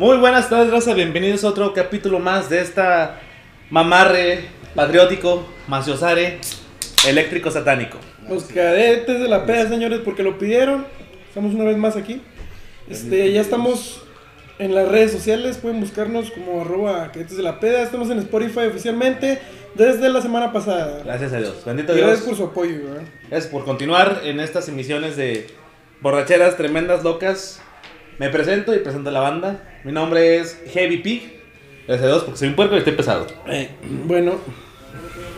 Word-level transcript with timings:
Muy 0.00 0.16
buenas 0.16 0.48
tardes, 0.48 0.70
raza. 0.70 0.94
Bienvenidos 0.94 1.44
a 1.44 1.48
otro 1.48 1.74
capítulo 1.74 2.20
más 2.20 2.48
de 2.48 2.62
esta 2.62 3.20
mamarre 3.68 4.46
patriótico, 4.74 5.46
maciosare, 5.68 6.38
eléctrico 7.06 7.50
satánico. 7.50 7.98
Los 8.26 8.44
cadetes 8.44 9.20
de 9.20 9.28
la 9.28 9.44
peda, 9.44 9.68
señores, 9.68 10.00
porque 10.02 10.22
lo 10.22 10.38
pidieron. 10.38 10.86
Estamos 11.28 11.52
una 11.52 11.64
vez 11.64 11.76
más 11.76 11.96
aquí. 11.96 12.22
Este, 12.88 13.30
ya 13.30 13.42
estamos 13.42 14.00
en 14.58 14.74
las 14.74 14.88
redes 14.88 15.12
sociales. 15.12 15.58
Pueden 15.58 15.80
buscarnos 15.80 16.30
como 16.30 16.62
arroba 16.62 17.12
cadetes 17.12 17.36
de 17.36 17.42
la 17.42 17.60
peda. 17.60 17.82
Estamos 17.82 18.08
en 18.08 18.20
Spotify 18.20 18.68
oficialmente 18.70 19.38
desde 19.74 20.08
la 20.08 20.22
semana 20.22 20.50
pasada. 20.50 21.02
Gracias 21.04 21.34
a 21.34 21.40
Dios. 21.40 21.62
Bendito 21.66 21.92
Dios. 21.92 22.06
gracias 22.06 22.26
por 22.26 22.38
su 22.38 22.44
apoyo, 22.44 22.84
¿verdad? 22.84 23.02
Gracias 23.28 23.52
por 23.52 23.66
continuar 23.66 24.22
en 24.24 24.40
estas 24.40 24.66
emisiones 24.66 25.18
de 25.18 25.48
borracheras 26.00 26.56
tremendas, 26.56 27.04
locas. 27.04 27.60
Me 28.20 28.28
presento 28.28 28.74
y 28.74 28.80
presento 28.80 29.08
a 29.08 29.12
la 29.14 29.20
banda. 29.20 29.62
Mi 29.82 29.92
nombre 29.92 30.36
es 30.36 30.60
Heavy 30.74 30.98
Pig. 30.98 31.40
Gracias 31.86 32.04
a 32.04 32.08
Dios 32.08 32.24
porque 32.24 32.38
soy 32.38 32.48
un 32.48 32.54
puerco 32.54 32.74
y 32.74 32.78
estoy 32.80 32.92
pesado. 32.92 33.26
Eh, 33.48 33.70
bueno, 34.04 34.34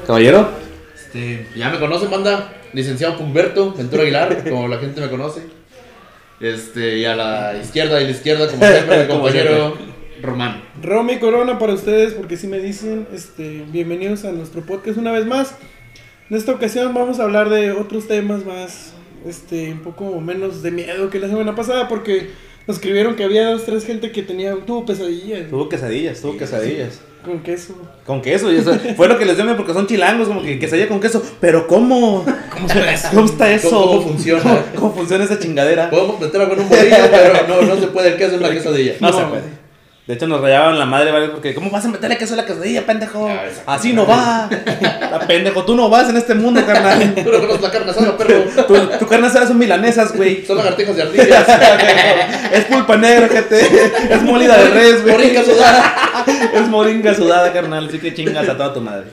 Caballero. 0.04 0.48
Este, 0.92 1.46
ya 1.54 1.70
me 1.70 1.78
conocen, 1.78 2.10
banda. 2.10 2.52
Licenciado 2.72 3.16
Pumberto 3.16 3.72
Ventura 3.72 4.02
Aguilar, 4.02 4.42
como 4.50 4.66
la 4.66 4.78
gente 4.78 5.00
me 5.00 5.08
conoce. 5.08 5.42
Este, 6.40 6.98
y 6.98 7.04
a 7.04 7.14
la 7.14 7.56
izquierda 7.56 8.00
y 8.00 8.04
la 8.06 8.10
izquierda, 8.10 8.48
como 8.48 8.66
siempre, 8.66 9.02
mi 9.02 9.08
compañero 9.08 9.78
Román. 10.20 10.64
Romy 10.82 11.20
Corona 11.20 11.60
para 11.60 11.74
ustedes, 11.74 12.14
porque 12.14 12.36
si 12.36 12.48
me 12.48 12.58
dicen, 12.58 13.06
este, 13.14 13.64
bienvenidos 13.70 14.24
a 14.24 14.32
nuestro 14.32 14.62
podcast 14.62 14.98
una 14.98 15.12
vez 15.12 15.24
más. 15.24 15.54
En 16.28 16.36
esta 16.36 16.50
ocasión 16.50 16.92
vamos 16.94 17.20
a 17.20 17.22
hablar 17.22 17.48
de 17.48 17.70
otros 17.70 18.08
temas 18.08 18.44
más, 18.44 18.92
este, 19.24 19.70
un 19.70 19.82
poco 19.82 20.20
menos 20.20 20.64
de 20.64 20.72
miedo 20.72 21.10
que 21.10 21.20
la 21.20 21.28
semana 21.28 21.54
pasada, 21.54 21.86
porque 21.86 22.30
nos 22.66 22.76
escribieron 22.76 23.14
que 23.16 23.24
había 23.24 23.50
dos, 23.50 23.64
tres 23.64 23.84
gente 23.84 24.12
que 24.12 24.22
tenía, 24.22 24.54
tuvo 24.66 24.84
pesadillas 24.86 25.48
Tuvo 25.50 25.68
quesadillas, 25.68 26.20
tuvo 26.20 26.36
quesadillas. 26.36 27.00
con 27.24 27.40
queso. 27.42 27.74
Con 28.06 28.20
queso, 28.22 28.52
y 28.52 28.56
eso 28.56 28.72
fue 28.96 29.08
lo 29.08 29.18
que 29.18 29.24
les 29.24 29.36
dio 29.36 29.44
miedo 29.44 29.56
porque 29.56 29.72
son 29.72 29.86
chilangos, 29.86 30.28
como 30.28 30.42
que 30.42 30.58
quesadilla 30.58 30.88
con 30.88 31.00
queso. 31.00 31.22
Pero 31.40 31.66
¿cómo? 31.66 32.24
¿Cómo 32.52 32.68
será 32.68 32.92
eso? 32.92 33.08
¿Cómo 33.12 33.26
está 33.26 33.52
eso? 33.52 33.70
¿Cómo, 33.70 33.86
cómo 33.86 34.02
funciona? 34.02 34.42
¿Cómo, 34.42 34.58
cómo 34.76 34.94
funciona 34.94 35.24
esa 35.24 35.38
chingadera? 35.38 35.90
Podemos 35.90 36.20
meterlo 36.20 36.48
con 36.48 36.60
un 36.60 36.68
bolillo, 36.68 36.96
pero 37.10 37.46
no, 37.48 37.62
no 37.62 37.80
se 37.80 37.86
puede 37.88 38.08
el 38.10 38.16
queso 38.16 38.34
en 38.36 38.42
la 38.42 38.50
quesadilla. 38.50 38.94
No, 39.00 39.12
se 39.12 39.24
puede. 39.24 39.61
De 40.04 40.14
hecho, 40.14 40.26
nos 40.26 40.40
rayaban 40.40 40.80
la 40.80 40.84
madre 40.84 41.12
varios 41.12 41.30
porque, 41.30 41.54
¿cómo 41.54 41.70
vas 41.70 41.84
a 41.84 41.88
meterle 41.88 42.18
queso 42.18 42.34
a 42.34 42.38
la 42.38 42.44
quesadilla, 42.44 42.84
pendejo? 42.84 43.28
Ah. 43.28 43.44
Así 43.66 43.92
no 43.92 44.04
va. 44.04 44.50
La 45.00 45.20
pendejo, 45.28 45.64
tú 45.64 45.76
no 45.76 45.88
vas 45.88 46.08
en 46.10 46.16
este 46.16 46.34
mundo, 46.34 46.60
carnal. 46.66 47.14
Tú 47.22 47.30
no 47.30 47.38
conoces 47.38 47.62
la 47.62 47.70
carne 47.70 47.90
asada, 47.92 48.16
perro. 48.16 48.42
Tu, 48.66 48.98
tu 48.98 49.06
carne 49.06 49.28
asada 49.28 49.46
son 49.46 49.58
milanesas, 49.58 50.16
güey. 50.16 50.44
Son 50.44 50.56
lagartijas 50.56 50.96
de 50.96 51.02
ardillas. 51.02 51.46
es 52.52 52.64
pulpa 52.64 52.96
negra, 52.96 53.28
gente. 53.28 53.60
Es 54.10 54.22
molida 54.22 54.56
de 54.56 54.70
res, 54.70 55.02
güey. 55.02 55.14
Moringa 55.14 55.44
sudada. 55.44 56.24
Es 56.52 56.68
moringa 56.68 57.14
sudada, 57.14 57.52
carnal. 57.52 57.86
Así 57.86 58.00
que 58.00 58.12
chingas 58.12 58.48
a 58.48 58.56
toda 58.56 58.74
tu 58.74 58.80
madre. 58.80 59.06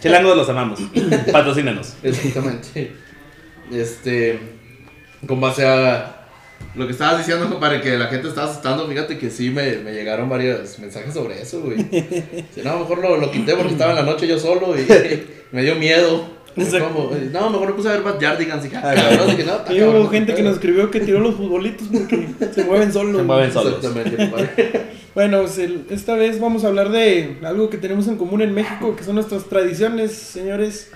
Chilangos 0.00 0.36
los 0.38 0.48
amamos. 0.48 0.80
Patrocínanos. 1.30 1.96
Exactamente. 2.02 2.96
Este, 3.70 4.40
con 5.26 5.38
base 5.38 5.66
a 5.66 6.19
lo 6.76 6.86
que 6.86 6.92
estabas 6.92 7.18
diciendo, 7.18 7.48
compadre, 7.48 7.80
que 7.80 7.96
la 7.98 8.06
gente 8.06 8.28
estaba 8.28 8.48
asustando, 8.50 8.86
fíjate 8.86 9.18
que 9.18 9.28
sí 9.30 9.50
me, 9.50 9.78
me 9.78 9.92
llegaron 9.92 10.28
varios 10.28 10.78
mensajes 10.78 11.12
sobre 11.14 11.40
eso, 11.42 11.60
güey. 11.62 11.78
Dice, 11.82 12.62
no, 12.64 12.78
mejor 12.78 12.98
lo, 12.98 13.16
lo 13.16 13.30
quité 13.30 13.54
porque 13.56 13.72
estaba 13.72 13.90
en 13.90 13.96
la 13.96 14.02
noche 14.04 14.26
yo 14.28 14.38
solo 14.38 14.74
y 14.78 14.86
me 15.52 15.62
dio 15.62 15.74
miedo. 15.74 16.38
Exacto. 16.56 16.88
¿Cómo? 16.92 17.10
No, 17.32 17.50
mejor 17.50 17.68
me 17.68 17.74
puse 17.74 17.88
a 17.88 17.92
ver 17.92 18.02
más 18.02 18.18
Yardigans 18.18 18.64
y 18.66 18.74
Ah, 18.74 18.92
cabrón, 18.94 19.28
dije, 19.30 19.44
no, 19.44 19.56
está 19.56 19.72
Y 19.72 19.82
hubo 19.82 19.92
cabrón, 19.92 20.10
gente 20.10 20.34
que 20.34 20.42
nos 20.42 20.54
escribió 20.54 20.90
que 20.90 21.00
tiró 21.00 21.20
los 21.20 21.36
futbolitos 21.36 21.86
porque 21.92 22.28
se 22.52 22.64
mueven 22.64 22.92
solos. 22.92 23.16
Se 23.18 23.22
mueven 23.22 23.52
solos. 23.52 23.74
Exactamente, 23.76 24.16
compadre. 24.16 24.90
Bueno, 25.12 25.40
pues, 25.42 25.58
el- 25.58 25.86
esta 25.90 26.14
vez 26.14 26.38
vamos 26.38 26.62
a 26.64 26.68
hablar 26.68 26.90
de 26.90 27.36
algo 27.42 27.68
que 27.68 27.78
tenemos 27.78 28.06
en 28.06 28.16
común 28.16 28.42
en 28.42 28.54
México, 28.54 28.94
que 28.94 29.02
son 29.02 29.16
nuestras 29.16 29.44
tradiciones, 29.46 30.12
señores. 30.12 30.92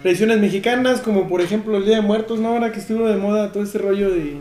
Tradiciones 0.00 0.38
mexicanas, 0.40 1.00
como 1.00 1.28
por 1.28 1.42
ejemplo 1.42 1.76
el 1.76 1.84
Día 1.84 1.96
de 1.96 2.02
Muertos, 2.02 2.38
¿no? 2.40 2.48
Ahora 2.48 2.72
que 2.72 2.78
estuvo 2.80 3.06
de 3.06 3.16
moda 3.16 3.52
todo 3.52 3.62
este 3.62 3.76
rollo 3.76 4.08
de... 4.10 4.36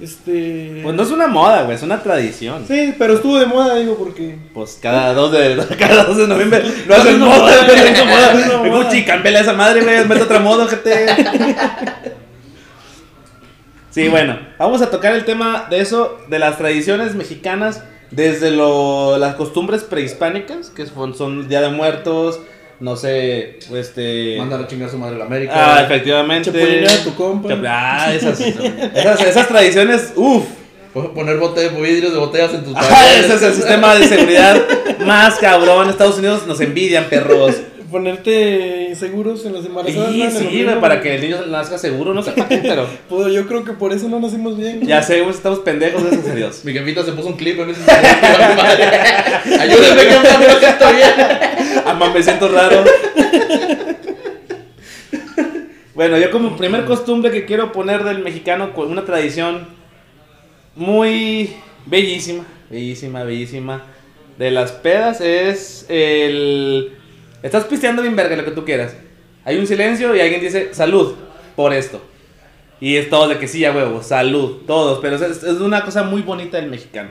Este... 0.00 0.80
Pues 0.82 0.94
no 0.94 1.02
es 1.02 1.10
una 1.10 1.26
moda, 1.26 1.62
güey. 1.62 1.76
Es 1.76 1.82
una 1.82 2.02
tradición. 2.02 2.64
Sí, 2.66 2.94
pero 2.98 3.14
estuvo 3.14 3.38
de 3.38 3.46
moda, 3.46 3.76
digo, 3.76 3.96
porque... 3.96 4.38
Pues 4.54 4.78
cada 4.80 5.12
2 5.12 5.32
de, 5.32 5.76
cada 5.78 6.04
2 6.04 6.16
de 6.16 6.26
noviembre 6.26 6.62
lo 6.86 6.94
hacen 6.94 7.18
no, 7.18 7.26
moda, 7.26 7.64
güey, 7.66 7.92
no, 7.92 8.04
moda. 8.06 8.34
no, 8.34 8.64
moda. 8.64 8.84
Gucci, 8.84 9.04
campela 9.04 9.40
esa 9.40 9.52
madre, 9.52 9.82
güey, 9.82 10.06
mete 10.06 10.22
otra 10.22 10.40
moda, 10.40 10.66
gente. 10.66 11.06
Sí, 13.90 14.06
bueno, 14.08 14.38
vamos 14.56 14.82
a 14.82 14.90
tocar 14.90 15.14
el 15.14 15.24
tema 15.24 15.66
de 15.68 15.80
eso, 15.80 16.16
de 16.28 16.38
las 16.38 16.58
tradiciones 16.58 17.16
mexicanas, 17.16 17.82
desde 18.12 18.52
lo, 18.52 19.18
las 19.18 19.34
costumbres 19.34 19.82
prehispánicas, 19.82 20.70
que 20.70 20.86
son, 20.86 21.16
son 21.16 21.48
Día 21.48 21.60
de 21.60 21.70
Muertos, 21.70 22.38
no 22.80 22.96
sé, 22.96 23.58
este... 23.74 24.36
Mandar 24.38 24.62
a 24.62 24.66
chingar 24.66 24.88
a 24.88 24.90
su 24.92 24.98
madre 24.98 25.16
a 25.16 25.18
la 25.18 25.24
América. 25.26 25.52
Ah, 25.54 25.82
efectivamente. 25.84 26.50
Chapulinear 26.50 26.90
a 26.90 27.04
tu 27.04 27.14
compa. 27.14 27.48
Ah, 27.66 28.12
esas, 28.14 28.40
esas, 28.40 29.20
esas 29.20 29.48
tradiciones, 29.48 30.12
uff. 30.16 30.44
Poner 30.92 31.36
bote, 31.36 31.68
vidrios 31.68 32.12
de 32.12 32.18
botellas 32.18 32.52
en 32.52 32.64
tus 32.64 32.74
Ah, 32.76 33.06
ese 33.16 33.34
es 33.34 33.42
el 33.42 33.54
sistema 33.54 33.94
de 33.94 34.08
seguridad 34.08 34.56
más 35.06 35.36
cabrón. 35.38 35.88
Estados 35.88 36.18
Unidos 36.18 36.46
nos 36.48 36.60
envidian, 36.60 37.04
perros. 37.04 37.54
Ponerte 37.90 38.94
seguros 38.96 39.44
en 39.46 39.52
las 39.54 39.64
embarazadas. 39.66 40.12
Sí, 40.12 40.30
sí, 40.30 40.66
para 40.80 41.00
que 41.00 41.16
el 41.16 41.20
niño 41.22 41.46
nazca 41.46 41.76
seguro, 41.76 42.14
no 42.14 42.22
sé 42.22 42.32
para 42.32 42.48
qué, 42.48 42.58
pero 42.58 42.86
Pues 43.08 43.32
yo 43.32 43.46
creo 43.46 43.64
que 43.64 43.72
por 43.72 43.92
eso 43.92 44.08
no 44.08 44.20
nacimos 44.20 44.56
bien. 44.56 44.86
ya 44.86 45.02
sé, 45.02 45.22
estamos 45.28 45.60
pendejos, 45.60 46.02
gracias 46.02 46.28
a 46.28 46.34
Dios. 46.34 46.64
Mi 46.64 46.72
jefita 46.72 47.04
se 47.04 47.12
puso 47.12 47.28
un 47.28 47.36
clip 47.36 47.58
en 47.60 47.70
ese. 47.70 47.80
Ayúdenme, 49.60 50.02
que 50.02 50.14
no 50.14 50.38
me 50.38 50.58
siento 50.60 50.92
bien. 50.92 51.59
Amá, 51.90 52.08
me 52.10 52.22
siento 52.22 52.46
raro. 52.46 52.84
Bueno, 55.92 56.16
yo 56.18 56.30
como 56.30 56.56
primer 56.56 56.84
costumbre 56.84 57.32
que 57.32 57.44
quiero 57.44 57.72
poner 57.72 58.04
del 58.04 58.20
mexicano, 58.20 58.72
con 58.74 58.92
una 58.92 59.04
tradición 59.04 59.66
muy 60.76 61.50
bellísima, 61.86 62.44
bellísima, 62.70 63.24
bellísima, 63.24 63.82
de 64.38 64.52
las 64.52 64.70
pedas 64.70 65.20
es 65.20 65.84
el... 65.88 66.92
Estás 67.42 67.64
pisteando 67.64 68.02
bien 68.02 68.14
verga, 68.14 68.36
lo 68.36 68.44
que 68.44 68.52
tú 68.52 68.64
quieras. 68.64 68.94
Hay 69.44 69.58
un 69.58 69.66
silencio 69.66 70.14
y 70.14 70.20
alguien 70.20 70.40
dice, 70.40 70.72
salud, 70.72 71.16
por 71.56 71.74
esto. 71.74 72.00
Y 72.80 72.96
es 72.96 73.10
todo 73.10 73.28
de 73.28 73.38
que 73.38 73.48
sí, 73.48 73.64
a 73.64 73.72
huevo, 73.72 74.02
salud, 74.02 74.62
todos, 74.64 75.00
pero 75.00 75.16
es, 75.16 75.22
es 75.22 75.60
una 75.60 75.84
cosa 75.84 76.04
muy 76.04 76.22
bonita 76.22 76.56
del 76.56 76.70
mexicano. 76.70 77.10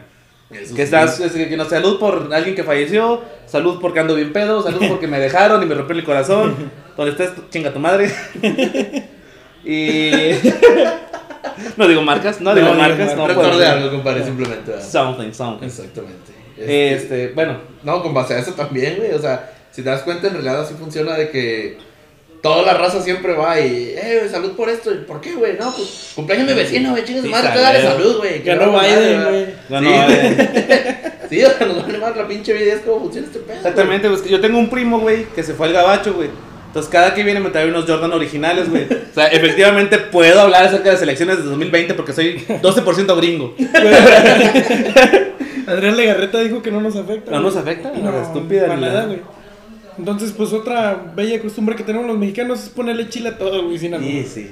Que 0.49 0.81
estás, 0.81 1.19
es 1.19 1.31
que, 1.31 1.55
no, 1.55 1.65
salud 1.65 1.99
por 1.99 2.33
alguien 2.33 2.55
que 2.55 2.63
falleció, 2.63 3.21
salud 3.45 3.77
porque 3.79 3.99
ando 3.99 4.15
bien 4.15 4.33
pedo, 4.33 4.63
salud 4.63 4.81
porque 4.87 5.07
me 5.07 5.19
dejaron 5.19 5.61
y 5.61 5.67
me 5.67 5.75
rompió 5.75 5.95
el 5.95 6.03
corazón. 6.03 6.71
Donde 6.97 7.11
estés, 7.11 7.31
chinga 7.51 7.71
tu 7.71 7.79
madre. 7.79 8.11
y. 9.63 10.31
no 11.77 11.87
digo 11.87 12.01
marcas, 12.01 12.41
no, 12.41 12.49
No, 12.49 12.55
digo 12.55 12.73
marcas, 12.73 13.15
no 13.15 13.27
Recordé 13.27 13.67
algo, 13.67 13.91
compadre, 13.91 14.25
simplemente. 14.25 14.71
¿verdad? 14.71 14.87
Something, 14.87 15.31
something. 15.33 15.67
Exactamente. 15.67 16.33
Este, 16.57 16.93
Este, 16.93 17.27
bueno, 17.33 17.59
No, 17.83 18.01
con 18.01 18.13
base 18.15 18.33
a 18.33 18.39
eso 18.39 18.53
también, 18.53 18.97
güey. 18.97 19.11
O 19.11 19.19
sea, 19.19 19.53
si 19.69 19.83
te 19.83 19.89
das 19.89 20.01
cuenta, 20.01 20.27
en 20.27 20.33
realidad 20.33 20.61
así 20.61 20.73
funciona 20.73 21.13
de 21.13 21.29
que 21.29 21.77
toda 22.41 22.63
la 22.63 22.73
raza 22.73 23.01
siempre 23.01 23.33
va 23.33 23.59
y, 23.59 23.93
eh, 23.97 24.27
salud 24.31 24.51
por 24.55 24.69
esto. 24.69 24.91
¿Y 24.91 24.97
¿Por 24.99 25.19
qué, 25.21 25.33
güey? 25.33 25.57
No, 25.59 25.73
pues, 25.75 26.11
cumpleaños 26.15 26.47
de 26.47 26.55
mi 26.55 26.61
vecino, 26.61 26.91
güey. 26.91 27.03
Chingue 27.03 27.21
su 27.21 27.25
Sí, 27.27 27.31
madre, 27.31 27.51
que 27.53 27.59
dale 27.59 27.81
salud, 27.81 28.17
güey. 28.17 28.43
que 28.43 28.49
Ganó 28.55 28.71
no, 28.71 28.79
Biden, 28.79 29.23
güey. 29.23 29.45
no, 29.69 29.79
Sí. 29.79 29.85
no, 29.85 29.89
Sí, 31.29 31.43
o 31.43 31.49
sea, 31.51 31.67
nos 31.67 31.83
vale 31.85 31.97
más 31.99 32.17
la 32.17 32.27
pinche 32.27 32.53
vida, 32.53 32.73
es 32.73 32.79
como 32.81 33.01
funciona 33.01 33.27
este 33.27 33.39
pedo. 33.39 33.57
exactamente, 33.57 34.09
pues 34.09 34.21
que 34.23 34.29
yo 34.29 34.41
tengo 34.41 34.57
un 34.57 34.69
primo, 34.69 34.99
güey, 34.99 35.25
que 35.35 35.43
se 35.43 35.53
fue 35.53 35.67
al 35.67 35.73
gabacho, 35.73 36.13
güey. 36.13 36.29
Entonces, 36.67 36.91
cada 36.91 37.13
que 37.15 37.23
viene 37.23 37.39
me 37.39 37.49
trae 37.49 37.67
unos 37.67 37.85
Jordan 37.85 38.13
originales, 38.13 38.69
güey. 38.69 38.83
O 38.85 39.13
sea, 39.13 39.27
efectivamente 39.27 39.97
puedo 39.97 40.39
hablar 40.39 40.65
acerca 40.65 40.85
de 40.85 40.91
las 40.93 41.01
elecciones 41.01 41.37
de 41.37 41.43
2020 41.43 41.93
porque 41.95 42.13
soy 42.13 42.43
12% 42.61 43.15
gringo. 43.17 43.55
Adrián 45.67 45.97
Legarreta 45.97 46.39
dijo 46.41 46.61
que 46.61 46.71
no 46.71 46.81
nos 46.81 46.95
afecta. 46.95 47.31
¿No 47.31 47.39
nos 47.41 47.55
afecta? 47.55 47.91
No, 47.91 48.11
No, 48.11 48.21
estúpida. 48.21 48.61
para 48.63 48.75
ni 48.75 48.81
nada, 48.81 49.01
la- 49.01 49.05
güey. 49.05 49.19
Entonces, 49.99 50.31
pues 50.31 50.53
otra 50.53 50.97
bella 51.13 51.41
costumbre 51.41 51.75
que 51.75 51.83
tenemos 51.83 52.07
los 52.07 52.17
mexicanos 52.17 52.63
es 52.63 52.69
ponerle 52.69 53.09
chile 53.09 53.29
a 53.29 53.37
todo, 53.37 53.65
güey, 53.65 53.77
sin 53.77 53.93
albur. 53.93 54.09
Sí, 54.09 54.23
sí. 54.33 54.51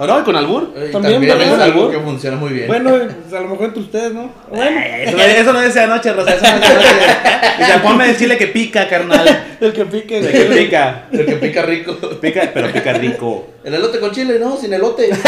¿O 0.00 0.06
no? 0.06 0.24
¿Con 0.24 0.34
albur? 0.34 0.72
Eh, 0.76 0.90
También, 0.92 1.24
también, 1.26 1.52
es 1.52 1.58
¿Albur? 1.60 1.90
que 1.92 1.98
funciona 2.00 2.36
muy 2.36 2.50
bien. 2.52 2.66
Bueno, 2.66 2.90
pues, 2.90 3.32
a 3.32 3.40
lo 3.42 3.48
mejor 3.48 3.66
entre 3.66 3.82
ustedes, 3.82 4.12
¿no? 4.12 4.30
Bueno, 4.50 4.80
Eso 4.80 5.16
no, 5.16 5.22
eso 5.22 5.52
no 5.52 5.60
decía 5.60 5.84
anoche, 5.84 6.12
Rosa. 6.12 6.34
Eso 6.34 6.46
no 6.46 6.52
decía 6.58 6.70
anoche. 6.70 7.58
Dice, 7.58 7.78
ponme 7.82 8.10
el 8.10 8.16
chile 8.16 8.36
que 8.36 8.48
pica, 8.48 8.88
carnal. 8.88 9.56
el 9.60 9.72
que 9.72 9.84
pique. 9.86 10.18
El 10.18 10.32
que 10.32 10.44
pica. 10.56 11.06
El 11.12 11.26
que 11.26 11.36
pica 11.36 11.62
rico. 11.62 11.94
Pica, 12.20 12.50
pero 12.52 12.72
pica 12.72 12.92
rico. 12.92 13.46
El 13.62 13.74
elote 13.74 14.00
con 14.00 14.10
chile, 14.10 14.38
no, 14.40 14.56
sin 14.56 14.72
elote. 14.72 15.10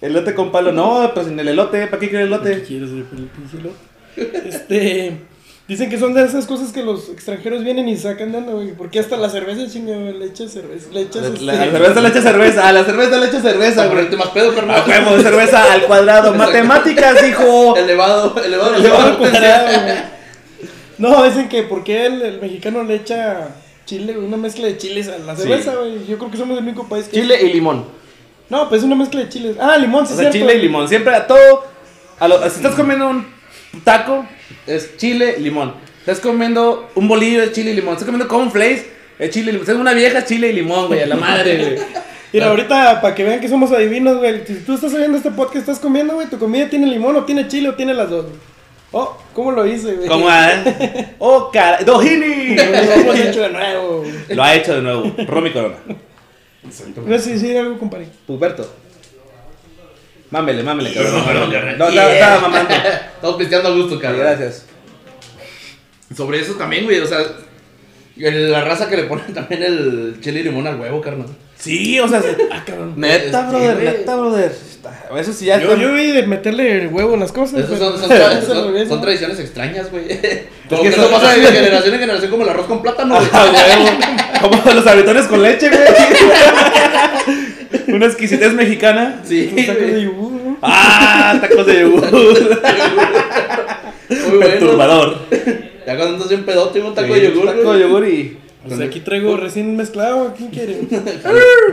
Elote 0.00 0.34
con 0.34 0.52
palo. 0.52 0.72
No, 0.72 1.10
pues 1.14 1.26
en 1.26 1.38
el 1.40 1.48
elote. 1.48 1.86
¿Para 1.86 1.98
qué 2.00 2.08
quiere 2.08 2.24
elote? 2.24 2.50
¿Qué 2.56 2.62
quieres, 2.62 2.90
güey, 2.90 3.00
el 3.02 3.28
pinche? 3.28 3.58
Este. 4.48 5.20
Dicen 5.66 5.90
que 5.90 5.98
son 5.98 6.14
de 6.14 6.24
esas 6.24 6.46
cosas 6.46 6.72
que 6.72 6.82
los 6.82 7.10
extranjeros 7.10 7.62
vienen 7.62 7.88
y 7.90 7.96
sacan 7.98 8.32
de 8.32 8.40
güey. 8.40 8.72
Porque 8.72 9.00
hasta 9.00 9.18
la 9.18 9.28
cerveza, 9.28 9.70
chinga, 9.70 9.94
güey, 9.98 10.18
le 10.18 10.24
echas 10.26 10.50
cerveza. 10.50 10.86
Le 10.92 11.02
echas. 11.02 11.22
La, 11.22 11.28
este- 11.28 11.44
la 11.44 11.70
cerveza 11.72 12.00
le 12.00 12.08
echa 12.08 12.22
cerveza. 12.22 12.68
A 12.68 12.72
la 12.72 12.84
cerveza 12.84 13.18
le 13.18 13.26
echa 13.26 13.42
cerveza, 13.42 13.86
güey. 13.86 14.16
más 14.16 14.28
pedo, 14.28 14.52
A 14.52 14.54
carnal. 14.54 14.82
huevo 14.88 15.16
de 15.16 15.22
cerveza 15.22 15.72
al 15.72 15.82
cuadrado. 15.82 16.32
Matemáticas, 16.34 17.28
hijo. 17.28 17.76
Elevado, 17.76 18.34
elevado, 18.42 18.76
Elevado 18.76 19.18
cuadrado, 19.18 19.82
güey. 19.82 19.96
No, 20.96 21.22
dicen 21.24 21.48
que 21.50 21.64
porque 21.64 22.06
el, 22.06 22.22
el 22.22 22.40
mexicano 22.40 22.82
le 22.82 22.94
echa 22.96 23.48
chile, 23.84 24.16
una 24.18 24.36
mezcla 24.36 24.66
de 24.66 24.78
chiles 24.78 25.08
a 25.08 25.18
la 25.18 25.36
cerveza, 25.36 25.74
güey. 25.76 26.06
Yo 26.08 26.16
creo 26.18 26.30
que 26.30 26.38
somos 26.38 26.56
el 26.56 26.64
único 26.64 26.88
país 26.88 27.06
que. 27.08 27.20
Chile 27.20 27.38
y 27.42 27.52
limón. 27.52 27.84
No, 28.50 28.68
pues 28.68 28.80
es 28.80 28.86
una 28.86 28.96
mezcla 28.96 29.20
de 29.20 29.28
chiles. 29.28 29.56
Ah, 29.60 29.76
limón, 29.76 30.06
sí, 30.06 30.14
O 30.14 30.16
sea, 30.16 30.30
cierto. 30.30 30.38
chile 30.48 30.58
y 30.58 30.62
limón. 30.66 30.88
Siempre 30.88 31.14
a 31.14 31.26
todo. 31.26 31.66
A 32.18 32.28
lo- 32.28 32.40
si 32.48 32.56
estás 32.56 32.74
comiendo 32.74 33.08
un 33.08 33.26
taco, 33.84 34.26
es 34.66 34.96
chile, 34.96 35.36
limón. 35.38 35.74
Estás 36.00 36.20
comiendo 36.20 36.88
un 36.94 37.06
bolillo, 37.08 37.42
es 37.42 37.52
chile 37.52 37.72
y 37.72 37.74
limón. 37.74 37.92
Estás 37.94 38.06
comiendo 38.06 38.26
cornflakes, 38.28 38.86
es 39.18 39.30
chile 39.30 39.50
y 39.50 39.52
limón. 39.52 39.62
Estás 39.62 39.76
una 39.80 39.92
vieja, 39.92 40.24
chile 40.24 40.48
y 40.48 40.52
limón, 40.54 40.86
güey. 40.88 41.02
A 41.02 41.06
la 41.06 41.16
madre, 41.16 41.56
güey. 41.58 41.78
Mira, 42.32 42.46
ahorita, 42.48 43.00
para 43.00 43.14
que 43.14 43.24
vean 43.24 43.40
que 43.40 43.48
somos 43.48 43.70
adivinos, 43.72 44.18
güey. 44.18 44.46
Si 44.46 44.54
tú 44.56 44.74
estás 44.74 44.92
oyendo 44.94 45.16
este 45.16 45.30
podcast, 45.30 45.56
estás 45.56 45.78
comiendo, 45.78 46.14
güey, 46.14 46.26
tu 46.28 46.38
comida 46.38 46.68
tiene 46.68 46.86
limón 46.86 47.16
o 47.16 47.24
tiene 47.24 47.48
chile 47.48 47.68
o 47.70 47.74
tiene 47.74 47.94
las 47.94 48.10
dos. 48.10 48.24
güey. 48.26 48.36
Oh, 48.92 49.18
¿cómo 49.34 49.52
lo 49.52 49.66
hice, 49.66 49.94
güey? 49.96 50.08
¿Cómo, 50.08 50.28
eh? 50.30 51.14
¡Oh, 51.18 51.50
cara! 51.52 51.78
¡Dojini! 51.84 52.54
Lo 52.56 52.62
hemos 52.62 53.18
hecho 53.18 53.42
de 53.42 53.50
nuevo, 53.50 53.98
güey. 54.00 54.12
Lo 54.36 54.42
ha 54.42 54.54
hecho 54.54 54.74
de 54.76 54.82
nuevo. 54.82 55.14
Romy 55.26 55.50
Corona. 55.52 55.76
No 56.62 57.16
sé 57.18 57.22
si 57.22 57.32
decir 57.32 57.56
algo, 57.56 57.78
compadre. 57.78 58.08
Puberto. 58.26 58.68
Mámele, 60.30 60.62
mámele, 60.62 60.92
cabrón. 60.92 61.18
No, 61.20 61.24
perdón, 61.26 61.50
carnal. 61.52 61.78
No, 61.78 61.88
estaba, 61.88 62.12
estaba 62.12 62.40
mamando. 62.40 62.74
Estamos 63.14 63.36
pisteando 63.36 63.68
a 63.68 63.72
gusto, 63.72 63.98
cabrón. 63.98 64.20
Gracias. 64.20 64.64
Sobre 66.14 66.40
eso 66.40 66.54
también, 66.54 66.84
güey, 66.84 67.00
o 67.00 67.06
sea, 67.06 67.18
el- 68.16 68.50
la 68.52 68.62
raza 68.64 68.88
que 68.88 68.96
le 68.96 69.04
ponen 69.04 69.32
también 69.34 69.62
el 69.62 70.18
chile 70.20 70.40
y 70.40 70.42
limón 70.44 70.66
al 70.66 70.78
huevo, 70.78 71.00
carnal. 71.00 71.28
Sí, 71.56 71.98
o 71.98 72.06
sea, 72.08 72.22
Ah, 72.52 72.62
cabrón. 72.66 72.94
neta, 72.96 73.42
Sí, 73.44 73.48
brother, 73.50 73.74
güey. 73.74 73.86
neta, 73.86 74.16
brother. 74.16 74.56
Está- 74.78 75.20
Eso 75.20 75.32
sí 75.32 75.46
ya 75.46 75.58
Yo, 75.58 75.72
está- 75.72 75.82
yo 75.82 75.92
vi 75.92 76.12
de 76.12 76.22
meterle 76.26 76.82
el 76.82 76.88
huevo 76.88 77.14
en 77.14 77.20
las 77.20 77.32
cosas. 77.32 77.64
Pero- 77.68 77.98
son, 78.88 79.00
tradiciones 79.00 79.38
extrañas, 79.40 79.90
güey. 79.90 80.04
Como 80.68 80.82
que 80.82 80.88
eso 80.88 81.02
son- 81.02 81.10
pasa 81.10 81.32
de 81.34 81.46
generación 81.52 81.94
en 81.94 82.00
generación 82.00 82.30
como 82.30 82.44
el 82.44 82.48
arroz 82.50 82.66
con 82.66 82.80
plátano. 82.82 83.18
Ah. 83.32 84.38
Como 84.40 84.62
los 84.72 84.86
habitones 84.86 85.26
con 85.26 85.42
leche, 85.42 85.68
güey. 85.68 85.80
Una 87.88 88.06
exquisitez 88.06 88.52
mexicana. 88.52 89.20
Sí, 89.24 89.52
tacos 89.66 89.82
de 89.92 90.02
yogur. 90.04 90.30
Ah, 90.62 91.38
tacos 91.40 91.66
de 91.66 91.80
yogur. 91.80 92.10
Muy 94.10 94.20
bueno. 94.38 94.40
Perturbador. 94.40 95.18
Ya 95.86 95.96
cuando 95.96 96.14
andas 96.14 96.28
bien 96.28 96.44
pedote, 96.44 96.80
un 96.80 96.94
taco 96.94 97.14
Sí, 97.14 97.20
de 97.20 97.32
yogur, 97.32 97.46
Taco 97.46 97.72
de 97.72 97.80
yogur 97.80 98.06
y. 98.08 98.38
Sea, 98.68 98.86
aquí 98.86 99.00
traigo 99.00 99.36
recién 99.38 99.76
mezclado. 99.76 100.34
¿Quién 100.36 100.50
quiere? 100.50 100.80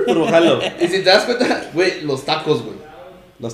Turbojalo. 0.08 0.60
Y 0.80 0.88
si 0.88 1.00
te 1.00 1.10
das 1.10 1.24
cuenta, 1.24 1.66
güey, 1.74 2.02
los 2.04 2.24
tacos, 2.26 2.64
güey. 2.64 2.78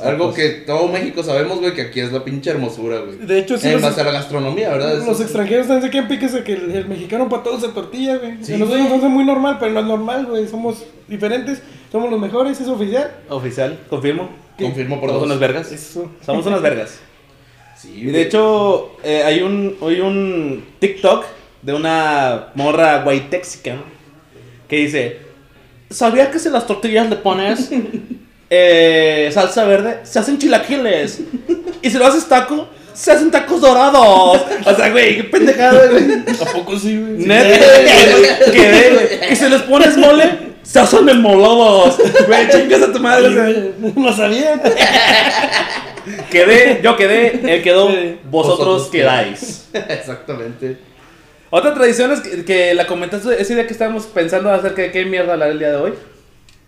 Algo 0.03 0.31
que 0.33 0.49
todo 0.49 0.87
México 0.89 1.23
sabemos, 1.23 1.59
güey, 1.59 1.73
que 1.73 1.81
aquí 1.81 1.99
es 2.01 2.11
la 2.11 2.23
pinche 2.23 2.51
hermosura, 2.51 2.99
güey. 2.99 3.17
De 3.17 3.39
hecho, 3.39 3.57
sí, 3.57 3.67
En 3.67 3.73
los, 3.73 3.81
base 3.81 4.01
a 4.01 4.03
la 4.03 4.11
gastronomía, 4.11 4.69
¿verdad? 4.69 4.97
los 4.97 5.15
Eso- 5.15 5.23
extranjeros 5.23 5.67
también 5.67 5.85
se 5.85 5.89
quedan 5.91 6.07
piques 6.07 6.33
de 6.33 6.43
que 6.43 6.53
el, 6.53 6.71
el 6.71 6.87
mexicano 6.87 7.27
para 7.27 7.41
todos 7.41 7.63
es 7.63 7.73
tortilla, 7.73 8.17
güey. 8.17 8.37
Sí, 8.43 8.53
nosotros 8.57 8.83
nos 8.83 8.91
hace 8.99 9.07
muy 9.07 9.23
normal, 9.25 9.57
pero 9.59 9.71
no 9.71 9.79
es 9.79 9.85
normal, 9.87 10.25
güey. 10.27 10.47
Somos 10.47 10.85
diferentes, 11.07 11.61
somos 11.91 12.11
los 12.11 12.19
mejores, 12.19 12.61
es 12.61 12.67
oficial. 12.67 13.11
Oficial, 13.29 13.79
confirmo. 13.89 14.29
Confirmo 14.59 14.99
por 14.99 15.09
Somos 15.09 15.21
dos. 15.21 15.27
unas 15.29 15.39
vergas. 15.39 15.71
Eso. 15.71 16.11
Somos 16.25 16.45
unas 16.45 16.61
vergas. 16.61 16.99
Sí, 17.75 17.93
Y 18.01 18.05
de 18.11 18.21
hecho, 18.21 18.91
eh, 19.03 19.23
hay 19.25 19.41
un, 19.41 19.75
hoy 19.81 19.99
un 20.01 20.63
TikTok 20.77 21.25
de 21.63 21.73
una 21.73 22.49
morra 22.53 23.01
guaytexica 23.01 23.77
que 24.67 24.75
dice: 24.75 25.17
¿Sabía 25.89 26.29
que 26.29 26.37
si 26.37 26.49
las 26.51 26.67
tortillas 26.67 27.09
le 27.09 27.15
pones 27.15 27.71
eh, 28.53 29.29
salsa 29.33 29.63
verde, 29.63 30.01
se 30.03 30.19
hacen 30.19 30.37
chilaquiles? 30.37 31.21
Y 31.81 31.89
si 31.89 31.97
lo 31.97 32.05
haces 32.05 32.25
taco, 32.27 32.67
se 32.93 33.11
hacen 33.13 33.31
tacos 33.31 33.61
dorados. 33.61 34.41
O 34.65 34.75
sea, 34.75 34.89
güey, 34.91 35.15
qué 35.15 35.23
pendejada, 35.23 35.87
güey. 35.87 36.03
¿A 36.41 36.45
poco 36.51 36.77
sí, 36.77 36.99
güey? 36.99 37.25
Neta, 37.25 37.65
quedé, 38.51 38.89
güey. 38.91 39.31
Y 39.31 39.35
si 39.37 39.49
les 39.49 39.61
pones 39.61 39.95
mole, 39.97 40.51
se 40.63 40.79
hacen 40.79 41.07
enmolados. 41.07 41.97
Güey, 42.27 42.49
chingas 42.49 42.81
a 42.81 42.91
tu 42.91 42.99
madre. 42.99 43.27
o 43.27 43.33
sea. 43.33 43.93
No 43.95 44.13
sabía. 44.13 44.61
Quedé, 46.29 46.81
yo 46.83 46.95
quedé, 46.97 47.53
él 47.55 47.61
quedó, 47.63 47.89
Sí. 47.89 48.19
vosotros 48.25 48.57
Vosotros 48.57 48.89
quedáis. 48.91 49.69
Exactamente. 49.73 50.77
Otra 51.51 51.73
tradición 51.73 52.11
es 52.11 52.21
que, 52.21 52.43
que 52.45 52.73
la 52.73 52.87
comentaste 52.87 53.39
ese 53.41 53.53
día 53.55 53.67
que 53.67 53.73
estábamos 53.73 54.05
pensando 54.07 54.51
acerca 54.51 54.81
de 54.81 54.91
qué 54.91 55.05
mierda 55.05 55.33
hablar 55.33 55.51
el 55.51 55.59
día 55.59 55.69
de 55.69 55.75
hoy. 55.77 55.93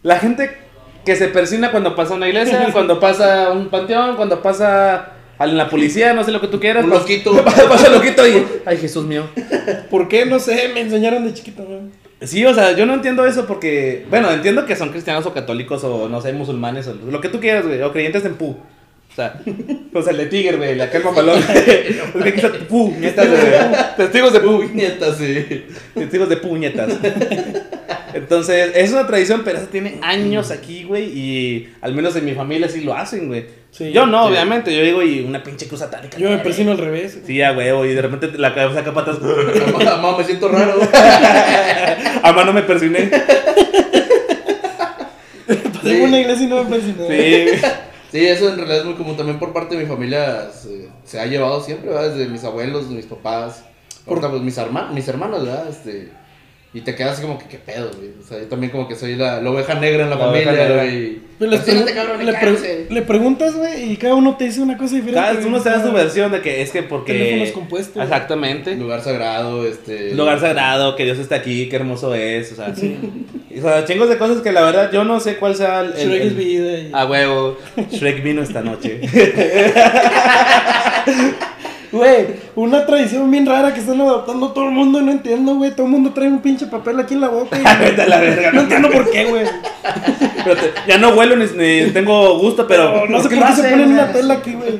La 0.04 0.20
gente 0.20 0.58
que 1.06 1.16
se 1.16 1.28
persina 1.28 1.72
cuando 1.72 1.96
pasa 1.96 2.14
una 2.14 2.28
iglesia, 2.28 2.70
cuando 2.74 3.00
pasa 3.00 3.52
un 3.52 3.70
panteón, 3.70 4.16
cuando 4.16 4.42
pasa 4.42 5.14
a 5.38 5.46
la 5.46 5.70
policía, 5.70 6.14
no 6.14 6.24
sé 6.24 6.32
lo 6.32 6.42
que 6.42 6.48
tú 6.48 6.60
quieras. 6.60 6.84
Un 6.84 6.92
loquito. 6.92 7.34
Pasa, 7.44 7.68
pasa 7.68 7.90
loquito 7.90 8.26
y. 8.28 8.46
Ay, 8.66 8.78
Jesús 8.78 9.06
mío. 9.06 9.24
¿Por 9.90 10.08
qué? 10.08 10.26
No 10.26 10.40
sé, 10.40 10.70
me 10.74 10.82
enseñaron 10.82 11.26
de 11.26 11.34
chiquito, 11.34 11.64
güey. 11.64 11.80
Sí, 12.22 12.46
o 12.46 12.54
sea, 12.54 12.72
yo 12.74 12.86
no 12.86 12.94
entiendo 12.94 13.26
eso 13.26 13.46
porque. 13.46 14.06
Bueno, 14.10 14.32
entiendo 14.32 14.66
que 14.66 14.76
son 14.76 14.90
cristianos 14.90 15.26
o 15.26 15.34
católicos 15.34 15.84
o 15.84 16.08
no 16.08 16.22
sé, 16.22 16.34
musulmanes 16.34 16.88
o 16.88 16.94
lo 16.94 17.20
que 17.20 17.30
tú 17.30 17.40
quieras, 17.40 17.66
güey. 17.66 17.82
O 17.82 17.92
creyentes 17.92 18.24
en 18.26 18.36
Pu. 18.36 18.56
O 19.14 19.16
sea, 19.16 19.40
o 19.94 20.02
sea, 20.02 20.12
el 20.12 20.18
de 20.18 20.26
Tiger, 20.26 20.58
güey, 20.58 20.76
la 20.76 20.90
calma 20.90 21.12
está 22.26 22.52
puñetas, 22.68 23.28
güey. 23.30 23.42
Testigos 23.96 24.34
de 24.34 24.40
pu. 24.40 24.64
Neta, 24.74 25.14
sí. 25.14 25.66
Testigos 25.94 26.30
de 26.30 26.38
puñetas. 26.38 26.94
Entonces, 28.16 28.72
es 28.74 28.92
una 28.92 29.06
tradición, 29.06 29.44
pero 29.46 29.60
eso 29.60 29.68
tiene 29.68 30.00
años 30.02 30.50
aquí, 30.50 30.84
güey. 30.84 31.06
Y 31.16 31.70
al 31.82 31.94
menos 31.94 32.16
en 32.16 32.26
mi 32.26 32.34
familia 32.34 32.68
sí 32.68 32.82
lo 32.82 32.96
hacen, 32.96 33.28
güey. 33.28 33.46
Sí, 33.70 33.92
yo 33.92 34.08
no, 34.08 34.26
sí. 34.26 34.32
obviamente. 34.32 34.76
Yo 34.76 34.84
digo, 34.84 35.04
y 35.04 35.20
una 35.20 35.44
pinche 35.44 35.68
cruz 35.68 35.82
satánica. 35.82 36.18
Yo 36.18 36.32
me 36.32 36.40
persino 36.40 36.72
al 36.72 36.80
revés. 36.80 37.20
Sí, 37.24 37.40
a 37.44 37.52
huevo, 37.52 37.86
y 37.86 37.94
de 37.94 38.02
repente 38.02 38.32
la 38.40 38.56
cabeza 38.56 38.80
saca 38.80 38.96
patas. 38.96 39.20
Mamá, 39.22 39.84
mamá, 39.84 40.18
me 40.18 40.24
siento 40.24 40.48
raro. 40.48 40.74
A 42.24 42.34
mano 42.34 42.52
me 42.52 42.64
persiné. 42.64 43.12
Pasé 45.48 46.00
por 46.00 46.08
una 46.08 46.20
iglesia 46.20 46.46
y 46.46 46.50
no 46.50 46.64
me 46.64 46.70
persiné. 46.72 47.50
Sí. 47.60 47.68
Sí, 48.14 48.24
eso 48.28 48.50
en 48.50 48.58
realidad 48.58 48.80
es 48.82 48.86
muy 48.86 48.96
común. 48.96 49.18
También 49.18 49.40
por 49.40 49.54
parte 49.54 49.76
de 49.76 49.84
mi 49.84 49.90
familia 49.90 50.52
se, 50.52 50.90
se 51.04 51.20
ha 51.20 51.26
llevado 51.26 51.62
siempre, 51.64 51.90
¿verdad? 51.90 52.12
Desde 52.14 52.30
mis 52.32 52.44
abuelos, 52.44 52.88
mis 52.88 53.06
papás. 53.08 53.64
Ahorita, 54.06 54.30
pues 54.30 54.42
mis, 54.42 54.58
herma- 54.58 54.92
mis 54.94 55.08
hermanos, 55.08 55.44
¿verdad? 55.46 55.68
Este, 55.70 56.12
y 56.76 56.82
te 56.82 56.96
quedas 56.96 57.14
así 57.14 57.22
como 57.22 57.38
que, 57.38 57.46
¿qué 57.46 57.58
pedo, 57.60 57.92
güey? 57.96 58.10
O 58.20 58.28
sea, 58.28 58.40
yo 58.40 58.46
también 58.48 58.72
como 58.72 58.88
que 58.88 58.96
soy 58.96 59.16
la, 59.16 59.40
la 59.42 59.52
oveja 59.52 59.76
negra 59.76 60.04
en 60.06 60.10
la, 60.10 60.18
familia, 60.18 60.70
güey. 60.74 61.20
Pero 61.38 61.52
les 61.52 61.62
Persínate, 61.62 61.92
pregu- 61.92 61.96
cabrón, 61.96 62.26
le, 62.26 62.34
pre- 62.34 62.88
le 62.90 63.02
preguntas, 63.04 63.56
güey, 63.56 63.92
y 63.92 63.98
cada 63.98 64.16
uno 64.16 64.36
te 64.38 64.46
dice 64.46 64.62
una 64.62 64.78
cosa 64.78 64.96
diferente. 64.96 65.20
Cada 65.20 65.46
uno 65.48 65.60
se 65.60 65.70
da 65.70 65.84
su 65.84 65.92
versión 65.92 66.32
de 66.32 66.42
que 66.42 66.62
es 66.62 66.72
que 66.72 66.82
porque. 66.84 67.14
Teléfonos 67.14 67.50
compuestos. 67.52 68.02
Exactamente. 68.02 68.76
Lugar 68.76 69.02
sagrado, 69.02 69.68
este... 69.68 70.16
Lugar 70.16 70.40
sagrado, 70.40 70.96
que 70.96 71.04
Dios 71.06 71.20
está 71.20 71.36
aquí, 71.36 71.70
qué 71.70 71.76
hermoso 71.76 72.16
es. 72.16 72.52
O 72.54 72.56
sea, 72.56 72.74
o 72.74 73.62
sea, 73.62 73.86
chingos 73.86 74.10
de 74.10 74.18
cosas 74.18 74.42
que 74.42 74.52
la 74.52 74.62
verdad 74.62 74.90
yo 74.92 75.04
no 75.04 75.20
sé 75.20 75.36
cuál 75.38 75.56
sea 75.56 75.82
el. 75.82 75.94
el- 75.94 76.10
Shrek 76.10 76.22
el- 76.22 76.28
es 76.30 76.36
vida. 76.38 76.78
y- 76.80 76.90
A 76.94 77.06
huevo. 77.06 77.58
Shrek 77.92 78.24
vino 78.24 78.42
esta 78.42 78.62
noche. 78.62 79.00
Güey, 81.94 82.26
una 82.56 82.86
tradición 82.86 83.30
bien 83.32 83.46
rara 83.46 83.74
que 83.74 83.80
están 83.80 84.02
adoptando 84.02 84.52
todo 84.52 84.66
el 84.66 84.72
mundo, 84.72 85.00
no 85.02 85.12
entiendo, 85.12 85.56
güey. 85.56 85.72
Todo 85.72 85.86
el 85.86 85.92
mundo 85.92 86.12
trae 86.14 86.28
un 86.28 86.40
pinche 86.42 86.66
papel 86.66 87.00
aquí 87.00 87.14
en 87.14 87.22
la 87.22 87.30
boca. 87.30 87.58
y- 87.58 87.64
Vete 87.86 88.02
a 88.02 88.08
la 88.08 88.20
verga. 88.20 88.52
No 88.52 88.62
entiendo 88.62 88.90
por 88.90 89.10
qué, 89.12 89.26
güey. 89.26 89.46
Pero 90.44 90.56
te- 90.58 90.74
ya 90.88 90.98
no 90.98 91.10
huelo 91.10 91.36
ni, 91.36 91.46
ni 91.46 91.92
tengo 91.92 92.38
gusto, 92.40 92.68
pero. 92.68 93.08
No 93.08 93.22
sé 93.22 93.30
por 93.30 93.48
qué 93.48 93.54
se 93.54 93.70
ponen 93.70 93.92
una 93.92 94.12
tela 94.12 94.34
aquí, 94.36 94.54
güey. 94.54 94.78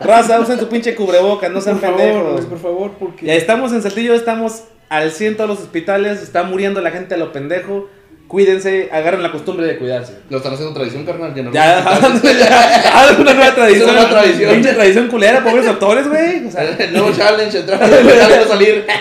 Raza, 0.00 0.40
usen 0.40 0.58
su 0.58 0.68
pinche 0.68 0.94
cubrebocas, 0.94 1.50
no 1.50 1.60
sean 1.60 1.78
pendejos. 1.78 2.44
por 2.46 2.58
favor, 2.58 2.90
porque. 2.98 3.26
Ya 3.26 3.34
estamos 3.34 3.72
en 3.72 3.82
Saltillo, 3.82 4.14
estamos 4.14 4.64
al 4.88 5.10
ciento 5.12 5.42
de 5.42 5.48
los 5.48 5.58
hospitales, 5.60 6.22
está 6.22 6.42
muriendo 6.42 6.80
la 6.80 6.90
gente 6.90 7.14
a 7.14 7.18
lo 7.18 7.32
pendejo. 7.32 7.88
Cuídense, 8.28 8.88
agarren 8.90 9.22
la 9.22 9.30
costumbre 9.30 9.66
de 9.66 9.78
cuidarse. 9.78 10.14
Lo 10.30 10.38
están 10.38 10.52
haciendo 10.54 10.74
tradición, 10.74 11.04
carnal. 11.04 11.32
Ya, 11.52 11.78
hospitales. 12.02 12.38
ya, 12.40 12.70
haz 13.00 13.18
una 13.18 13.34
nueva 13.34 13.54
tradición. 13.54 13.88
Es 13.88 13.94
una 13.94 14.02
nueva 14.02 14.20
tradición. 14.20 14.52
Pinche 14.54 14.72
tradición 14.72 15.08
culera, 15.08 15.44
pobres 15.44 15.66
doctores, 15.66 16.08
güey. 16.08 16.46
O 16.46 16.50
sea, 16.50 16.76
nuevo 16.92 17.12
challenge, 17.12 17.58
entrar 17.58 17.80
no 17.80 18.48
salir. 18.48 18.84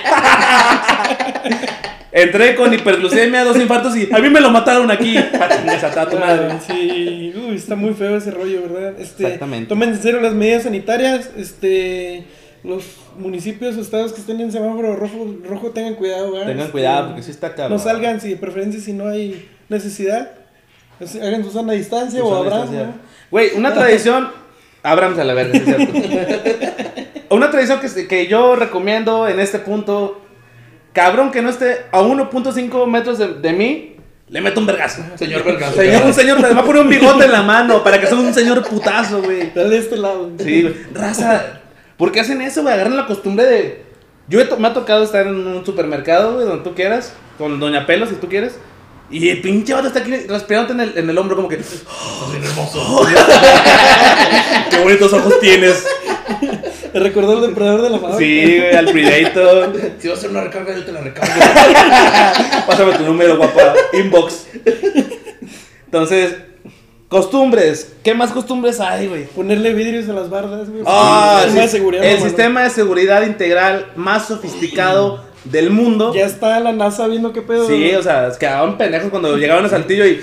entré 2.12 2.56
con 2.56 2.74
hiperglucemia, 2.74 3.44
dos 3.44 3.58
infartos 3.58 3.98
y 3.98 4.08
a 4.12 4.20
mí 4.20 4.30
me 4.30 4.40
lo 4.40 4.50
mataron 4.52 4.90
aquí. 4.92 5.18
Pa' 5.38 5.50
chingas 5.50 5.84
a 5.84 5.92
toda 5.92 6.10
tu 6.10 6.18
madre. 6.18 6.48
Ah, 6.52 6.60
Sí, 6.66 7.34
uy, 7.36 7.56
está 7.56 7.76
muy 7.76 7.94
feo 7.94 8.16
ese 8.18 8.32
rollo, 8.32 8.62
¿verdad? 8.62 8.94
Este, 9.00 9.24
Exactamente. 9.24 9.68
Tomen 9.68 9.90
en 9.90 10.02
serio 10.02 10.22
las 10.22 10.34
medidas 10.34 10.64
sanitarias. 10.64 11.32
Este, 11.36 12.26
los 12.66 12.84
municipios 13.18 13.78
o 13.78 13.82
estados 13.82 14.14
que 14.14 14.22
estén 14.22 14.42
en 14.42 14.52
semáforo 14.52 14.96
rojo, 14.96 15.36
rojo 15.48 15.72
tengan 15.72 15.96
cuidado, 15.96 16.32
¿verdad? 16.32 16.48
Tengan 16.48 16.60
Este, 16.62 16.72
cuidado, 16.72 17.08
porque 17.08 17.24
sí 17.24 17.32
está 17.32 17.54
cabrón. 17.54 17.78
No 17.78 17.84
salgan, 17.84 18.20
si 18.20 18.30
de 18.30 18.38
preferencia, 18.38 18.80
si 18.82 18.94
no 18.94 19.08
hay 19.08 19.48
necesidad. 19.70 20.32
Pues, 20.98 21.16
hagan 21.16 21.44
su 21.44 21.52
sana 21.52 21.74
distancia 21.74 22.24
o 22.24 22.28
sana 22.28 22.40
abrazo. 22.40 22.72
distancia. 22.72 22.88
¿no? 22.88 22.94
Güey, 23.32 23.52
una 23.56 23.74
tradición 23.76 24.30
Ábranse 24.86 25.22
a 25.22 25.24
la 25.24 25.34
verga, 25.34 25.58
es 25.58 25.66
cierto. 25.66 25.94
Una 27.32 27.50
tradición 27.50 27.80
que, 27.80 28.08
que 28.08 28.28
yo 28.28 28.56
recomiendo 28.56 29.28
en 29.28 29.40
este 29.40 29.58
punto, 29.58 30.22
cabrón 30.94 31.32
que 31.32 31.42
no 31.42 31.50
esté 31.50 31.88
a 31.92 32.02
1.5 32.02 32.86
metros 32.86 33.18
de, 33.18 33.34
de 33.34 33.52
mí, 33.52 33.96
le 34.30 34.42
meto 34.42 34.60
un 34.60 34.68
vergazo. 34.68 35.04
Señor 35.16 35.44
Vergazo. 35.44 35.76
Señor, 35.76 36.04
un 36.06 36.14
señor, 36.14 36.40
te 36.40 36.54
va 36.54 36.62
a 36.62 36.64
poner 36.64 36.84
un 36.84 36.90
bigote 36.90 37.26
en 37.26 37.32
la 37.32 37.42
mano 37.42 37.84
para 37.84 38.00
que 38.00 38.06
sea 38.06 38.16
un 38.16 38.32
señor 38.32 38.64
putazo, 38.64 39.24
güey. 39.24 39.52
Dale 39.56 39.70
de 39.70 39.78
este 39.80 39.98
lado. 39.98 40.32
Sí, 40.38 40.62
güey. 40.62 40.76
Raza, 40.94 41.62
¿por 41.98 42.12
qué 42.12 42.20
hacen 42.22 42.42
eso, 42.42 42.62
güey? 42.62 42.74
Agarran 42.74 42.98
la 42.98 43.06
costumbre 43.08 43.46
de... 43.46 43.86
Yo 44.28 44.40
he 44.42 44.46
to- 44.46 44.58
me 44.58 44.68
ha 44.68 44.74
tocado 44.74 45.04
estar 45.04 45.28
en 45.28 45.36
un 45.36 45.66
supermercado, 45.66 46.34
güey, 46.36 46.48
donde 46.48 46.64
tú 46.64 46.74
quieras, 46.74 47.14
con 47.38 47.60
Doña 47.60 47.86
Pelo, 47.86 48.08
si 48.08 48.16
tú 48.16 48.28
quieres. 48.28 48.58
Y 49.12 49.30
el 49.30 49.40
pinche 49.42 49.74
vato 49.74 49.88
está 49.88 50.00
aquí 50.00 50.12
respirándote 50.28 50.74
en 50.74 50.80
el, 50.80 50.98
en 50.98 51.10
el 51.10 51.18
hombro 51.18 51.36
como 51.36 51.48
que... 51.48 51.56
Estás 51.58 51.84
bien 52.32 52.44
hermoso. 52.44 53.06
¡Qué 54.72 54.80
bonitos 54.80 55.14
ojos 55.14 55.40
tienes! 55.40 55.86
Recordó 56.94 57.34
el 57.44 57.50
depredador 57.50 57.82
de 57.84 57.90
la 57.92 58.00
fábrica. 58.00 58.18
Sí, 58.20 58.58
güey, 58.58 58.76
al 58.76 58.86
Predator. 58.90 59.74
Si 60.00 60.08
vas 60.08 60.16
a 60.18 60.20
hacer 60.20 60.30
una 60.32 60.42
recarga, 60.42 60.74
yo 60.76 60.86
te 60.86 60.92
la 60.92 61.02
recargo. 61.02 61.34
Pásame 62.68 62.94
tu 62.94 63.04
número, 63.04 63.38
guapa. 63.38 63.74
Inbox. 63.94 64.48
Entonces, 65.86 66.36
costumbres. 67.10 67.94
¿Qué 68.04 68.14
más 68.14 68.32
costumbres 68.32 68.80
hay, 68.80 69.08
güey? 69.08 69.26
Ponerle 69.26 69.74
vidrios 69.74 70.10
a 70.10 70.14
las 70.14 70.30
bardas, 70.30 70.70
güey. 70.70 70.84
Ah, 70.86 71.42
el 71.44 71.50
sistema 71.50 71.64
de 71.64 71.70
seguridad. 71.70 72.04
el 72.04 72.14
mamá, 72.18 72.28
sistema 72.28 72.64
de 72.64 72.70
seguridad 72.70 73.22
integral 73.24 73.88
más 73.96 74.28
sofisticado 74.28 75.24
del 75.44 75.70
mundo. 75.70 76.14
Ya 76.14 76.26
está 76.26 76.60
la 76.60 76.72
NASA 76.72 77.08
viendo 77.08 77.34
qué 77.34 77.42
pedo. 77.42 77.68
Sí, 77.68 77.74
güey. 77.74 77.96
o 77.96 78.04
sea, 78.04 78.32
quedaban 78.40 78.78
pendejos 78.78 79.10
cuando 79.10 79.38
llegaban 79.38 79.66
a 79.66 79.70
Saltillo 79.70 80.06
y, 80.06 80.22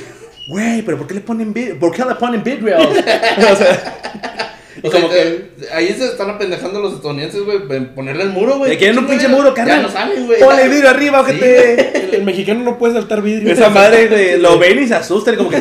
güey, 0.49 0.83
pero 0.83 0.99
¿por 0.99 1.07
qué 1.07 1.15
le 1.15 1.21
ponen 1.21 1.53
vid 1.53 1.75
¿Por 1.79 1.93
qué 1.93 2.05
le 2.05 2.15
ponen 2.15 2.43
vidrios? 2.43 2.83
o 2.87 3.57
sea, 3.57 4.52
O 4.85 4.91
como 4.91 5.09
que 5.09 5.51
ahí 5.73 5.89
se 5.97 6.07
están 6.07 6.29
apendejando 6.31 6.81
los 6.81 6.95
estadounidenses, 6.95 7.43
güey, 7.45 7.59
en 7.71 7.95
ponerle 7.95 8.25
el 8.25 8.31
muro, 8.31 8.59
güey. 8.59 8.71
le 8.73 8.79
quieren 8.79 8.99
un 8.99 9.07
pinche 9.07 9.29
muro, 9.29 9.55
carnal. 9.55 9.77
Ya 9.77 9.83
no 9.87 9.93
salen, 9.93 10.27
güey. 10.27 10.41
Ponle 10.41 10.69
vidrio 10.69 10.91
arriba, 10.91 11.21
ojete. 11.21 12.07
El, 12.09 12.15
el 12.17 12.23
mexicano 12.25 12.62
no 12.65 12.79
puede 12.79 12.95
saltar 12.95 13.23
vidrio. 13.23 13.53
Esa 13.53 13.69
madre, 13.71 14.09
güey, 14.09 14.39
lo 14.41 14.59
ven 14.59 14.83
y 14.83 14.89
se 14.89 14.95
asustan 14.97 15.35
y 15.35 15.37
como 15.37 15.51
que 15.51 15.61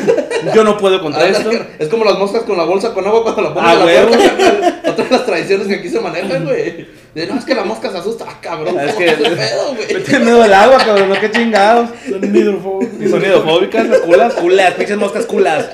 yo 0.55 0.63
no 0.63 0.77
puedo 0.77 0.99
contra 1.01 1.27
esto. 1.27 1.51
Es 1.77 1.87
como 1.87 2.03
las 2.03 2.17
moscas 2.17 2.43
con 2.43 2.57
la 2.57 2.63
bolsa 2.63 2.93
con 2.93 3.05
agua 3.05 3.21
cuando 3.23 3.41
la 3.43 3.53
pones 3.53 3.69
Ah, 3.69 3.71
a 3.73 3.75
la 3.75 3.83
puerta. 4.07 4.79
Otra 4.91 5.05
de 5.05 5.11
las 5.11 5.25
tradiciones 5.25 5.67
que 5.67 5.75
aquí 5.75 5.89
se 5.89 5.99
manejan, 5.99 6.43
güey. 6.45 6.87
De, 7.13 7.27
no, 7.27 7.37
es 7.37 7.45
que 7.45 7.53
la 7.53 7.63
mosca 7.65 7.91
se 7.91 7.97
asusta. 7.99 8.25
Ah, 8.27 8.39
cabrón. 8.41 8.79
Es 8.79 8.93
¿cómo 8.93 9.05
que- 9.05 9.11
pedo, 9.11 9.75
güey? 9.75 10.19
Miedo 10.23 10.41
al 10.43 10.53
agua, 10.53 10.77
cabrón, 10.79 11.09
no 11.09 11.19
qué 11.19 11.29
chingados. 11.29 11.89
Son 12.09 12.35
hidrofóbicos. 12.35 12.95
Y 13.01 13.07
son 13.09 13.21
hidrofóbicas, 13.23 13.87
las 13.87 13.99
culas, 13.99 14.33
culas, 14.33 14.73
pinches 14.73 14.97
moscas 14.97 15.25
culas. 15.27 15.69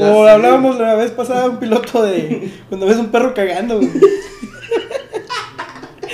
Ya 0.00 0.06
Como 0.12 0.24
hablábamos 0.26 0.78
la 0.78 0.94
vez 0.94 1.10
pasada, 1.10 1.46
un 1.46 1.58
piloto 1.58 2.02
de. 2.02 2.50
Cuando 2.68 2.86
ves 2.86 2.96
un 2.96 3.10
perro 3.10 3.34
cagando, 3.34 3.76
güey. 3.76 3.90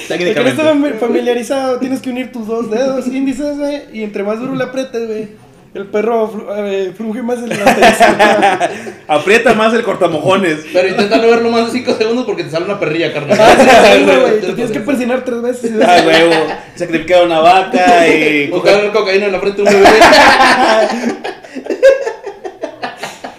Que 0.09 0.35
no 0.35 0.51
fami- 0.53 0.99
familiarizado, 0.99 1.79
tienes 1.81 2.01
que 2.01 2.11
unir 2.11 2.31
tus 2.31 2.47
dos 2.47 2.71
dedos 2.71 3.09
índices, 3.09 3.59
güey. 3.59 3.83
Y 3.93 4.05
entre 4.05 4.23
más 4.23 4.39
duro 4.39 4.55
le 4.55 4.63
aprietes, 4.63 5.05
güey. 5.07 5.29
El 5.75 5.87
perro 5.89 6.33
eh, 6.57 6.93
frunge 6.97 7.23
más 7.23 7.39
el. 7.43 7.53
Aprieta 9.09 9.53
más 9.55 9.75
el 9.75 9.83
cortamojones. 9.83 10.61
Pero 10.73 10.89
intenta 10.89 11.17
no 11.19 11.27
verlo 11.29 11.51
más 11.51 11.67
de 11.67 11.79
5 11.81 11.95
segundos 11.99 12.25
porque 12.25 12.45
te 12.45 12.51
sale 12.51 12.65
una 12.67 12.79
perrilla, 12.79 13.13
carnal. 13.13 13.37
Ah, 13.39 13.57
sí, 13.95 14.05
güey, 14.05 14.21
güey. 14.21 14.41
Te 14.41 14.53
tienes 14.53 14.71
que 14.71 14.81
presionar 14.81 15.25
tres 15.25 15.43
veces. 15.43 15.73
Ah, 15.85 16.03
huevo. 16.07 16.33
Sacrificar 16.77 17.25
una 17.27 17.41
vaca 17.41 18.07
y. 18.09 18.47
Buscar 18.47 18.93
cocaína 18.93 19.27
en 19.27 19.33
la 19.33 19.41
frente 19.41 19.63
de 19.63 19.69
un 19.69 19.75
bebé. 19.83 19.99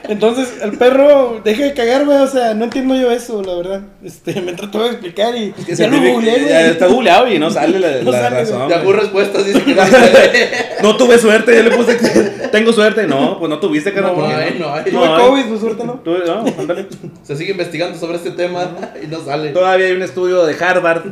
Entonces, 0.08 0.54
el 0.62 0.78
perro 0.78 1.42
deja 1.44 1.64
de 1.64 1.74
cagar, 1.74 2.06
güey. 2.06 2.18
O 2.18 2.28
sea, 2.28 2.54
no 2.54 2.66
entiendo 2.66 2.96
yo 2.96 3.12
eso, 3.12 3.42
la 3.44 3.54
verdad. 3.56 3.82
Este, 4.04 4.42
me 4.42 4.54
trató 4.54 4.84
de 4.84 4.90
explicar 4.92 5.36
y. 5.36 5.52
Que 5.52 5.76
ya 5.76 5.88
lo 5.88 5.98
googleé, 5.98 6.40
güey. 6.40 6.50
ya 6.50 6.68
está 6.68 6.88
googleado 6.88 7.28
y 7.32 7.40
no 7.40 7.50
sale 7.50 7.80
la, 7.80 8.02
No 8.04 8.12
la 8.12 8.22
sale, 8.22 8.36
razón. 8.40 8.70
Yahoo 8.70 8.94
respuestas 8.94 9.46
dice 9.46 9.64
que 9.64 9.76
no. 9.76 9.82
No 10.84 10.96
tuve 10.98 11.18
suerte, 11.18 11.56
yo 11.56 11.64
le 11.64 11.72
puse 11.76 11.98
que 11.98 12.48
tengo 12.52 12.72
suerte. 12.72 13.08
No, 13.08 13.40
pues 13.40 13.50
no 13.50 13.60
tuviste, 13.60 13.92
carnal. 13.94 14.14
No 14.14 14.20
¿por 14.22 14.30
qué 14.30 14.36
hay, 14.36 14.60
no 14.60 14.74
hay. 14.74 14.84
Tuve 14.86 15.06
No, 15.06 15.18
COVID, 15.28 15.46
pues 15.46 15.60
suerte, 15.60 15.84
¿no? 15.84 16.04
Tuve- 16.04 16.26
no, 16.26 16.46
ándale. 16.62 16.86
Se 17.24 17.36
sigue 17.36 17.52
investigando 17.52 17.98
sobre 17.98 18.18
este 18.18 18.32
tema 18.32 18.70
y 19.04 19.08
no 19.08 19.20
sale. 19.24 19.50
Todavía 19.50 19.88
hay 19.88 19.94
un 19.94 20.04
estudio 20.04 20.46
de 20.46 20.56
Harvard 20.64 21.04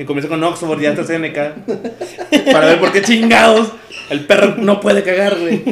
que 0.00 0.06
comienza 0.06 0.30
con 0.30 0.42
Oxford 0.42 0.80
y 0.80 0.86
AstraZeneca 0.86 1.56
para 2.50 2.68
ver 2.68 2.80
por 2.80 2.90
qué 2.90 3.02
chingados 3.02 3.70
el 4.08 4.20
perro 4.20 4.54
no 4.56 4.80
puede 4.80 5.02
cagar, 5.02 5.38
güey. 5.38 5.62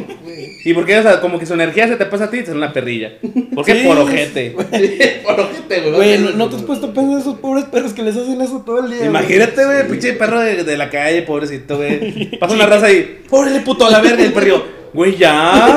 Y 0.63 0.73
por 0.75 0.85
qué, 0.85 0.99
o 0.99 1.01
sea, 1.01 1.19
como 1.19 1.39
que 1.39 1.47
su 1.47 1.55
energía 1.55 1.87
se 1.87 1.95
te 1.95 2.05
pasa 2.05 2.25
a 2.25 2.29
ti 2.29 2.37
y 2.37 2.39
te 2.41 2.45
sale 2.47 2.59
una 2.59 2.71
perrilla. 2.71 3.13
¿Por 3.55 3.65
qué? 3.65 3.81
Sí. 3.81 3.87
por 3.87 3.97
ojete. 3.97 4.51
Por 5.25 5.39
ojete, 5.39 5.81
güey. 5.81 5.93
Güey, 5.93 6.17
no, 6.19 6.31
no 6.31 6.49
te 6.49 6.57
has 6.57 6.61
puesto 6.61 6.85
a 6.85 6.93
pensar 6.93 7.13
en 7.13 7.19
esos 7.21 7.39
pobres 7.39 7.65
perros 7.65 7.93
que 7.93 8.03
les 8.03 8.15
hacen 8.15 8.39
eso 8.39 8.61
todo 8.63 8.85
el 8.85 8.91
día. 8.91 9.05
Imagínate, 9.05 9.65
güey, 9.65 9.87
pinche 9.87 10.13
perro 10.13 10.41
de, 10.41 10.63
de 10.63 10.77
la 10.77 10.91
calle, 10.91 11.23
pobrecito, 11.23 11.77
güey. 11.77 12.37
Pasa 12.39 12.53
una 12.53 12.67
raza 12.67 12.91
y, 12.91 13.23
pobre 13.27 13.59
puto 13.61 13.87
a 13.87 13.89
la 13.89 13.99
verga, 13.99 14.21
y 14.21 14.25
el 14.27 14.33
perro, 14.33 14.63
güey, 14.93 15.17
ya. 15.17 15.75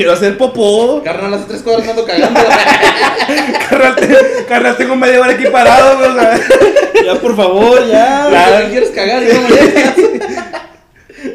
Quiero 0.00 0.14
hacer 0.14 0.38
popó. 0.38 1.02
Carnal, 1.04 1.34
hace 1.34 1.44
tres 1.46 1.60
cuadras 1.60 1.86
ando 1.86 2.06
cagando. 2.06 2.40
Carnal, 3.68 3.96
te- 3.96 4.44
carnal, 4.48 4.74
tengo 4.78 4.96
media 4.96 5.20
hora 5.20 5.32
aquí 5.32 5.44
parado, 5.52 5.98
güey. 5.98 6.08
O 6.08 6.14
sea, 6.14 6.40
Ya, 7.04 7.14
por 7.20 7.36
favor, 7.36 7.86
ya. 7.86 8.26
Claro, 8.30 8.68
quieres 8.70 8.88
cagar 8.92 9.22
y 9.22 9.26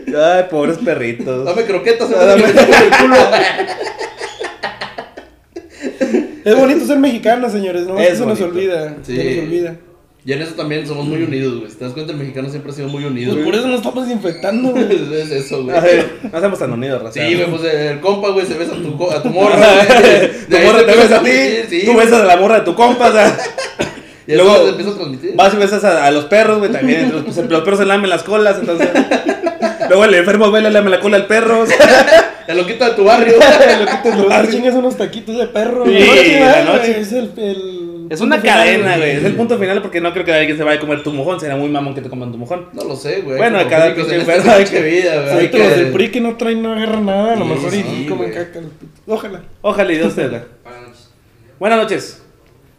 no 0.08 0.20
ay, 0.20 0.46
pobres 0.50 0.80
perritos. 0.80 1.46
Dame 1.46 1.64
croquetas 1.66 2.10
Ah, 2.12 2.34
el 2.34 2.98
culo. 2.98 3.16
Es 6.44 6.56
bonito 6.58 6.86
ser 6.88 6.98
mexicano, 6.98 7.48
señores. 7.52 7.84
No, 7.86 8.00
Es 8.00 8.14
eso 8.14 8.26
nos 8.26 8.42
olvida. 8.42 8.96
Sí. 9.06 9.16
Se 9.16 9.36
nos 9.36 9.44
olvida. 9.46 9.76
Y 10.28 10.34
en 10.34 10.42
eso 10.42 10.54
también 10.56 10.88
somos 10.88 11.06
muy 11.06 11.22
unidos, 11.22 11.60
güey. 11.60 11.70
Si 11.70 11.78
te 11.78 11.84
das 11.86 11.94
cuenta, 11.94 12.12
el 12.12 12.18
mexicano 12.18 12.50
siempre 12.50 12.72
ha 12.72 12.76
sido 12.76 12.88
muy 12.88 13.06
unido. 13.06 13.34
Pues 13.34 13.46
por 13.46 13.54
eso 13.56 13.68
nos 13.68 13.78
estamos 13.78 14.10
infectando, 14.10 14.70
güey. 14.70 14.86
Es 15.22 15.30
eso, 15.32 15.64
güey. 15.64 15.78
A 15.78 15.82
ver, 15.82 16.14
no 16.34 16.40
seamos 16.40 16.58
tan 16.58 16.72
unidos, 16.74 17.02
raza. 17.04 17.14
Sí, 17.14 17.36
güey, 17.36 17.46
pues 17.52 17.64
el 17.74 18.00
compa, 18.00 18.30
güey, 18.30 18.46
se 18.48 18.56
besa 18.56 18.74
a 18.74 18.76
tu, 18.82 18.98
co- 18.98 19.12
a 19.12 19.22
tu 19.22 19.30
morra, 19.30 19.56
güey. 19.86 20.32
tu 20.46 20.50
De 20.56 20.66
morra 20.66 20.80
te 20.86 20.96
besa 20.96 21.18
a 21.20 21.24
ti, 21.24 21.32
sí, 21.70 21.82
tú 21.86 21.94
güey. 21.94 22.06
besas 22.08 22.22
a 22.22 22.26
la 22.26 22.38
morra 22.38 22.56
de 22.60 22.66
tu 22.66 22.74
compa, 22.74 23.10
o 23.10 23.14
sea. 23.14 23.38
Y 24.28 24.34
luego 24.34 24.64
se 24.64 24.70
empieza 24.70 24.92
a 24.92 24.96
transmitir. 24.96 25.32
Vas 25.36 25.54
y 25.54 25.58
besas 25.58 25.84
a, 25.84 26.06
a 26.08 26.10
los 26.10 26.26
perros, 26.26 26.58
güey, 26.58 26.72
también. 26.72 27.12
Los, 27.12 27.22
pues, 27.24 27.38
los 27.48 27.62
perros 27.62 27.80
se 27.80 27.86
lamen 27.86 28.10
las 28.10 28.24
colas, 28.24 28.58
entonces. 28.60 28.90
Luego 29.88 30.06
el 30.06 30.16
enfermo 30.16 30.50
ve, 30.50 30.62
le 30.62 30.72
lame 30.72 30.90
la 30.90 31.00
cola 31.00 31.18
al 31.18 31.28
perro. 31.28 31.62
o 31.62 31.66
sea, 31.68 32.34
El 32.48 32.58
loquito 32.58 32.84
de 32.86 32.92
tu 32.92 33.04
barrio. 33.04 33.36
Lo 33.36 33.86
que 33.86 34.10
te 34.10 34.16
lo 34.18 34.28
te 34.42 34.48
chingas 34.52 34.74
unos 34.74 34.98
taquitos 34.98 35.38
de 35.38 35.46
perro. 35.46 35.86
Sí, 35.86 35.92
la 35.94 36.00
noche, 36.00 36.40
la 36.40 36.46
¿verdad, 36.48 36.66
noche. 36.74 36.88
güey? 36.94 37.02
Es 37.04 37.12
el, 37.12 37.32
el 37.38 37.85
Es 38.10 38.22
una 38.22 38.42
cadena, 38.42 38.98
güey. 38.98 39.12
Es 39.12 39.24
el 39.24 39.36
punto 39.36 39.58
final 39.58 39.82
porque 39.82 40.02
no 40.02 40.12
creo 40.14 40.26
que 40.26 40.34
alguien 40.34 40.58
se 40.58 40.64
vaya 40.64 40.78
a 40.78 40.80
comer 40.82 41.04
tu 41.04 41.12
mojón. 41.12 41.40
Será 41.40 41.56
muy 41.56 41.70
mamón 41.70 41.94
que 41.96 42.02
te 42.02 42.10
coman 42.10 42.32
tu 42.32 42.38
mojón. 42.38 42.68
No 42.74 42.84
lo 42.84 42.96
sé, 42.96 43.22
güey. 43.22 43.38
Bueno, 43.38 43.58
Como 43.60 43.70
cada 43.70 43.96
pinche 43.96 44.16
enfermo 44.16 44.52
hay 44.52 44.64
pinche 44.64 44.74
que- 44.82 44.84
vida, 44.90 45.22
güey. 45.22 45.34
Ahorita 45.34 45.58
los 45.58 45.68
que- 45.68 45.76
del 45.76 45.92
PRI 45.94 46.12
que 46.12 46.22
no 46.22 46.36
traen, 46.38 46.62
no 46.62 46.74
agarran 46.74 47.06
nada, 47.06 47.34
a 47.34 47.36
lo 47.36 47.46
mejor 47.46 47.74
y 47.74 48.06
comen 48.08 48.32
caca. 48.32 48.62
Ojalá. 49.08 49.44
Ojalá 49.62 49.92
y 49.94 49.98
Dios 49.98 50.16
te 50.16 50.30
da. 50.30 50.46
Buenas 51.60 51.80
noches. 51.80 52.22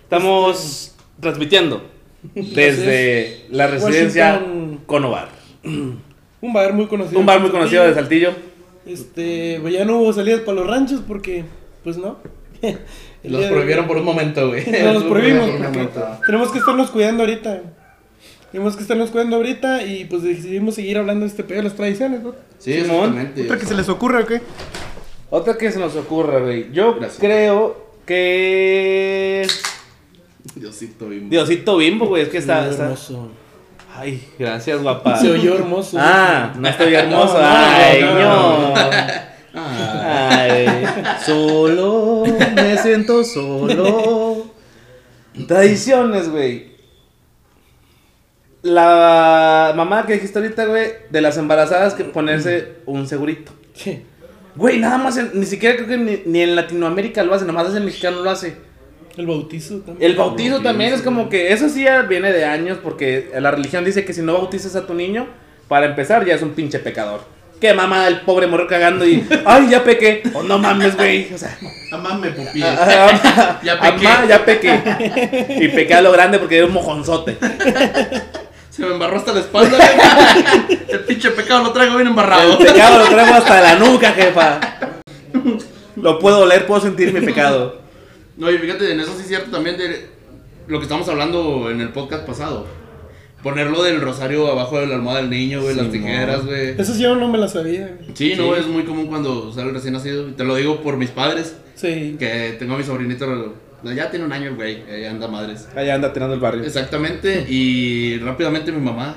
Estamos 0.03 0.95
transmitiendo 1.21 1.83
desde 2.35 3.47
la 3.51 3.67
residencia. 3.67 4.41
Conobar. 4.87 5.29
Un 5.65 6.53
bar 6.53 6.73
muy 6.75 6.87
conocido. 6.87 7.19
Un 7.19 7.27
bar 7.27 7.41
muy 7.41 7.51
conocido 7.51 7.85
de 7.87 7.95
Saltillo. 7.95 8.33
Este, 8.87 9.61
ya 9.73 9.85
no 9.85 9.99
hubo 9.99 10.13
salidas 10.13 10.41
para 10.41 10.59
los 10.59 10.67
ranchos 10.69 11.01
porque, 11.09 11.45
pues 11.83 11.97
no. 11.97 12.19
Los 13.29 13.47
prohibieron 13.47 13.87
por 13.87 13.97
un 13.97 14.05
momento, 14.05 14.49
güey. 14.49 14.65
Nos 14.85 14.95
los 14.95 15.05
prohibimos 15.05 15.47
por 15.47 15.51
un 15.57 15.63
porque 15.63 15.79
momento. 15.79 16.19
tenemos 16.27 16.51
que 16.51 16.59
estarnos 16.59 16.91
cuidando 16.91 17.23
ahorita. 17.23 17.61
Tenemos 18.53 18.77
que 18.77 18.83
estarnos 18.83 19.11
cuidando 19.11 19.37
ahorita 19.37 19.83
y 19.85 20.05
pues 20.05 20.23
decidimos 20.23 20.75
seguir 20.77 20.99
hablando 20.99 21.25
de 21.25 21.31
este 21.31 21.43
pedo 21.45 21.59
de 21.59 21.65
las 21.65 21.75
tradiciones, 21.75 22.23
¿no? 22.23 22.35
Sí, 22.59 22.73
Simón. 22.75 22.97
exactamente. 23.19 23.43
¿Otra 23.43 23.59
que 23.59 23.67
se 23.67 23.75
les 23.75 23.89
ocurra 23.89 24.21
o 24.21 24.27
qué? 24.27 24.41
Otra 25.31 25.59
que 25.59 25.73
se 25.73 25.79
nos 25.79 25.95
ocurra, 25.97 26.39
güey. 26.39 26.73
Yo 26.73 26.95
Gracias. 26.95 27.19
creo 27.19 27.91
que. 28.07 29.47
Diosito 30.55 31.09
bimbo. 31.09 31.29
Diosito 31.31 31.77
Bimbo, 31.77 32.07
güey. 32.07 32.23
Es 32.23 32.29
que 32.29 32.39
está. 32.39 32.69
Está- 32.69 32.85
hermoso. 32.85 33.29
Ay, 33.99 34.23
gracias, 34.39 34.81
guapa. 34.83 35.17
Se 35.19 35.31
oyó 35.33 35.55
hermoso. 35.57 35.97
Ah, 36.01 36.53
no 36.59 36.69
estoy 36.69 36.95
hermoso. 36.95 37.35
No, 37.39 37.41
no, 37.41 37.47
Ay, 37.49 38.01
no, 38.03 38.69
no. 38.69 38.75
Ay, 39.57 40.85
solo 41.25 42.25
me 42.55 42.77
siento 42.79 43.25
solo. 43.25 44.47
Tradiciones, 45.49 46.29
güey. 46.31 46.77
La 48.63 49.73
mamá 49.77 50.07
que 50.07 50.15
dijiste 50.15 50.39
ahorita, 50.39 50.67
güey, 50.67 50.89
de 51.11 51.21
las 51.21 51.37
embarazadas 51.37 51.95
que 51.95 52.05
ponerse 52.05 52.75
un 52.87 53.07
segurito. 53.07 53.53
Sí. 53.75 54.03
Güey, 54.57 54.79
nada 54.81 54.99
más, 54.99 55.17
en- 55.19 55.31
ni 55.35 55.47
siquiera 55.47 55.77
creo 55.77 55.89
que 55.89 55.97
ni, 55.99 56.23
ni 56.27 56.41
en 56.43 56.57
Latinoamérica 56.57 57.23
lo 57.23 57.35
hacen, 57.35 57.47
nomás 57.47 57.73
el 57.75 57.85
mexicano 57.85 58.23
lo 58.23 58.31
hace. 58.31 58.57
El 59.17 59.27
bautizo 59.27 59.79
también. 59.79 60.11
El 60.11 60.17
bautizo 60.17 60.61
también 60.63 60.93
es 60.95 61.03
como 61.03 61.29
que, 61.29 61.53
eso 61.53 61.69
sí 61.69 61.85
ya 61.85 62.03
viene 62.03 62.33
de 62.33 62.45
años, 62.45 62.79
porque 62.83 63.31
la 63.39 63.51
religión 63.51 63.85
dice 63.85 64.05
que 64.05 64.13
si 64.13 64.23
no 64.23 64.33
bautizas 64.35 64.75
a 64.77 64.87
tu 64.87 64.95
niño, 64.95 65.27
para 65.69 65.87
empezar 65.87 66.25
ya 66.27 66.35
es 66.35 66.43
un 66.43 66.51
pinche 66.51 66.79
pecador. 66.79 67.21
Qué 67.61 67.73
mamá 67.73 68.07
el 68.07 68.21
pobre 68.21 68.47
morro 68.47 68.67
cagando 68.67 69.07
y. 69.07 69.27
¡Ay, 69.47 69.69
ya 69.71 69.83
pequé! 69.83 70.23
Oh, 70.35 70.43
no 70.43 70.59
mames, 70.59 70.97
güey. 70.97 71.33
O 71.33 71.39
sea. 71.39 71.57
Amame, 71.93 72.31
pupi. 72.31 72.63
ah, 72.63 73.59
Ya 73.63 73.79
ah, 73.81 73.93
pequé. 73.95 74.07
amá, 74.09 74.25
ya 74.29 74.45
pequé. 74.45 75.57
Y 75.61 75.69
pequé 75.69 75.95
a 75.95 76.03
lo 76.03 76.13
grande 76.13 76.39
porque 76.39 76.59
era 76.59 76.67
un 76.67 76.73
mojonzote. 76.75 77.39
Se 78.71 78.83
me 78.85 78.93
embarró 78.93 79.17
hasta 79.17 79.33
la 79.33 79.41
espalda, 79.41 79.79
güey. 79.79 80.79
El 80.89 81.01
pinche 81.01 81.31
pecado 81.31 81.65
lo 81.65 81.73
traigo 81.73 81.97
bien 81.97 82.09
embarrado. 82.09 82.59
El 82.59 82.67
pecado 82.67 82.99
lo 82.99 83.07
traigo 83.07 83.35
hasta 83.35 83.61
la 83.63 83.75
nuca, 83.77 84.13
jefa. 84.13 84.61
Lo 85.97 86.19
puedo 86.19 86.41
oler, 86.41 86.67
puedo 86.67 86.83
sentir 86.83 87.11
mi 87.15 87.21
pecado. 87.25 87.81
No, 88.37 88.51
y 88.51 88.59
fíjate, 88.59 88.93
en 88.93 89.01
eso 89.01 89.15
sí 89.15 89.23
es 89.23 89.29
cierto 89.29 89.51
también 89.51 89.79
de 89.79 90.11
lo 90.67 90.79
que 90.79 90.83
estamos 90.83 91.09
hablando 91.09 91.71
en 91.71 91.81
el 91.81 91.89
podcast 91.89 92.27
pasado. 92.27 92.67
Ponerlo 93.47 93.85
del 93.85 94.01
rosario 94.01 94.51
abajo 94.51 94.81
de 94.81 94.89
la 94.89 94.97
almohada 94.97 95.21
del 95.21 95.31
niño, 95.31 95.63
güey, 95.63 95.77
las 95.77 95.89
tijeras, 95.93 96.45
güey. 96.45 96.71
Eso 96.77 96.93
sí 96.93 97.03
yo 97.03 97.15
no 97.15 97.29
me 97.29 97.39
la 97.39 97.47
sabía. 97.47 97.97
güey. 97.97 98.11
Sí, 98.13 98.35
no, 98.37 98.57
es 98.57 98.67
muy 98.67 98.83
común 98.83 99.07
cuando 99.07 99.53
sale 99.53 99.71
recién 99.71 99.93
nacido. 99.93 100.25
Te 100.35 100.43
lo 100.43 100.57
digo 100.57 100.83
por 100.83 100.97
mis 100.97 101.11
padres, 101.11 101.55
Sí. 101.77 102.17
que 102.19 102.57
tengo 102.59 102.75
a 102.75 102.79
mi 102.79 102.83
sobrinito, 102.83 103.55
ya 103.85 104.11
tiene 104.11 104.25
un 104.25 104.33
año 104.33 104.49
el 104.49 104.57
güey, 104.57 104.83
ahí 104.91 105.05
anda 105.05 105.29
madres. 105.29 105.69
Allá 105.77 105.95
anda 105.95 106.13
tirando 106.13 106.35
el 106.35 106.41
barrio. 106.41 106.65
Exactamente, 106.65 107.47
y 107.49 108.19
rápidamente 108.19 108.73
mi 108.73 108.81
mamá, 108.81 109.15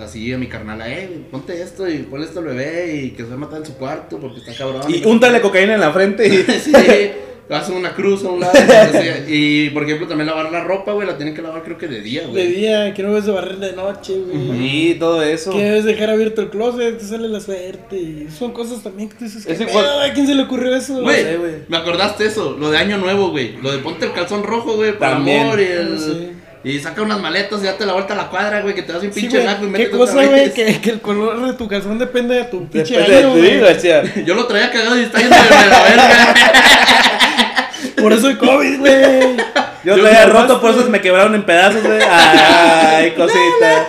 así 0.00 0.32
a 0.32 0.38
mi 0.38 0.46
carnal, 0.46 0.80
eh, 0.86 1.26
ponte 1.32 1.60
esto 1.60 1.88
y 1.88 2.04
ponle 2.04 2.26
esto 2.26 2.38
al 2.38 2.44
bebé 2.44 3.02
y 3.02 3.10
que 3.10 3.24
se 3.24 3.30
va 3.30 3.34
a 3.34 3.38
matar 3.38 3.58
en 3.58 3.66
su 3.66 3.74
cuarto 3.74 4.20
porque 4.20 4.38
está 4.38 4.54
cabrón. 4.54 4.82
Y 4.88 5.04
úntale 5.04 5.40
cocaína 5.40 5.74
en 5.74 5.80
la 5.80 5.90
frente 5.90 6.28
y. 6.28 6.30
sí, 6.60 6.72
hace 7.54 7.72
una 7.72 7.92
cruz 7.94 8.24
a 8.24 8.28
un 8.28 8.40
lado. 8.40 8.52
y 9.28 9.70
por 9.70 9.84
ejemplo, 9.84 10.06
también 10.06 10.26
lavar 10.26 10.50
la 10.50 10.62
ropa, 10.62 10.92
güey, 10.92 11.06
la 11.06 11.16
tienen 11.16 11.34
que 11.34 11.42
lavar 11.42 11.62
creo 11.62 11.78
que 11.78 11.86
de 11.88 12.00
día, 12.00 12.22
De 12.22 12.26
güey. 12.28 12.52
día, 12.52 12.94
que 12.94 13.02
no 13.02 13.10
debes 13.10 13.26
de 13.26 13.32
barrer 13.32 13.56
de 13.58 13.72
noche, 13.72 14.14
güey. 14.18 14.90
Y 14.90 14.94
todo 14.94 15.22
eso. 15.22 15.50
Que 15.52 15.62
debes 15.62 15.84
dejar 15.84 16.10
abierto 16.10 16.42
el 16.42 16.50
closet, 16.50 16.98
te 16.98 17.04
sale 17.04 17.28
la 17.28 17.40
suerte. 17.40 17.96
Y 17.96 18.28
son 18.36 18.52
cosas 18.52 18.82
también 18.82 19.08
que 19.08 19.16
tú 19.16 19.24
dices, 19.24 19.44
¿qué 19.44 19.64
igual-? 19.64 20.02
¿A 20.10 20.12
quién 20.12 20.26
se 20.26 20.34
le 20.34 20.42
ocurrió 20.42 20.74
eso? 20.74 21.00
Güey, 21.02 21.22
sé, 21.22 21.36
güey. 21.36 21.52
me 21.68 21.76
acordaste 21.76 22.26
eso, 22.26 22.56
lo 22.58 22.70
de 22.70 22.78
año 22.78 22.98
nuevo, 22.98 23.30
güey. 23.30 23.56
Lo 23.62 23.72
de 23.72 23.78
ponte 23.78 24.06
el 24.06 24.12
calzón 24.12 24.42
rojo, 24.42 24.74
güey, 24.74 24.92
por 24.92 25.00
También. 25.08 25.42
amor 25.42 25.60
y 25.60 25.64
el... 25.64 25.98
Sí. 25.98 26.30
Y 26.64 26.78
saca 26.78 27.02
unas 27.02 27.20
maletas 27.20 27.60
y 27.60 27.64
date 27.64 27.84
la 27.84 27.92
vuelta 27.92 28.14
a 28.14 28.16
la 28.16 28.28
cuadra, 28.30 28.60
güey, 28.60 28.72
que 28.74 28.82
te 28.82 28.92
das 28.92 29.02
un 29.02 29.12
Sí, 29.12 29.22
pinche 29.22 29.42
naco 29.42 29.66
y 29.66 29.72
¿Qué 29.72 29.90
cosa, 29.90 30.24
güey? 30.24 30.52
Que, 30.52 30.80
que 30.80 30.90
el 30.90 31.00
color 31.00 31.44
de 31.44 31.54
tu 31.54 31.66
calzón 31.66 31.98
depende 31.98 32.36
de 32.36 32.44
tu 32.44 32.68
pinche 32.68 32.96
Después 32.96 33.08
de 33.08 33.50
año, 33.52 33.64
decía. 33.66 34.02
Yo 34.24 34.34
lo 34.36 34.46
traía 34.46 34.70
cagado 34.70 34.96
y 34.96 35.02
está 35.02 35.18
yendo 35.18 35.34
de 35.34 35.42
la 35.68 35.82
verga. 35.82 36.34
Por 38.02 38.12
eso 38.12 38.28
hay 38.28 38.36
COVID, 38.36 38.78
güey. 38.80 39.36
Yo 39.84 39.96
lo 39.96 40.06
había 40.06 40.26
roto, 40.26 40.60
por 40.60 40.70
eso 40.70 40.88
me 40.88 41.00
quebraron 41.00 41.34
en 41.34 41.44
pedazos, 41.44 41.82
güey. 41.82 42.00
Ay, 42.02 43.10
cosita. 43.16 43.88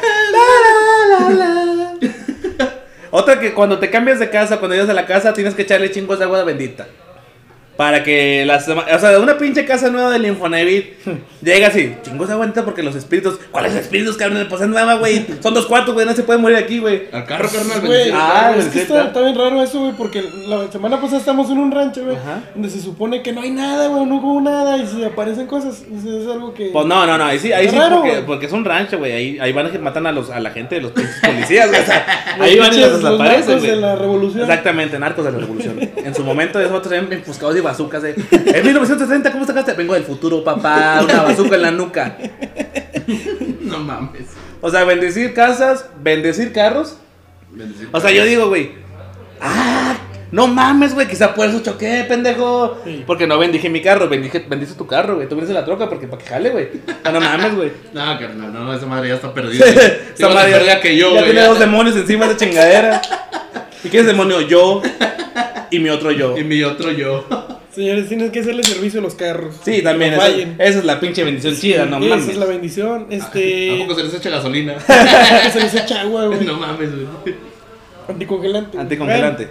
Otra 3.11 3.39
que 3.39 3.53
cuando 3.53 3.77
te 3.77 3.89
cambias 3.91 4.19
de 4.19 4.29
casa, 4.29 4.57
cuando 4.57 4.75
llegas 4.75 4.89
a 4.89 4.93
la 4.93 5.05
casa, 5.05 5.33
tienes 5.33 5.53
que 5.53 5.61
echarle 5.61 5.91
chingos 5.91 6.17
de 6.17 6.25
agua 6.25 6.43
bendita. 6.43 6.87
Para 7.75 8.03
que 8.03 8.45
las 8.45 8.67
O 8.67 8.99
sea, 8.99 9.09
de 9.09 9.17
una 9.17 9.37
pinche 9.37 9.65
casa 9.65 9.89
nueva 9.89 10.11
del 10.11 10.25
Infonavit, 10.25 10.93
llegas 11.41 11.75
y 11.75 11.95
chingos 12.03 12.27
de 12.27 12.33
agua 12.33 12.45
bendita 12.45 12.63
porque 12.63 12.83
los 12.83 12.95
espíritus. 12.95 13.39
¿Cuáles 13.51 13.73
espíritus, 13.73 14.15
cabrón? 14.15 14.45
Pues 14.49 14.61
es 14.61 14.67
nueva, 14.67 14.95
güey. 14.95 15.25
Son 15.41 15.53
dos 15.53 15.65
cuartos, 15.65 15.93
güey. 15.93 16.05
No 16.05 16.13
se 16.13 16.23
puede 16.23 16.39
morir 16.39 16.57
aquí, 16.57 16.79
güey. 16.79 17.07
Al 17.11 17.25
carro, 17.25 17.49
carnal, 17.49 17.81
Güey. 17.81 18.11
Ah, 18.13 18.53
es 18.57 18.67
que 18.67 18.81
está, 18.81 19.21
bien 19.21 19.35
raro 19.35 19.61
eso, 19.61 19.79
güey, 19.79 19.93
porque 19.93 20.23
la 20.47 20.71
semana 20.71 20.99
pasada 20.99 21.19
estamos 21.19 21.49
en 21.49 21.57
un 21.57 21.71
rancho, 21.71 22.03
güey, 22.03 22.15
Ajá. 22.15 22.43
donde 22.53 22.69
se 22.69 22.81
supone 22.81 23.21
que 23.21 23.31
no 23.31 23.41
hay 23.41 23.51
nada, 23.51 23.87
güey, 23.87 24.05
no 24.05 24.15
hubo 24.17 24.41
nada, 24.41 24.77
y 24.77 24.87
si 24.87 25.03
aparecen 25.03 25.47
cosas, 25.47 25.81
es 25.81 26.27
algo 26.27 26.53
que... 26.53 26.69
Pues 26.71 26.85
no, 26.85 27.05
no, 27.05 27.17
no. 27.17 27.25
Ahí 27.25 27.39
sí, 27.39 27.51
ahí 27.51 27.69
sí, 27.69 27.75
Raro, 27.75 28.01
porque, 28.01 28.21
porque 28.25 28.45
es 28.45 28.51
un 28.51 28.65
rancho, 28.65 28.97
güey. 28.97 29.11
Ahí, 29.11 29.37
ahí 29.39 29.51
van 29.51 29.67
a 29.67 29.79
matan 29.79 30.07
a, 30.07 30.11
los, 30.11 30.29
a 30.29 30.39
la 30.39 30.51
gente 30.51 30.75
de 30.75 30.81
los 30.81 30.91
policías, 30.91 31.69
güey. 31.69 31.81
O 31.81 31.85
sea, 31.85 32.35
Los 32.37 32.47
ahí 32.47 32.59
van 32.59 32.73
y 32.73 32.77
los 32.79 33.01
desaparecen, 33.01 33.61
de 33.61 33.75
la 33.75 33.95
revolución. 33.95 34.41
Exactamente, 34.41 34.99
narcos 34.99 35.25
de 35.25 35.31
la 35.31 35.39
revolución. 35.39 35.79
En 35.97 36.15
su 36.15 36.23
momento, 36.23 36.59
esos 36.59 36.73
otros 36.73 36.93
eran 36.93 37.11
enfuscados 37.11 37.55
bazucas. 37.63 38.03
De, 38.03 38.11
en 38.31 38.65
1930, 38.65 39.31
¿cómo 39.31 39.45
sacaste? 39.45 39.73
Vengo 39.73 39.93
del 39.93 40.03
futuro, 40.03 40.43
papá. 40.43 41.01
Una 41.03 41.23
bazuca 41.23 41.55
en 41.55 41.61
la 41.61 41.71
nuca. 41.71 42.17
No 43.61 43.79
mames. 43.79 44.27
O 44.61 44.69
sea, 44.69 44.83
bendecir 44.83 45.33
casas, 45.33 45.85
bendecir 46.01 46.53
carros. 46.53 46.97
Bendecir. 47.51 47.89
O 47.91 47.99
sea, 47.99 48.11
yo 48.11 48.23
digo, 48.23 48.47
güey. 48.47 48.71
Ah, 49.41 49.95
no 50.31 50.47
mames, 50.47 50.93
güey. 50.93 51.07
Quizá 51.07 51.33
por 51.33 51.47
eso 51.47 51.61
choqué, 51.61 52.05
pendejo. 52.07 52.77
Sí. 52.85 53.03
Porque 53.05 53.27
no 53.27 53.37
bendije 53.37 53.69
mi 53.69 53.81
carro, 53.81 54.07
bendije, 54.07 54.45
bendice 54.47 54.75
tu 54.75 54.87
carro, 54.87 55.15
güey. 55.15 55.27
Tú 55.27 55.35
bendices 55.35 55.55
la 55.55 55.65
troca 55.65 55.89
porque 55.89 56.07
para 56.07 56.23
que 56.23 56.29
jale, 56.29 56.49
güey. 56.51 56.69
Ah, 57.03 57.11
no 57.11 57.19
mames, 57.19 57.55
güey. 57.55 57.71
No, 57.93 58.17
carnal, 58.19 58.53
no, 58.53 58.73
esa 58.73 58.85
madre 58.85 59.09
ya 59.09 59.15
está 59.15 59.33
perdida. 59.33 59.65
Esa 59.65 60.29
madre 60.29 60.65
ya 60.65 60.79
que 60.79 60.95
yo, 60.95 61.13
ya 61.13 61.21
güey. 61.21 61.31
tiene 61.31 61.47
dos 61.47 61.59
demonios 61.59 61.95
encima 61.95 62.27
de 62.27 62.37
chingadera. 62.37 63.01
¿Y 63.83 63.89
qué 63.89 63.99
es 63.99 64.05
demonio? 64.05 64.41
Yo 64.41 64.81
y 65.71 65.79
mi 65.79 65.89
otro 65.89 66.11
yo. 66.11 66.37
Y 66.37 66.43
mi 66.43 66.63
otro 66.63 66.91
yo. 66.91 67.25
Señores, 67.73 68.07
tienes 68.07 68.31
que 68.31 68.39
hacerle 68.41 68.63
servicio 68.63 68.99
a 68.99 69.03
los 69.03 69.15
carros. 69.15 69.55
Sí, 69.65 69.81
también. 69.81 70.15
No 70.15 70.21
Esa, 70.21 70.37
esa 70.63 70.79
es 70.79 70.85
la 70.85 70.99
pinche 70.99 71.23
bendición 71.23 71.55
chida, 71.55 71.85
no 71.85 71.97
Esa 71.97 72.07
mames. 72.07 72.29
es 72.29 72.37
la 72.37 72.45
bendición, 72.45 73.07
este... 73.09 73.75
¿A 73.75 73.77
poco 73.79 73.95
se 73.95 74.03
les 74.03 74.13
echa 74.13 74.29
gasolina? 74.29 74.79
se 75.51 75.59
les 75.59 75.73
echa 75.73 76.01
agua, 76.01 76.27
güey, 76.27 76.45
no 76.45 76.57
mames, 76.57 76.89
güey. 76.93 77.35
anticongelante. 78.07 78.77
Anticongelante. 78.77 79.49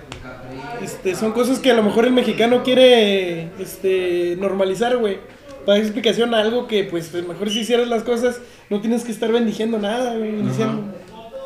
Este, 0.83 1.15
son 1.17 1.33
cosas 1.33 1.59
que 1.59 1.71
a 1.71 1.75
lo 1.75 1.83
mejor 1.83 2.05
el 2.05 2.13
mexicano 2.13 2.63
quiere, 2.63 3.49
este, 3.59 4.37
normalizar, 4.39 4.97
güey. 4.99 5.19
Para 5.65 5.79
dar 5.79 5.85
explicación 5.85 6.35
a 6.35 6.41
algo 6.41 6.67
que, 6.67 6.85
pues, 6.85 7.13
mejor 7.15 7.51
si 7.51 7.61
hicieras 7.61 7.89
las 7.89 8.03
cosas, 8.03 8.41
no 8.69 8.81
tienes 8.81 9.05
que 9.05 9.13
estar 9.13 9.31
bendiciendo 9.31 9.79
nada, 9.79 10.17
güey. 10.17 10.31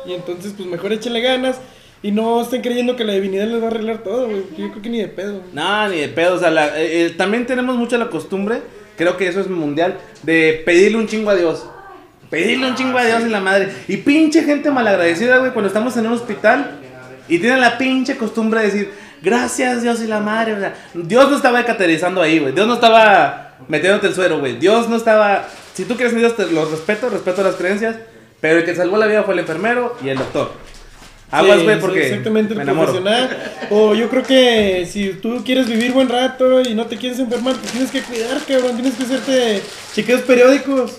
Y 0.07 0.13
entonces, 0.13 0.53
pues, 0.55 0.67
mejor 0.69 0.93
échenle 0.93 1.21
ganas 1.21 1.59
y 2.03 2.11
no 2.11 2.41
estén 2.41 2.61
creyendo 2.61 2.95
que 2.95 3.03
la 3.03 3.13
divinidad 3.13 3.47
les 3.47 3.61
va 3.61 3.65
a 3.65 3.71
arreglar 3.71 3.99
todo, 4.03 4.25
güey. 4.27 4.43
Yo 4.57 4.69
creo 4.71 4.81
que 4.81 4.89
ni 4.89 4.99
de 4.99 5.07
pedo. 5.07 5.41
No, 5.53 5.89
ni 5.89 5.97
de 5.99 6.07
pedo. 6.09 6.35
O 6.35 6.39
sea, 6.39 6.51
la- 6.51 6.79
eh, 6.79 7.05
eh, 7.05 7.09
también 7.17 7.45
tenemos 7.45 7.75
mucha 7.75 7.97
la 7.97 8.09
costumbre, 8.09 8.61
creo 8.97 9.17
que 9.17 9.27
eso 9.27 9.39
es 9.41 9.47
mundial, 9.47 9.97
de 10.23 10.61
pedirle 10.65 10.97
un 10.97 11.07
chingo 11.07 11.29
a 11.31 11.35
Dios. 11.35 11.65
Pedirle 12.29 12.67
un 12.67 12.75
chingo 12.75 12.97
a 12.97 13.05
Dios 13.05 13.21
y 13.25 13.29
la 13.29 13.39
madre. 13.39 13.69
Y 13.87 13.97
pinche 13.97 14.43
gente 14.43 14.69
malagradecida, 14.69 15.37
güey, 15.37 15.51
cuando 15.51 15.67
estamos 15.67 15.95
en 15.97 16.07
un 16.07 16.13
hospital 16.13 16.79
y 17.29 17.39
tienen 17.39 17.61
la 17.61 17.77
pinche 17.77 18.17
costumbre 18.17 18.59
de 18.59 18.65
decir, 18.67 18.91
gracias 19.21 19.81
Dios 19.81 20.01
y 20.01 20.07
la 20.07 20.19
madre. 20.19 20.53
O 20.53 20.59
sea, 20.59 20.75
Dios 20.93 21.29
no 21.29 21.37
estaba 21.37 21.63
caterizando 21.63 22.21
ahí, 22.21 22.39
güey. 22.39 22.53
Dios 22.53 22.67
no 22.67 22.73
estaba 22.75 23.55
metiéndote 23.69 24.07
el 24.07 24.13
suero, 24.13 24.39
güey. 24.39 24.57
Dios 24.59 24.89
no 24.89 24.97
estaba... 24.97 25.47
Si 25.73 25.85
tú 25.85 25.95
crees 25.95 26.11
en 26.13 26.19
Dios, 26.19 26.35
te 26.35 26.45
lo 26.47 26.65
respeto, 26.69 27.09
respeto 27.09 27.43
las 27.43 27.55
creencias. 27.55 27.95
Pero 28.41 28.59
el 28.59 28.65
que 28.65 28.75
salvó 28.75 28.97
la 28.97 29.07
vida 29.07 29.23
fue 29.23 29.33
el 29.33 29.39
enfermero 29.39 29.95
y 30.03 30.09
el 30.09 30.17
doctor. 30.17 30.51
Aguas, 31.29 31.61
güey, 31.63 31.75
sí, 31.75 31.81
porque 31.81 32.07
exactamente 32.07 32.55
me 32.55 32.63
el 32.63 32.69
enamoro. 32.69 32.93
profesional. 32.93 33.53
O 33.69 33.93
yo 33.93 34.09
creo 34.09 34.23
que 34.23 34.87
si 34.89 35.09
tú 35.21 35.41
quieres 35.43 35.67
vivir 35.67 35.91
buen 35.91 36.07
rato 36.07 36.61
y 36.61 36.73
no 36.73 36.85
te 36.85 36.95
quieres 36.97 37.19
enfermar, 37.19 37.55
pues 37.55 37.71
tienes 37.71 37.91
que 37.91 38.01
cuidar, 38.01 38.39
cabrón. 38.47 38.75
Tienes 38.75 38.93
que 38.95 39.03
hacerte 39.03 39.61
chequeos 39.93 40.21
periódicos. 40.21 40.93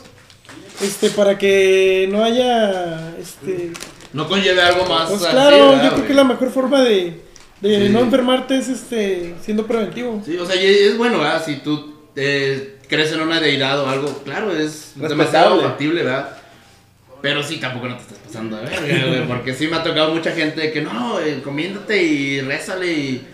Este, 0.82 1.10
para 1.10 1.36
que 1.38 2.08
no 2.10 2.22
haya, 2.22 3.16
este... 3.18 3.72
No 4.12 4.28
conlleve 4.28 4.60
algo 4.62 4.86
más. 4.86 5.08
Pues 5.10 5.22
claro, 5.22 5.70
¿verdad, 5.70 5.84
yo 5.84 5.94
creo 5.96 6.06
que 6.06 6.14
la 6.14 6.24
mejor 6.24 6.50
forma 6.50 6.82
de, 6.82 7.20
de 7.60 7.86
Sí. 7.86 7.92
no 7.92 8.00
enfermarte 8.00 8.56
es, 8.58 8.68
este, 8.68 9.34
siendo 9.42 9.66
preventivo. 9.66 10.22
Sí, 10.24 10.36
o 10.36 10.46
sea, 10.46 10.54
y 10.56 10.66
es 10.66 10.96
bueno, 10.96 11.18
¿verdad? 11.18 11.42
Si 11.44 11.56
tú 11.56 11.94
eh, 12.14 12.76
crees 12.88 13.12
en 13.12 13.20
una 13.22 13.40
deidad 13.40 13.80
o 13.80 13.88
algo, 13.88 14.22
claro, 14.24 14.52
es 14.56 14.92
demasiado 14.96 15.60
factible, 15.62 16.04
¿verdad? 16.04 16.36
Pero 17.20 17.42
sí, 17.42 17.56
tampoco 17.58 17.88
no 17.88 17.96
te 17.96 18.02
estás 18.02 18.18
pasando 18.18 18.56
de 18.58 18.64
verga, 18.64 19.06
güey, 19.08 19.26
porque 19.26 19.52
sí 19.54 19.66
me 19.66 19.76
ha 19.76 19.82
tocado 19.82 20.14
mucha 20.14 20.30
gente 20.32 20.70
que 20.70 20.82
no, 20.82 21.18
eh, 21.20 21.34
encomiéndate 21.34 22.00
y 22.02 22.40
rézale 22.42 22.92
y... 22.92 23.26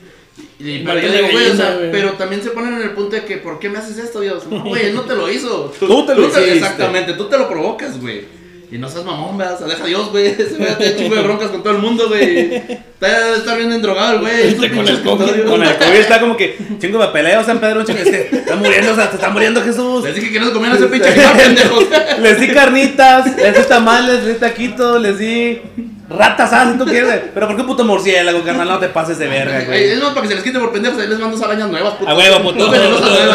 y- 0.58 0.78
pero 0.84 1.00
yo 1.00 1.12
digo, 1.12 1.28
güey, 1.30 1.50
o 1.50 1.54
sea, 1.56 1.74
güey. 1.76 1.90
pero 1.92 2.12
también 2.12 2.42
se 2.42 2.50
ponen 2.50 2.74
en 2.74 2.82
el 2.82 2.90
punto 2.92 3.14
de 3.16 3.24
que, 3.24 3.36
¿por 3.36 3.58
qué 3.58 3.68
me 3.68 3.78
haces 3.78 3.98
esto, 3.98 4.20
Dios? 4.20 4.46
No, 4.46 4.64
güey, 4.64 4.86
él 4.86 4.94
no 4.94 5.02
te 5.02 5.14
lo 5.14 5.30
hizo. 5.30 5.72
Tú 5.78 6.06
te 6.06 6.14
lo 6.14 6.22
hiciste. 6.28 6.54
Exactamente, 6.54 7.12
tú 7.12 7.28
te 7.28 7.36
lo 7.36 7.48
provocas, 7.48 8.00
güey. 8.00 8.24
Y 8.70 8.78
no 8.78 8.88
seas 8.88 9.04
mamón, 9.04 9.38
¿verdad? 9.38 9.54
O 9.54 9.58
sea, 9.58 9.66
deja 9.68 9.84
a 9.84 9.86
Dios, 9.86 10.10
güey. 10.10 10.26
Ese 10.38 10.56
güey 10.56 10.76
tiene 10.76 10.96
chingo 10.96 11.14
de 11.14 11.22
broncas 11.22 11.50
con 11.50 11.62
todo 11.62 11.74
el 11.74 11.80
mundo, 11.80 12.08
güey. 12.08 12.54
Está, 12.54 13.36
está 13.36 13.54
bien 13.54 13.72
endrogado 13.72 14.20
güey. 14.20 14.48
Este 14.48 14.70
con 14.70 14.86
el 14.88 15.02
COVID, 15.02 15.22
episodios. 15.22 15.50
Con 15.50 15.62
el 15.62 15.76
COVID 15.76 15.96
está 15.96 16.20
como 16.20 16.36
que 16.36 16.58
chingo 16.78 16.98
de 16.98 17.08
peleo, 17.08 17.44
San 17.44 17.58
Pedro, 17.60 17.84
chingo, 17.84 18.00
es 18.00 18.10
que 18.10 18.36
está 18.36 18.56
muriendo, 18.56 18.92
o 18.92 18.94
sea, 18.94 19.10
te 19.10 19.16
está 19.16 19.30
muriendo 19.30 19.62
Jesús. 19.62 20.04
Les 20.04 20.14
dije 20.14 20.32
que 20.32 20.40
no 20.40 20.46
se 20.46 20.52
comieran 20.52 20.76
ese 20.76 20.86
pinche 20.86 21.10
pendejos. 21.36 21.84
Les 22.20 22.40
di 22.40 22.48
carnitas, 22.48 23.36
les 23.36 23.56
di 23.56 23.62
tamales, 23.64 24.24
les 24.24 24.34
di 24.34 24.40
taquitos, 24.40 25.00
les 25.00 25.18
di 25.18 25.60
ratas, 26.08 26.52
ah, 26.52 26.70
si 26.72 26.78
tú 26.78 26.84
quieres. 26.84 27.20
Pero 27.32 27.46
¿por 27.46 27.56
qué 27.56 27.64
puto 27.64 27.84
murciélago, 27.84 28.42
carnal? 28.42 28.68
No 28.68 28.78
te 28.78 28.88
pases 28.88 29.18
de 29.18 29.28
verga, 29.28 29.64
güey. 29.66 29.90
Es 29.90 30.02
más 30.02 30.10
para 30.10 30.22
que 30.22 30.28
se 30.28 30.34
les 30.34 30.44
quite 30.44 30.58
por 30.58 30.72
pendejos, 30.72 30.98
ahí 30.98 31.08
les 31.08 31.18
mando 31.18 31.44
arañas 31.44 31.68
nuevas, 31.68 31.94
puto. 31.94 32.10
A 32.10 32.14
huevo, 32.14 32.42
puto. 32.42 32.72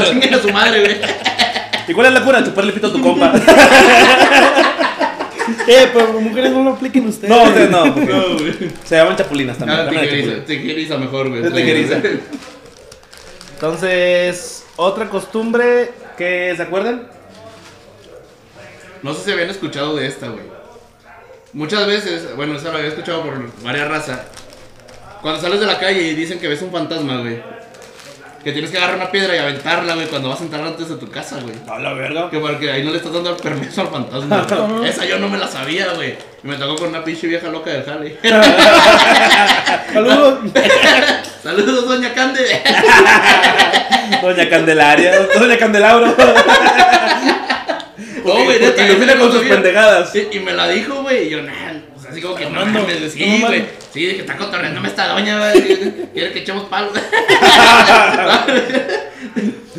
Chinguen 0.10 0.34
a 0.34 0.42
su 0.42 0.50
madre, 0.50 0.80
güey. 0.82 0.98
¿Y 1.88 1.94
cuál 1.94 2.08
es 2.08 2.14
la 2.14 2.24
cura? 2.24 2.44
Chuparle 2.44 2.72
pito 2.72 2.88
a 2.88 2.92
tu 2.92 3.02
compa. 3.02 3.34
Eh, 5.68 5.90
pero 5.94 6.20
mujeres 6.20 6.52
no 6.52 6.64
lo 6.64 6.72
apliquen 6.72 7.08
ustedes. 7.08 7.30
No, 7.30 7.44
ustedes 7.44 7.70
no, 7.70 7.94
porque 7.94 8.14
No, 8.14 8.34
güey. 8.38 8.72
se 8.84 8.96
llaman 8.96 9.16
chapulinas 9.16 9.58
también. 9.58 9.80
Ah, 9.80 9.84
mejor, 10.98 11.30
güey. 11.30 11.44
Entonces, 13.54 14.66
otra 14.76 15.10
costumbre 15.10 15.92
que 16.18 16.54
se 16.56 16.64
acuerdan. 16.64 17.08
No 19.02 19.14
sé 19.14 19.24
si 19.26 19.32
habían 19.32 19.50
escuchado 19.50 19.96
de 19.96 20.08
esta, 20.08 20.28
güey. 20.30 20.44
Muchas 21.54 21.88
veces, 21.88 22.36
bueno, 22.36 22.56
esa 22.56 22.70
la 22.72 22.78
había 22.78 22.90
escuchado 22.90 23.24
por 23.24 23.64
varias 23.64 23.88
razas. 23.88 24.20
Cuando 25.22 25.42
sales 25.42 25.60
de 25.60 25.66
la 25.66 25.80
calle 25.80 26.02
y 26.02 26.16
dicen 26.16 26.40
que 26.40 26.48
ves 26.48 26.62
un 26.62 26.72
fantasma, 26.72 27.20
güey. 27.22 27.42
Que 28.44 28.54
tienes 28.54 28.72
que 28.72 28.78
agarrar 28.78 28.96
una 28.96 29.12
piedra 29.12 29.36
y 29.36 29.40
aventarla, 29.40 29.96
güey, 29.96 30.08
cuando 30.08 30.30
vas 30.30 30.40
a 30.40 30.44
entrar 30.44 30.64
antes 30.64 30.88
de 30.88 30.96
tu 30.96 31.10
casa, 31.12 31.40
güey. 31.42 31.56
A 31.68 31.78
la 31.80 31.92
verga. 31.94 32.30
Que 32.30 32.40
porque 32.40 32.72
ahí 32.72 32.84
no 32.84 32.92
le 32.92 32.98
estás 32.98 33.12
dando 33.12 33.36
permiso 33.36 33.82
al 33.82 33.90
fantasma. 33.90 34.44
güey. 34.44 34.90
Esa 34.90 35.06
yo 35.06 35.20
no 35.20 35.28
me 35.28 35.38
la 35.38 35.48
sabía, 35.48 35.88
güey. 35.94 36.16
Y 36.44 36.48
me 36.48 36.56
tocó 36.56 36.78
con 36.78 36.90
una 36.90 37.04
pinche 37.04 37.28
vieja 37.28 37.50
loca 37.50 37.70
del 37.72 37.84
jale. 37.84 38.18
Saludos. 39.94 40.40
Saludos, 41.44 41.88
doña 41.88 42.14
Cande. 42.14 42.62
Doña 44.22 44.50
Candelaria, 44.50 45.28
Doña 45.38 45.58
Candelabro. 45.58 46.16
No, 48.24 48.44
güey, 48.44 48.60
neta, 48.60 49.18
con 49.18 49.32
sus 49.32 49.42
pendejadas. 49.44 50.12
Sí, 50.12 50.28
y 50.32 50.40
me 50.40 50.54
la 50.54 50.68
dijo, 50.70 51.02
güey. 51.02 51.28
Y 51.28 51.30
yo, 51.32 51.42
nah, 51.42 51.54
pues 51.54 51.69
así 52.10 52.22
como 52.22 52.36
que 52.36 52.46
no 52.46 52.66
mames, 52.66 52.84
güey. 53.00 53.10
Sí, 53.10 53.44
güey. 53.46 53.66
Sí, 53.94 54.00
dije, 54.06 54.20
está 54.22 54.38
cotorreándome 54.38 54.88
esta 54.88 55.08
doña, 55.08 55.38
güey. 55.40 55.92
Quiere 56.14 56.32
que 56.32 56.40
echemos 56.40 56.66
palos. 56.66 56.92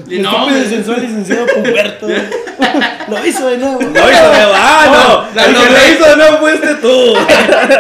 y 0.09 0.19
no, 0.19 0.45
güey. 0.47 0.65
sensual 0.67 1.01
licenciado 1.03 1.47
Puberto. 1.47 2.07
Lo 3.09 3.27
hizo 3.27 3.47
de 3.49 3.59
nuevo. 3.59 3.81
Lo 3.81 3.89
hizo 3.89 4.31
de 4.31 4.37
nuevo. 4.37 4.53
Ah, 4.55 5.27
no. 5.35 5.43
El 5.45 5.55
que 5.55 5.71
lo 5.71 5.93
hizo 5.95 6.05
de 6.11 6.17
nuevo 6.17 6.39
fuiste 6.39 6.75
tú. 6.77 7.15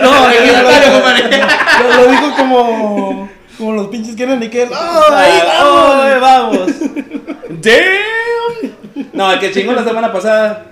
No, 0.02 0.10
traigo, 0.24 0.92
compadre. 0.92 1.40
lo- 1.82 1.94
lo 2.02 2.10
dijo 2.10 2.36
como, 2.36 3.30
como 3.58 3.72
los 3.72 3.88
pinches 3.88 4.16
que 4.16 4.22
eran 4.22 4.42
y 4.42 4.48
que. 4.48 4.64
¡Oh, 4.64 5.12
ahí 5.14 5.40
Ah, 5.46 6.18
vamos! 6.20 6.20
vamos. 6.20 6.70
Damn. 7.62 9.10
No, 9.12 9.32
el 9.32 9.38
que 9.40 9.50
chingó 9.52 9.72
la 9.72 9.84
semana 9.84 10.12
pasada. 10.12 10.66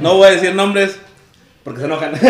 No 0.00 0.14
voy 0.16 0.28
a 0.28 0.30
decir 0.32 0.54
nombres. 0.54 0.98
Porque 1.70 1.82
se 1.82 1.86
enojan. 1.86 2.12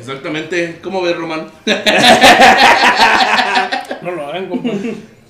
Exactamente. 0.00 0.78
¿Cómo 0.82 1.02
ves, 1.02 1.14
Román? 1.14 1.48
No 4.02 4.10
lo 4.12 4.26
hagan, 4.28 4.46
compa. 4.48 4.70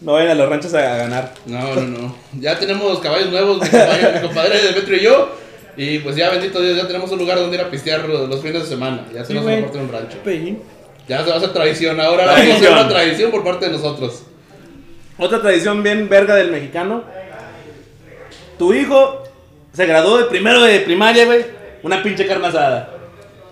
No 0.03 0.13
vayan 0.13 0.31
a 0.33 0.35
los 0.35 0.49
ranchos 0.49 0.75
a 0.75 0.81
ganar. 0.97 1.33
No, 1.47 1.75
no, 1.75 1.81
no. 1.81 2.17
Ya 2.39 2.57
tenemos 2.59 3.01
caballos 3.01 3.31
nuevos, 3.31 3.61
mi 3.63 3.69
compadre, 3.69 4.13
mi 4.15 4.21
compadre 4.27 4.63
de 4.63 4.73
Metro 4.73 4.95
y 4.97 5.01
yo. 5.01 5.37
Y 5.77 5.99
pues 6.01 6.15
ya, 6.15 6.31
bendito 6.31 6.61
Dios, 6.61 6.77
ya 6.77 6.87
tenemos 6.87 7.11
un 7.11 7.19
lugar 7.19 7.39
donde 7.39 7.57
ir 7.57 7.63
a 7.63 7.71
pistear 7.71 8.07
los 8.09 8.41
fines 8.43 8.63
de 8.63 8.69
semana. 8.69 9.05
Ya 9.15 9.23
se 9.23 9.29
Sí, 9.29 9.35
nos 9.35 9.43
güey. 9.45 9.59
aporta 9.61 9.79
un 9.79 9.91
rancho. 9.91 10.19
Ya 11.09 11.23
se 11.25 11.29
va 11.31 11.35
a 11.35 11.39
hacer 11.39 11.53
tradición. 11.53 11.99
Ahora 12.01 12.27
vamos 12.27 12.41
a 12.41 12.45
Tradición. 12.45 12.73
hacer 12.75 12.85
una 12.85 12.89
tradición 12.89 13.31
por 13.33 13.43
parte 13.45 13.67
de 13.67 13.73
nosotros. 13.73 14.23
Otra 15.19 15.41
tradición 15.41 15.83
bien 15.83 16.09
verga 16.09 16.35
del 16.37 16.51
mexicano. 16.53 17.03
Tu 18.59 18.75
hijo 18.75 19.23
se 19.73 19.87
graduó 19.87 20.19
de 20.19 20.25
primero 20.27 20.63
de 20.63 20.81
primaria, 20.81 21.25
güey. 21.25 21.56
Una 21.87 22.03
pinche 22.03 22.27
carne 22.27 22.49
asada. 22.49 22.89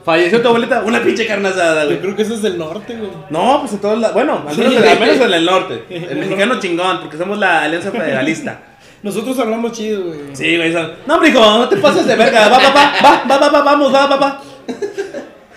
Falleció 0.04 0.42
tu 0.42 0.48
abuelita, 0.48 0.82
una 0.84 1.00
pinche 1.02 1.26
carne 1.26 1.48
asada, 1.48 1.82
Yo 1.84 1.88
güey. 1.90 2.00
creo 2.00 2.16
que 2.16 2.22
eso 2.22 2.34
es 2.34 2.42
del 2.42 2.58
norte, 2.58 2.94
güey. 2.96 3.10
No, 3.30 3.60
pues 3.60 3.72
en 3.74 3.78
todos 3.78 3.98
lados. 3.98 4.12
Bueno, 4.14 4.42
al 4.46 4.56
menos, 4.56 4.72
Sí. 4.74 4.88
al 4.88 5.00
menos 5.00 5.16
en 5.20 5.32
el 5.32 5.44
norte. 5.46 5.84
El 5.88 6.16
mexicano 6.20 6.58
chingón, 6.60 7.00
porque 7.00 7.16
somos 7.16 7.38
la 7.38 7.62
alianza 7.62 7.90
federalista. 7.90 8.60
Nosotros 9.04 9.38
hablamos 9.38 9.72
chido, 9.72 10.02
güey. 10.04 10.18
Sí, 10.34 10.56
güey. 10.56 10.72
son- 10.72 10.92
No, 11.06 11.24
hijo, 11.26 11.40
no 11.40 11.68
te 11.68 11.76
pases 11.76 12.06
de 12.06 12.16
verga. 12.16 12.48
Va, 12.48 12.58
va, 12.58 12.70
va, 12.70 12.92
va, 13.02 13.24
va, 13.30 13.38
va, 13.38 13.48
va, 13.50 13.62
vamos, 13.62 13.94
va, 13.94 14.06
va, 14.06 14.16
va. 14.16 14.42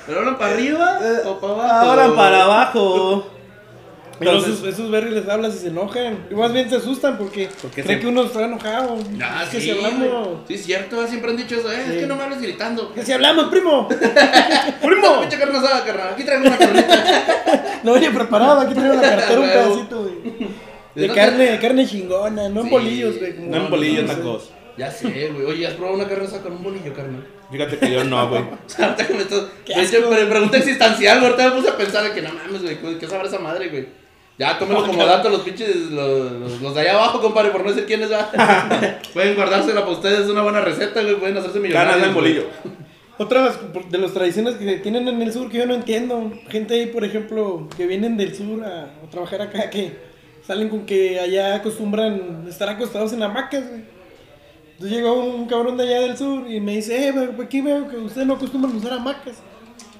¿Pero 0.05 0.19
hablan 0.19 0.37
para 0.37 0.53
arriba 0.53 0.99
o 1.25 1.39
para 1.39 1.53
abajo? 1.53 1.89
Ahora 1.89 2.15
para 2.15 2.43
abajo. 2.43 3.27
Pero 4.19 4.31
Entonces- 4.31 4.55
esos, 4.59 4.67
esos 4.73 4.91
vergas 4.91 5.13
les 5.13 5.27
hablas 5.29 5.55
y 5.55 5.59
se 5.59 5.67
enojan. 5.67 6.27
Y 6.31 6.33
más 6.35 6.51
bien 6.53 6.69
se 6.69 6.77
asustan 6.77 7.17
porque 7.17 7.49
Porque 7.61 7.83
creen 7.83 7.99
se- 7.99 8.01
que 8.01 8.07
uno 8.07 8.23
está 8.23 8.43
enojado. 8.45 8.97
Ah, 9.21 9.41
es 9.43 9.49
que 9.49 9.57
sí, 9.59 9.63
si 9.65 9.71
hablamos. 9.71 10.39
Sí, 10.47 10.53
es 10.55 10.65
cierto, 10.65 11.07
siempre 11.07 11.31
han 11.31 11.37
dicho 11.37 11.55
eso. 11.55 11.71
Eh, 11.71 11.83
Sí. 11.85 11.91
Es 11.93 11.99
que 12.01 12.07
no 12.07 12.15
me 12.15 12.23
hables 12.23 12.41
gritando. 12.41 12.93
Que 12.93 13.03
si 13.05 13.11
hablamos, 13.13 13.45
primo. 13.49 13.87
¡Primo! 14.81 15.19
Pinche 15.21 15.37
carne 15.37 15.57
asada, 15.57 15.83
carnal. 15.85 16.09
Aquí 16.13 16.23
traigo 16.23 16.47
una 16.47 16.57
carnita. 16.57 17.23
No 17.83 17.93
venía 17.93 18.11
preparado, 18.11 18.59
aquí 18.61 18.73
traigo 18.73 18.95
la 18.95 19.01
cartera 19.15 19.39
un 19.39 19.47
pedacito, 19.47 20.01
güey. 20.01 20.49
De 20.95 21.07
No 21.07 21.13
carne, 21.13 21.43
de 21.51 21.59
carne 21.59 21.87
chingona, 21.87 22.49
no 22.49 22.61
en 22.61 22.69
bolillos, 22.69 23.19
güey. 23.19 23.33
No 23.37 23.57
en 23.57 23.69
bolillos, 23.69 24.03
no 24.05 24.11
sé. 24.13 24.17
nacos. 24.17 24.51
Ya 24.77 24.91
sé, 24.91 25.29
güey. 25.33 25.45
Oye, 25.45 25.67
¿has 25.67 25.73
probado 25.73 25.95
una 25.97 26.07
carne 26.07 26.25
asada 26.25 26.41
con 26.41 26.53
un 26.53 26.63
bolillo, 26.63 26.93
carnal? 26.93 27.25
Fíjate 27.51 27.77
que 27.77 27.91
yo 27.91 28.03
no, 28.03 28.27
güey. 28.29 28.41
O 28.41 28.47
sea, 28.65 28.87
ahorita 28.87 29.03
De 29.05 29.83
hecho, 29.83 30.09
pregunta 30.29 30.57
existencial, 30.57 31.19
güey. 31.19 31.31
Ahorita 31.31 31.49
me 31.49 31.55
puse 31.61 31.69
a 31.69 31.77
pensar 31.77 32.03
de 32.03 32.11
que 32.13 32.21
no 32.21 32.29
mames, 32.33 32.61
güey. 32.63 32.97
¿Qué 32.99 33.07
sabrá 33.07 33.27
esa 33.27 33.39
madre, 33.39 33.69
güey? 33.69 33.87
Ya, 34.37 34.59
cómelo 34.59 34.85
como 34.85 35.03
dato 35.03 35.29
los 35.29 35.41
pinches, 35.41 35.75
los, 35.89 36.31
los, 36.31 36.61
los 36.61 36.75
de 36.75 36.81
allá 36.81 36.93
abajo, 36.93 37.19
compadre, 37.19 37.49
por 37.49 37.63
no 37.63 37.69
decir 37.69 37.85
quiénes 37.87 38.11
va. 38.11 38.29
Pueden 39.13 39.35
guardársela 39.35 39.81
para 39.81 39.93
ustedes, 39.93 40.19
es 40.19 40.29
una 40.29 40.43
buena 40.43 40.61
receta, 40.61 41.01
güey. 41.01 41.15
Pueden 41.15 41.37
hacerse 41.37 41.59
millonarios. 41.59 41.93
Carne 41.95 42.07
en 42.07 42.13
bolillo. 42.13 42.43
Otras 43.17 43.57
de 43.89 43.97
las 43.97 44.13
tradiciones 44.13 44.55
que 44.55 44.77
tienen 44.77 45.07
en 45.07 45.19
el 45.23 45.33
sur 45.33 45.49
que 45.49 45.57
yo 45.57 45.65
no 45.65 45.73
entiendo. 45.73 46.31
Gente 46.49 46.75
ahí, 46.75 46.85
por 46.85 47.03
ejemplo, 47.03 47.67
que 47.75 47.87
vienen 47.87 48.15
del 48.15 48.35
sur 48.35 48.63
a, 48.63 48.83
a 48.83 49.09
trabajar 49.09 49.41
acá, 49.41 49.71
que 49.71 49.97
salen 50.45 50.69
con 50.69 50.85
que 50.85 51.19
allá 51.19 51.55
acostumbran 51.55 52.45
estar 52.47 52.69
acostados 52.69 53.13
en 53.13 53.23
hamacas, 53.23 53.67
güey. 53.67 53.81
Entonces 54.73 54.95
llegó 54.95 55.13
un 55.13 55.47
cabrón 55.47 55.75
de 55.77 55.83
allá 55.85 56.01
del 56.01 56.15
sur 56.15 56.47
y 56.47 56.59
me 56.59 56.75
dice, 56.75 57.07
eh, 57.07 57.11
güey, 57.11 57.29
aquí 57.43 57.61
veo 57.61 57.87
que 57.87 57.97
ustedes 57.97 58.27
no 58.27 58.35
acostumbran 58.35 58.75
usar 58.75 58.93
hamacas. 58.93 59.37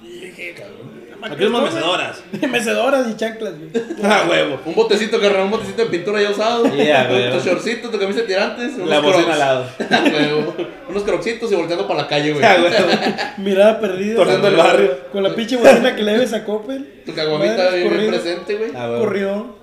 Y 0.04 0.19
dije, 0.19 0.54
cabrón, 0.54 1.06
Aquí 1.21 1.45
güey". 1.45 1.63
mecedoras. 1.63 2.23
Mecedoras 2.49 3.08
y 3.10 3.15
chanclas, 3.15 3.53
güey. 3.58 3.86
Ah, 4.03 4.25
huevo. 4.30 4.60
Un 4.65 4.75
botecito, 4.75 5.19
carnal, 5.19 5.45
un 5.45 5.51
botecito 5.51 5.84
de 5.84 5.89
pintura 5.89 6.21
ya 6.21 6.30
usado. 6.30 6.63
Yeah, 6.75 7.08
tu, 7.08 7.13
güey. 7.13 7.32
tu 7.32 7.39
shortcito, 7.39 7.89
tu 7.89 7.99
camisa 7.99 8.21
de 8.21 8.27
tirantes. 8.27 8.75
unos 8.75 8.89
La 8.89 8.99
bocina 8.99 9.34
al 9.34 9.39
lado. 9.39 9.65
Huevo. 9.89 10.56
unos 10.89 11.03
crocsitos 11.03 11.51
y 11.51 11.56
volteando 11.56 11.88
para 11.88 12.03
la 12.03 12.08
calle, 12.08 12.34
güey. 12.34 12.45
Ah, 12.45 12.58
huevo. 12.62 13.01
Mirada 13.38 13.80
perdida. 13.80 14.15
Torciendo 14.15 14.47
el 14.47 14.56
barrio. 14.56 14.97
Con 15.12 15.23
la 15.23 15.34
pinche 15.36 15.58
bocina 15.58 15.95
que 15.95 16.03
le 16.03 16.13
debes 16.13 16.34
a 16.34 16.43
Coppel. 16.45 17.01
Tu 17.06 17.13
caguamita 17.13 17.69
bien, 17.69 17.73
bien 17.73 17.89
corrido. 17.89 18.10
presente, 18.12 18.56
güey. 18.56 18.71
Ah, 18.75 18.89
huevo. 18.89 18.99
Corrió. 18.99 19.56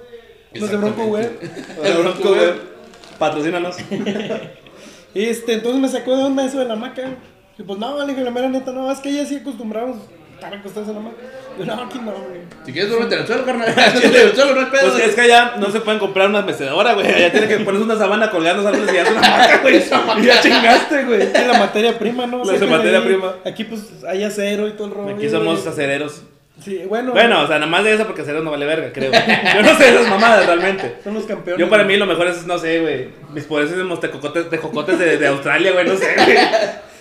Los 0.55 0.71
de 0.71 0.77
Bronco, 0.77 1.07
güey. 1.07 1.29
El 1.85 1.97
Bronco, 1.99 2.29
güey. 2.35 2.75
Patrocínanos. 3.19 3.77
Este, 5.15 5.53
entonces 5.55 5.81
me 5.81 5.89
sacó 5.89 6.17
de 6.17 6.25
onda 6.25 6.45
eso 6.45 6.59
de 6.59 6.65
la 6.65 6.75
hamaca. 6.75 7.03
Y 7.57 7.63
pues 7.63 7.79
no, 7.79 7.99
le 8.01 8.13
dije, 8.13 8.25
la 8.25 8.33
mera 8.33 8.49
neta, 8.49 8.73
no, 8.73 8.91
es 8.91 8.99
que 8.99 9.13
ya 9.13 9.25
sí 9.25 9.37
acostumbramos 9.37 9.99
estar 10.45 10.59
acostados 10.59 10.89
en 10.89 10.95
la 10.95 11.01
hamaca. 11.01 11.17
Yo, 11.59 11.65
no, 11.65 11.83
aquí 11.85 11.99
no, 11.99 12.13
güey. 12.13 12.41
Si 12.67 12.73
quieres, 12.73 12.91
duérmete 12.91 13.15
en 13.15 13.21
el 13.21 13.27
suelo, 13.27 13.45
carnal. 13.45 13.69
en 14.03 14.15
el 14.15 14.35
suelo 14.35 14.55
no 14.55 14.61
hay 14.61 14.67
pedo. 14.67 14.91
Pues 14.93 15.05
es 15.05 15.15
que 15.15 15.21
allá 15.21 15.55
no 15.59 15.71
se 15.71 15.81
pueden 15.81 16.01
comprar 16.01 16.29
una 16.29 16.43
mecedora, 16.43 16.95
güey. 16.95 17.07
Allá 17.07 17.31
tienes 17.31 17.49
que 17.49 17.59
ponerse 17.65 17.85
una 17.85 17.97
sabana 17.97 18.31
colgando 18.31 18.67
árboles 18.67 18.91
y 18.93 18.95
ya 18.97 19.03
es 19.03 19.11
una 19.11 19.21
hamaca, 19.21 19.59
güey. 19.59 19.77
Y 19.77 20.27
ya 20.27 20.41
chingaste, 20.41 21.05
güey. 21.05 21.23
Es 21.23 21.47
la 21.47 21.59
materia 21.59 21.99
prima, 21.99 22.27
¿no? 22.27 22.45
La 22.45 22.53
materia 22.67 22.99
ahí- 22.99 23.05
prima. 23.05 23.35
Aquí 23.45 23.65
pues 23.65 23.83
hay 24.09 24.25
acero 24.25 24.69
y 24.69 24.73
todo 24.73 24.89
el 24.89 24.95
rollo. 24.95 25.15
Aquí 25.15 25.29
somos 25.29 25.61
güey. 25.61 25.69
acereros. 25.73 26.23
Sí, 26.63 26.83
bueno. 26.89 27.13
Bueno, 27.13 27.43
o 27.43 27.47
sea, 27.49 27.59
nada 27.59 27.71
más 27.71 27.83
de 27.85 27.95
eso 27.95 28.07
porque 28.07 28.23
acereros 28.23 28.45
no 28.45 28.51
vale 28.53 28.65
verga, 28.65 28.93
creo. 28.93 29.11
Yo 29.13 29.63
no 29.63 29.77
sé 29.77 29.89
esas 29.89 30.09
mamadas 30.09 30.47
realmente. 30.47 30.97
Son 31.03 31.15
los 31.15 31.25
campeones. 31.25 31.59
Yo 31.61 31.69
para 31.69 31.85
mí 31.85 31.97
lo 31.97 32.07
mejor 32.07 32.29
es, 32.29 32.47
no 32.47 32.59
sé, 32.59 32.81
güey. 32.81 33.09
Mis 33.33 33.45
poderes 33.45 33.77
de 33.77 33.97
tejocotes, 33.97 34.49
tejocotes 34.51 34.99
de, 34.99 35.19
de 35.19 35.27
Australia, 35.27 35.73
güey, 35.73 35.87
no 35.87 35.97
sé, 35.97 36.15
güey. 36.17 36.39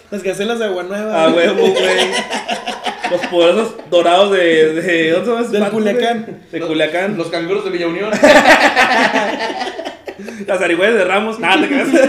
Las 0.10 0.24
gacelas 0.24 0.60
de 0.60 0.66
agua 0.66 0.84
nueva. 0.84 1.24
A 1.24 1.30
huevo, 1.30 1.68
güey. 1.68 1.74
Los 3.14 3.26
poderosos 3.28 3.76
dorados 3.90 4.32
de. 4.32 4.74
de 4.74 5.12
¿Dónde 5.12 5.60
Del? 5.60 5.70
Culiacán. 5.70 6.42
De 6.52 6.60
Culiacán. 6.60 7.18
Los 7.18 7.28
canguros 7.28 7.64
de 7.64 7.70
Villa 7.70 7.88
Unión. 7.88 8.10
Las 10.48 10.62
arigüeyas 10.62 10.96
de 10.96 11.06
Ramos. 11.06 11.40
Nada, 11.40 11.62
te 11.62 11.70
quedas. 11.70 11.88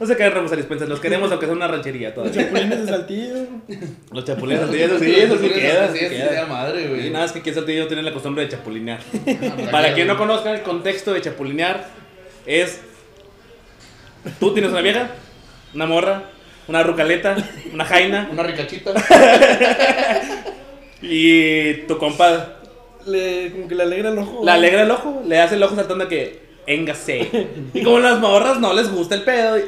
No 0.00 0.06
se 0.06 0.16
quedan 0.16 0.32
Ramos 0.32 0.50
Arispenses, 0.50 0.88
los 0.88 0.98
queremos 0.98 1.30
aunque 1.30 1.46
sea 1.46 1.54
una 1.54 1.68
ranchería 1.68 2.08
Los 2.08 2.14
todavía. 2.16 2.42
chapulines 2.42 2.80
de 2.80 2.86
saltillo. 2.88 3.34
Los 4.10 4.24
chapulines, 4.24 4.68
sí, 4.70 4.82
eso 4.82 4.98
sí, 4.98 5.14
eso 5.14 5.38
sí 5.38 5.48
queda. 5.48 5.92
Sí, 5.92 5.98
queda. 6.00 6.28
queda 6.30 6.46
madre, 6.46 6.88
güey. 6.88 7.06
Y 7.06 7.10
nada, 7.10 7.26
es 7.26 7.32
que 7.32 7.38
aquí 7.38 7.50
en 7.50 7.54
Saltillo 7.54 7.86
tienen 7.86 8.04
la 8.04 8.12
costumbre 8.12 8.42
de 8.44 8.50
chapulinear. 8.50 8.98
Ah, 9.28 9.70
Para 9.70 9.94
quien 9.94 10.08
no 10.08 10.18
conozca 10.18 10.50
el 10.52 10.62
contexto 10.62 11.14
de 11.14 11.20
chapulinear, 11.20 11.86
es. 12.44 12.80
Tú 14.40 14.52
tienes 14.52 14.72
una 14.72 14.80
vieja, 14.80 15.10
una 15.74 15.86
morra, 15.86 16.24
una 16.68 16.82
rucaleta, 16.82 17.36
una 17.72 17.84
jaina, 17.84 18.28
Una 18.32 18.42
ricachita. 18.42 18.92
y 21.02 21.74
tu 21.86 21.98
compa 21.98 22.56
Le, 23.06 23.52
como 23.52 23.68
que 23.68 23.74
le 23.74 23.82
alegra 23.82 24.10
el 24.10 24.18
ojo. 24.18 24.42
le 24.44 24.50
alegra 24.50 24.82
el 24.82 24.90
ojo, 24.90 25.22
le 25.26 25.38
hace 25.40 25.56
el 25.56 25.62
ojo 25.62 25.74
saltando 25.74 26.08
que. 26.08 26.44
Engase. 26.66 27.30
Y 27.74 27.82
como 27.82 27.98
las 27.98 28.18
morras 28.20 28.58
no 28.58 28.72
les 28.72 28.90
gusta 28.90 29.14
el 29.14 29.22
pedo, 29.22 29.58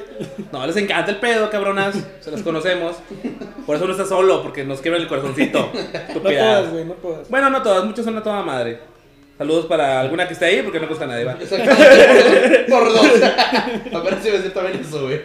no 0.50 0.66
les 0.66 0.76
encanta 0.78 1.10
el 1.10 1.18
pedo, 1.18 1.50
cabronas, 1.50 1.94
se 2.20 2.30
las 2.30 2.40
conocemos. 2.40 2.96
Por 3.66 3.76
eso 3.76 3.84
no 3.84 3.92
está 3.92 4.06
solo, 4.06 4.42
porque 4.42 4.64
nos 4.64 4.80
quiebra 4.80 4.98
el 4.98 5.06
corazoncito. 5.06 5.70
No 6.14 6.20
todas, 6.20 6.72
güey, 6.72 6.84
no 6.86 6.94
todas. 6.94 7.28
Bueno, 7.28 7.50
no 7.50 7.62
todas, 7.62 7.84
muchas 7.84 8.04
son 8.04 8.16
a 8.16 8.22
toda 8.22 8.42
madre. 8.42 8.78
Saludos 9.36 9.66
para 9.66 10.00
alguna 10.00 10.26
que 10.26 10.32
esté 10.32 10.46
ahí, 10.46 10.62
porque 10.62 10.80
no 10.80 10.88
gusta 10.88 11.04
a 11.04 11.08
nadie, 11.08 11.24
va. 11.24 11.36
Exactamente, 11.38 12.64
por 12.70 12.90
dos. 12.90 13.22
A 13.22 13.98
ver 14.00 14.18
si 14.22 14.30
me 14.30 14.38
siento 14.38 14.50
también 14.58 14.80
eso, 14.80 15.02
güey. 15.02 15.20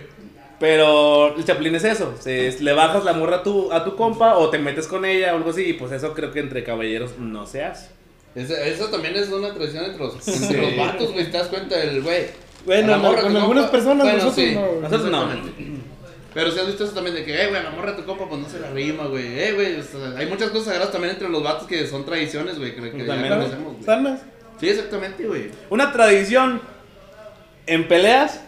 Pero 0.61 1.35
el 1.35 1.43
chapulín 1.43 1.73
es 1.75 1.83
eso, 1.83 2.13
se- 2.19 2.55
le 2.61 2.71
bajas 2.73 3.03
la 3.03 3.13
morra 3.13 3.37
a 3.37 3.43
tu, 3.43 3.73
a 3.73 3.83
tu 3.83 3.95
compa 3.95 4.37
o 4.37 4.49
te 4.51 4.59
metes 4.59 4.87
con 4.87 5.03
ella 5.05 5.33
o 5.33 5.37
algo 5.37 5.49
así, 5.49 5.63
y 5.63 5.73
pues 5.73 5.91
eso 5.91 6.13
creo 6.13 6.31
que 6.31 6.39
entre 6.39 6.63
caballeros 6.63 7.17
no 7.17 7.45
se 7.47 7.63
hace. 7.65 7.89
Eso, 8.35 8.55
eso 8.55 8.85
también 8.89 9.15
es 9.15 9.27
una 9.29 9.53
tradición 9.53 9.83
entre 9.85 9.97
los, 10.05 10.13
entre 10.27 10.47
Sí. 10.47 10.55
los 10.55 10.77
vatos, 10.77 11.11
güey. 11.11 11.25
Te 11.31 11.37
das 11.37 11.47
cuenta 11.47 11.75
del 11.77 12.01
güey. 12.03 12.27
Bueno, 12.65 12.93
A 12.93 12.97
la 12.97 12.97
morra 12.99 13.21
con 13.23 13.35
algunas 13.35 13.65
compa- 13.65 13.71
personas, 13.71 14.03
Bueno, 14.03 14.17
nosotros 14.23 14.35
sí. 14.47 14.53
no. 14.55 14.81
Nosotros 14.81 15.11
no. 15.11 15.23
Exactamente. 15.23 15.81
Pero 16.33 16.51
si 16.51 16.59
has 16.59 16.67
visto 16.67 16.83
eso 16.85 16.93
también 16.93 17.15
de 17.15 17.25
que, 17.25 17.41
eh, 17.43 17.47
güey, 17.49 17.61
la 17.63 17.71
morra 17.71 17.91
de 17.93 17.97
tu 17.97 18.05
compa, 18.05 18.29
pues 18.29 18.39
no 18.39 18.47
se 18.47 18.59
la 18.59 18.69
rima, 18.69 19.07
güey. 19.07 19.37
Eh, 19.39 19.51
güey, 19.53 19.75
o 19.79 19.83
sea, 19.83 20.17
hay 20.17 20.27
muchas 20.27 20.51
cosas 20.51 20.65
sagradas 20.67 20.91
también 20.91 21.13
entre 21.15 21.27
los 21.27 21.43
vatos 21.43 21.67
que 21.67 21.85
son 21.87 22.05
tradiciones, 22.05 22.57
güey, 22.59 22.73
que, 22.75 22.81
que 22.91 23.03
También. 23.03 23.33
conocemos, 23.33 23.73
güey. 23.73 23.83
Sanas. 23.83 24.21
Sí, 24.59 24.69
exactamente, 24.69 25.25
güey. 25.25 25.49
Una 25.71 25.91
tradición 25.91 26.61
en 27.65 27.87
peleas. 27.87 28.41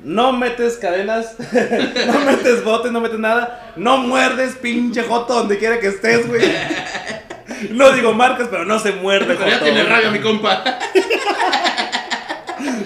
No 0.00 0.32
metes 0.32 0.76
cadenas, 0.76 1.36
no 2.06 2.20
metes 2.20 2.62
botes, 2.62 2.92
no 2.92 3.00
metes 3.00 3.18
nada. 3.18 3.72
No 3.76 3.98
muerdes, 3.98 4.54
pinche 4.56 5.02
joto, 5.02 5.34
donde 5.34 5.58
quiera 5.58 5.80
que 5.80 5.88
estés, 5.88 6.28
güey. 6.28 6.42
No 7.70 7.90
digo 7.92 8.12
marcas, 8.12 8.48
pero 8.50 8.64
no 8.64 8.78
se 8.78 8.92
muerde, 8.92 9.34
Pero 9.34 9.46
ya 9.46 9.54
joto. 9.54 9.64
tiene 9.64 9.82
rabia 9.84 10.10
mi 10.10 10.20
compa. 10.20 10.62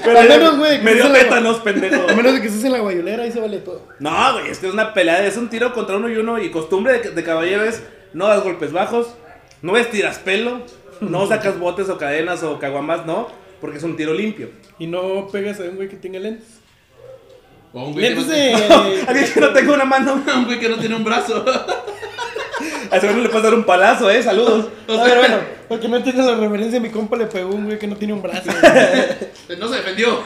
Pero 0.04 0.18
Al 0.18 0.28
menos, 0.28 0.58
güey, 0.58 0.78
que 0.78 0.84
Me 0.84 0.94
dio 0.94 1.10
tétanos, 1.12 1.58
pendejo. 1.60 2.08
A 2.08 2.14
menos 2.14 2.32
de 2.34 2.40
que 2.40 2.48
estés 2.48 2.64
en 2.64 2.72
la 2.72 2.78
guayolera, 2.80 3.22
ahí 3.24 3.32
se 3.32 3.40
vale 3.40 3.58
todo. 3.58 3.86
No, 3.98 4.32
güey, 4.34 4.50
es 4.50 4.58
que 4.58 4.66
es 4.68 4.72
una 4.72 4.92
pelea, 4.94 5.24
es 5.26 5.36
un 5.36 5.48
tiro 5.48 5.72
contra 5.72 5.96
uno 5.96 6.08
y 6.08 6.16
uno. 6.16 6.38
Y 6.38 6.50
costumbre 6.50 6.98
de, 7.00 7.10
de 7.10 7.24
caballero 7.24 7.64
es 7.64 7.82
no 8.12 8.26
das 8.28 8.42
golpes 8.42 8.72
bajos, 8.72 9.14
no 9.62 9.76
estiras 9.76 10.18
pelo, 10.18 10.62
no 11.00 11.26
sacas 11.28 11.58
botes 11.58 11.88
o 11.88 11.98
cadenas 11.98 12.42
o 12.42 12.58
caguamas, 12.58 13.06
no, 13.06 13.28
porque 13.60 13.78
es 13.78 13.82
un 13.84 13.96
tiro 13.96 14.14
limpio. 14.14 14.50
Y 14.78 14.86
no 14.86 15.28
pegas 15.28 15.60
a 15.60 15.64
un 15.64 15.76
güey 15.76 15.88
que 15.88 15.96
tenga 15.96 16.18
lentes. 16.18 16.46
O 17.72 17.84
un 17.84 17.92
güey, 17.92 18.08
que 18.08 18.14
no. 18.68 18.74
Alguien 19.08 19.32
que 19.32 19.40
no 19.40 19.52
tenga 19.52 19.74
una 19.74 19.84
mano, 19.84 20.14
un 20.36 20.44
güey 20.44 20.58
que 20.58 20.68
no 20.68 20.76
tiene 20.76 20.96
un 20.96 21.04
brazo. 21.04 21.44
a 22.90 22.96
ese 22.96 23.08
güey 23.08 23.22
le 23.22 23.28
puedes 23.28 23.44
dar 23.44 23.54
un 23.54 23.64
palazo, 23.64 24.10
eh, 24.10 24.22
saludos. 24.22 24.68
A 24.88 25.04
ver, 25.04 25.18
bueno, 25.18 25.36
porque 25.68 25.88
no 25.88 25.98
entiendes 25.98 26.26
la 26.26 26.34
referencia, 26.34 26.80
mi 26.80 26.90
compa 26.90 27.16
le 27.16 27.26
pegó 27.26 27.50
a 27.50 27.54
un 27.54 27.66
güey 27.66 27.78
que 27.78 27.86
no 27.86 27.94
tiene 27.94 28.12
un 28.12 28.22
brazo. 28.22 28.50
No 29.56 29.68
se 29.68 29.76
defendió. 29.76 30.22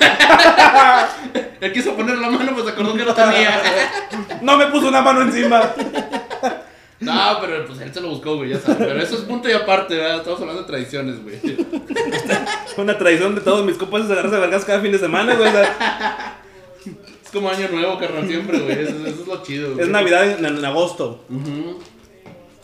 Él 1.60 1.72
quiso 1.72 1.94
poner 1.94 2.16
la 2.16 2.30
mano, 2.30 2.52
pues 2.52 2.64
se 2.64 2.70
acordó 2.72 2.94
que 2.94 3.04
no 3.04 3.12
tenía. 3.14 3.60
No 4.40 4.56
me 4.56 4.66
puso 4.68 4.88
una 4.88 5.02
mano 5.02 5.22
encima. 5.22 5.74
No, 7.00 7.38
pero 7.42 7.66
pues 7.66 7.80
él 7.80 7.92
se 7.92 8.00
lo 8.00 8.08
buscó, 8.08 8.36
güey, 8.36 8.50
ya 8.50 8.58
sabes. 8.58 8.78
Pero 8.78 9.02
eso 9.02 9.16
es 9.16 9.22
punto 9.22 9.48
y 9.50 9.52
aparte, 9.52 9.96
¿verdad? 9.96 10.18
Estamos 10.18 10.40
hablando 10.40 10.62
de 10.62 10.66
tradiciones, 10.66 11.22
güey. 11.22 11.38
Una 12.78 12.96
tradición 12.96 13.34
de 13.34 13.42
todos 13.42 13.66
mis 13.66 13.76
compas 13.76 14.04
es 14.04 14.10
agarrarse 14.10 14.36
a 14.36 14.40
vergas 14.40 14.64
cada 14.64 14.80
fin 14.80 14.92
de 14.92 14.98
semana, 14.98 15.34
güey. 15.34 15.48
o 15.48 15.52
sea, 15.52 16.38
como 17.34 17.50
año 17.50 17.68
nuevo, 17.70 17.98
carnal, 17.98 18.26
siempre, 18.26 18.58
güey. 18.60 18.72
Eso, 18.84 18.96
eso 19.06 19.20
es 19.22 19.26
lo 19.26 19.42
chido, 19.42 19.72
güey. 19.74 19.84
es 19.84 19.90
Navidad 19.90 20.38
en, 20.38 20.46
en 20.46 20.64
agosto. 20.64 21.22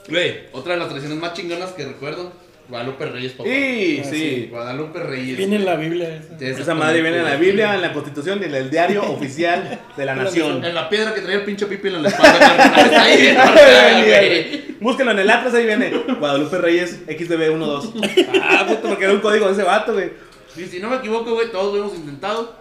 Güey, 0.09 0.35
otra 0.53 0.73
de 0.75 0.79
las 0.79 0.89
tradiciones 0.89 1.19
más 1.19 1.35
chingonas 1.35 1.71
que 1.73 1.85
recuerdo, 1.85 2.33
Guadalupe 2.69 3.05
Reyes, 3.07 3.33
papá. 3.33 3.49
Y 3.49 4.01
Ah, 4.01 4.05
sí. 4.09 4.47
Guadalupe 4.51 5.01
Reyes. 5.01 5.37
Viene 5.37 5.57
en 5.57 5.65
la 5.65 5.75
Biblia 5.77 6.17
esa. 6.17 6.39
Sí, 6.39 6.45
Esa 6.47 6.75
madre 6.75 7.03
viene 7.03 7.19
en 7.19 7.25
la 7.25 7.37
Biblia, 7.37 7.75
en 7.75 7.83
la 7.83 7.93
Constitución 7.93 8.39
y 8.43 8.47
en 8.47 8.55
el 8.55 8.71
diario 8.71 9.03
oficial 9.13 9.81
de 9.97 10.05
la 10.05 10.15
nación. 10.15 10.65
En 10.65 10.75
la 10.75 10.89
piedra 10.89 11.13
que 11.15 11.21
traía 11.21 11.39
el 11.39 11.45
pinche 11.45 11.67
pipi 11.67 11.89
en 11.89 12.03
la 12.03 12.09
espalda, 12.09 13.03
ahí, 13.03 13.35
marcada, 13.37 14.03
güey. 14.07 14.65
Búsquenlo 14.81 15.13
en 15.13 15.19
el 15.19 15.31
Atlas, 15.31 15.55
ahí 15.55 15.67
viene. 15.67 15.91
Guadalupe 16.19 16.59
Reyes, 16.59 17.07
XDB12. 17.07 18.27
Ah, 18.43 18.65
puto, 18.67 18.89
porque 18.89 19.05
era 19.05 19.13
un 19.13 19.21
código 19.21 19.47
de 19.47 19.53
ese 19.53 19.63
vato, 19.63 19.93
güey. 19.93 20.11
Y 20.57 20.65
si 20.65 20.81
no 20.81 20.89
me 20.91 20.97
equivoco, 20.97 21.35
güey, 21.35 21.51
todos 21.51 21.75
lo 21.75 21.85
hemos 21.85 21.95
intentado. 21.97 22.57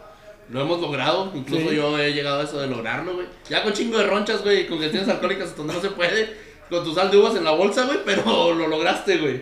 Lo 0.51 0.61
hemos 0.61 0.81
logrado. 0.81 1.31
Incluso 1.35 1.69
Sí. 1.69 1.75
yo 1.75 1.97
he 1.99 2.11
llegado 2.13 2.41
a 2.41 2.43
eso 2.43 2.59
de 2.59 2.67
lograrlo, 2.67 3.13
güey. 3.15 3.27
Ya 3.49 3.61
con 3.63 3.73
chingo 3.73 3.97
de 3.97 4.05
ronchas, 4.07 4.41
güey, 4.43 4.67
con 4.67 4.79
gestiones 4.79 5.07
alcohólicas 5.09 5.55
donde 5.55 5.73
no 5.73 5.81
se 5.81 5.89
puede. 5.91 6.35
Con 6.69 6.83
tu 6.83 6.93
sal 6.93 7.09
de 7.11 7.17
uvas 7.17 7.35
en 7.35 7.43
la 7.43 7.51
bolsa, 7.51 7.85
güey, 7.85 7.99
pero 8.05 8.53
lo 8.53 8.67
lograste, 8.67 9.17
güey. 9.17 9.41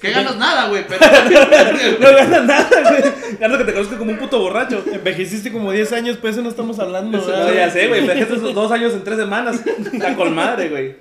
Que 0.00 0.10
ganas 0.10 0.36
nada, 0.36 0.68
güey, 0.68 0.84
pero. 0.86 1.00
No 2.00 2.12
ganas 2.14 2.44
nada, 2.44 2.68
güey. 2.90 3.02
Ganas 3.40 3.58
que 3.58 3.64
te 3.64 3.72
conozco 3.72 3.96
como 3.96 4.12
un 4.12 4.18
puto 4.18 4.38
borracho. 4.40 4.84
Envejeciste 4.92 5.50
como 5.52 5.72
10 5.72 5.92
años, 5.92 6.18
pues 6.20 6.34
eso 6.34 6.42
no 6.42 6.48
estamos 6.50 6.78
hablando. 6.78 7.16
No, 7.18 7.26
¿verdad? 7.26 7.54
ya 7.54 7.70
sé, 7.70 7.88
güey. 7.88 8.00
Envejeces 8.00 8.36
esos 8.38 8.54
dos 8.54 8.70
años 8.72 8.92
en 8.92 9.04
tres 9.04 9.16
semanas. 9.18 9.60
La 9.94 10.14
con 10.14 10.34
madre, 10.34 10.68
güey. 10.68 10.96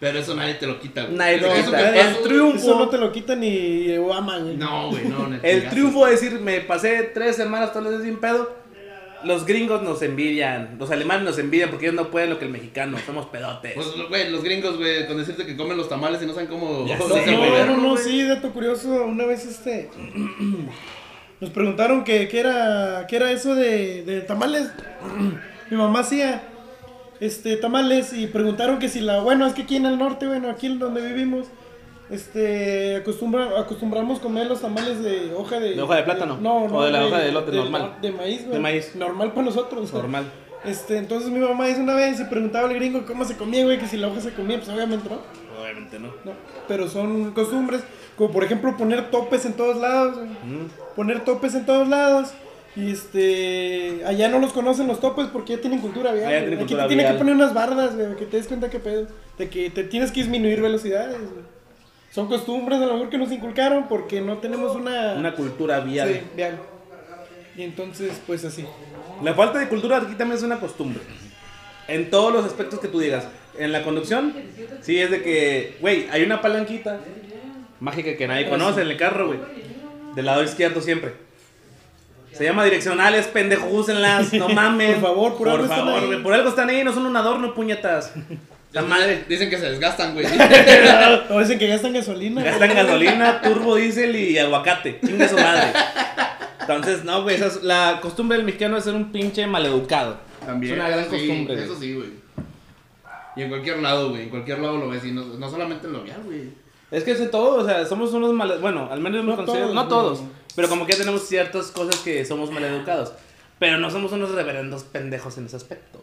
Pero 0.00 0.20
eso 0.20 0.36
nadie 0.36 0.54
te 0.54 0.66
lo 0.66 0.78
quita, 0.78 1.02
güey. 1.04 1.16
Nadie 1.16 1.36
Eso 1.38 1.46
lo 1.48 1.54
quita. 1.54 2.00
El 2.00 2.12
güey. 2.14 2.22
triunfo. 2.24 2.56
Eso 2.58 2.78
no 2.78 2.88
te 2.88 2.98
lo 2.98 3.10
quita 3.10 3.34
ni 3.34 3.96
Obama, 3.96 4.38
güey. 4.38 4.56
No, 4.56 4.90
güey, 4.90 5.04
no. 5.06 5.26
no, 5.26 5.38
El 5.42 5.68
triunfo 5.68 6.04
de 6.06 6.12
decir, 6.12 6.38
me 6.40 6.60
pasé 6.60 7.10
tres 7.12 7.34
semanas 7.34 7.72
todos 7.72 7.86
los 7.86 7.94
días 7.94 8.04
sin 8.04 8.18
pedo. 8.20 8.56
Los 9.24 9.46
gringos 9.46 9.82
nos 9.82 10.00
envidian. 10.02 10.76
Los 10.78 10.90
alemanes 10.90 11.24
nos 11.24 11.38
envidian 11.38 11.70
porque 11.70 11.86
ellos 11.86 11.96
no 11.96 12.10
pueden 12.10 12.30
lo 12.30 12.38
que 12.38 12.44
el 12.44 12.50
mexicano. 12.50 12.96
Somos 13.04 13.26
pedotes. 13.26 13.74
Pues, 13.74 13.88
güey, 14.08 14.30
los 14.30 14.42
gringos, 14.42 14.76
güey, 14.76 15.06
con 15.06 15.18
decirte 15.18 15.44
que 15.44 15.56
comen 15.56 15.76
los 15.76 15.88
tamales 15.88 16.22
y 16.22 16.26
no 16.26 16.34
saben 16.34 16.48
cómo. 16.48 16.86
Ya 16.86 16.98
sé, 16.98 17.32
No, 17.32 17.66
no, 17.66 17.76
no, 17.76 17.96
sí, 17.96 18.22
dato 18.22 18.52
curioso, 18.52 19.04
una 19.04 19.26
vez 19.26 19.44
este 19.46 19.90
nos 21.40 21.50
preguntaron 21.50 22.04
que, 22.04 22.28
que 22.28 22.40
era 22.40 23.06
que 23.08 23.16
era 23.16 23.30
eso 23.30 23.54
de, 23.54 24.02
de 24.04 24.20
tamales. 24.22 24.70
Mi 25.70 25.76
mamá 25.76 26.00
hacía 26.00 26.42
este 27.20 27.56
tamales 27.56 28.12
y 28.12 28.26
preguntaron 28.26 28.78
que 28.78 28.88
si 28.88 29.00
la, 29.00 29.20
bueno, 29.20 29.46
es 29.46 29.54
que 29.54 29.62
aquí 29.62 29.76
en 29.76 29.86
el 29.86 29.98
norte, 29.98 30.26
bueno, 30.26 30.50
aquí 30.50 30.66
en 30.66 30.78
donde 30.78 31.00
vivimos, 31.04 31.46
este 32.10 32.96
acostumbra, 32.96 33.60
acostumbramos 33.60 34.18
comer 34.18 34.46
los 34.46 34.60
tamales 34.60 35.02
de 35.02 35.32
hoja 35.34 35.60
de 35.60 35.74
¿De 35.74 35.82
hoja 35.82 35.96
de 35.96 36.02
plátano? 36.04 36.38
no, 36.40 36.64
¿O 36.64 36.68
no, 36.68 36.82
de 36.82 36.90
la 36.90 37.06
hoja 37.06 37.18
de 37.18 37.28
elote 37.28 37.52
normal? 37.52 37.96
De 38.00 38.12
maíz, 38.12 38.42
güey. 38.42 38.52
De 38.52 38.58
maíz. 38.58 38.94
Normal 38.94 39.32
para 39.32 39.42
nosotros. 39.42 39.92
Normal. 39.92 40.24
Este, 40.64 40.96
entonces 40.96 41.30
mi 41.30 41.38
mamá 41.38 41.68
hizo 41.68 41.80
una 41.80 41.94
vez 41.94 42.18
y 42.20 42.24
preguntaba 42.24 42.68
al 42.68 42.74
gringo 42.74 43.04
cómo 43.06 43.24
se 43.24 43.36
comía, 43.36 43.64
güey, 43.64 43.78
que 43.78 43.86
si 43.86 43.96
la 43.96 44.08
hoja 44.08 44.20
se 44.20 44.32
comía, 44.32 44.56
pues 44.56 44.68
obviamente 44.68 45.08
no. 45.08 45.18
Obviamente 45.60 45.98
no. 45.98 46.08
No, 46.24 46.32
pero 46.66 46.88
son 46.88 47.32
costumbres, 47.32 47.82
como 48.16 48.30
por 48.30 48.42
ejemplo 48.44 48.76
poner 48.76 49.10
topes 49.10 49.44
en 49.44 49.52
todos 49.52 49.76
lados, 49.76 50.16
güey. 50.16 50.28
Mm. 50.28 50.68
poner 50.96 51.24
topes 51.24 51.54
en 51.54 51.66
todos 51.66 51.88
lados. 51.88 52.30
Y 52.76 52.92
este, 52.92 54.02
allá 54.06 54.28
no 54.28 54.38
los 54.38 54.52
conocen 54.52 54.86
los 54.86 55.00
topes 55.00 55.26
porque 55.32 55.56
ya 55.56 55.60
tienen 55.60 55.80
cultura 55.80 56.12
vial. 56.12 56.28
Allá 56.28 56.38
tienen 56.40 56.54
Aquí 56.54 56.62
cultura 56.64 56.82
te 56.84 56.88
tienen 56.88 57.12
que 57.12 57.18
poner 57.18 57.34
unas 57.34 57.54
bardas, 57.54 57.96
güey, 57.96 58.16
que 58.16 58.26
te 58.26 58.36
des 58.36 58.46
cuenta 58.46 58.70
que 58.70 58.78
pedo, 58.78 59.06
de 59.36 59.48
que 59.48 59.70
te 59.70 59.84
tienes 59.84 60.12
que 60.12 60.20
disminuir 60.20 60.60
velocidades, 60.60 61.18
güey. 61.18 61.57
Son 62.18 62.26
costumbres 62.26 62.80
a 62.80 62.86
lo 62.86 62.94
mejor 62.94 63.10
que 63.10 63.16
nos 63.18 63.30
inculcaron 63.30 63.86
porque 63.86 64.20
no 64.20 64.38
tenemos 64.38 64.74
una, 64.74 65.12
Una 65.12 65.36
cultura 65.36 65.78
vial. 65.78 66.08
Sí, 66.14 66.20
vial. 66.34 66.58
Y 67.56 67.62
entonces, 67.62 68.20
pues 68.26 68.44
así. 68.44 68.64
La 69.22 69.34
falta 69.34 69.60
de 69.60 69.68
cultura 69.68 69.98
aquí 69.98 70.16
también 70.16 70.32
es 70.36 70.42
una 70.42 70.58
costumbre. 70.58 71.00
En 71.86 72.10
todos 72.10 72.32
los 72.32 72.44
aspectos 72.44 72.80
que 72.80 72.88
tú 72.88 72.98
digas. 72.98 73.28
En 73.56 73.70
la 73.70 73.84
conducción, 73.84 74.34
sí 74.80 74.98
es 74.98 75.12
de 75.12 75.22
que, 75.22 75.76
güey, 75.80 76.08
hay 76.10 76.24
una 76.24 76.40
palanquita 76.40 76.98
mágica 77.78 78.16
que 78.16 78.26
nadie 78.26 78.48
conoce 78.48 78.82
en 78.82 78.88
el 78.88 78.96
carro, 78.96 79.28
güey. 79.28 79.38
Del 80.16 80.26
lado 80.26 80.42
izquierdo 80.42 80.80
siempre. 80.80 81.12
Se 82.32 82.42
llama 82.42 82.64
direccionales, 82.64 83.28
pendejo, 83.28 83.68
úsenlas, 83.68 84.32
no 84.32 84.48
mames. 84.48 84.94
Por 84.94 85.02
favor, 85.02 85.38
por 85.38 85.48
algo 85.50 85.62
están 85.62 85.78
favor, 85.86 86.00
ahí. 86.00 86.06
güey, 86.06 86.22
Por 86.24 86.34
algo 86.34 86.48
están 86.48 86.68
ahí, 86.68 86.82
no 86.82 86.92
son 86.92 87.06
un 87.06 87.16
adorno, 87.16 87.54
puñetas. 87.54 88.12
La 88.72 88.82
madre. 88.82 89.24
Dicen 89.28 89.48
que 89.48 89.56
se 89.58 89.70
desgastan, 89.70 90.12
güey. 90.14 90.26
O 91.30 91.38
dicen 91.40 91.58
que 91.58 91.66
gastan 91.68 91.92
gasolina. 91.94 92.42
Gastan 92.42 92.74
gasolina, 92.74 93.40
turbo, 93.40 93.76
diésel 93.76 94.14
y 94.14 94.38
aguacate. 94.38 95.00
Chingue 95.04 95.28
su 95.28 95.36
madre. 95.36 95.68
Entonces, 96.60 97.02
no, 97.04 97.22
güey, 97.22 97.36
esa 97.36 97.46
es 97.46 97.62
la 97.62 97.98
costumbre 98.02 98.36
del 98.36 98.44
mexicano 98.44 98.76
es 98.76 98.84
ser 98.84 98.94
un 98.94 99.10
pinche 99.10 99.46
maleducado. 99.46 100.18
También. 100.44 100.74
Es 100.74 100.80
una 100.80 100.88
gran 100.90 101.04
sí, 101.04 101.10
costumbre. 101.10 101.54
güey. 101.54 101.64
Eso 101.66 101.80
sí, 101.80 101.94
güey. 101.94 102.08
Y 103.36 103.42
en 103.42 103.48
cualquier 103.48 103.78
lado, 103.78 104.10
güey. 104.10 104.24
En 104.24 104.28
cualquier 104.28 104.58
lado 104.58 104.76
lo 104.76 104.88
ves. 104.88 105.04
Y 105.04 105.12
no, 105.12 105.24
no 105.24 105.50
solamente 105.50 105.86
en 105.86 105.92
lo 105.94 106.02
vial, 106.02 106.20
güey. 106.24 106.50
Es 106.90 107.04
que 107.04 107.12
es 107.12 107.18
de 107.18 107.26
todo, 107.28 107.56
o 107.56 107.66
sea, 107.66 107.84
somos 107.84 108.12
unos 108.14 108.32
mal... 108.32 108.58
Bueno, 108.60 108.88
al 108.90 109.00
menos 109.00 109.22
No 109.22 109.32
me 109.32 109.36
considero- 109.36 109.64
todos, 109.66 109.74
no 109.74 109.88
todos, 109.88 110.20
pero 110.56 110.70
como 110.70 110.86
que 110.86 110.92
ya 110.92 110.98
tenemos 110.98 111.28
ciertas 111.28 111.66
cosas 111.70 111.96
que 112.00 112.24
somos 112.24 112.50
maleducados. 112.50 113.12
Pero 113.58 113.76
no 113.78 113.90
somos 113.90 114.12
unos 114.12 114.30
reverendos 114.30 114.84
pendejos 114.84 115.36
en 115.36 115.46
ese 115.46 115.56
aspecto. 115.56 116.02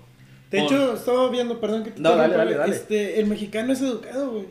De 0.55 0.61
Por- 0.63 0.73
hecho, 0.73 0.93
estaba 0.95 1.29
viendo, 1.29 1.59
perdón 1.59 1.83
que 1.83 1.91
te 1.91 2.01
No, 2.01 2.15
dale, 2.15 2.35
dale, 2.35 2.51
güey, 2.53 2.57
dale. 2.57 2.75
Este, 2.75 3.19
el 3.19 3.25
mexicano 3.27 3.73
es 3.73 3.81
educado, 3.81 4.31
güey. 4.31 4.45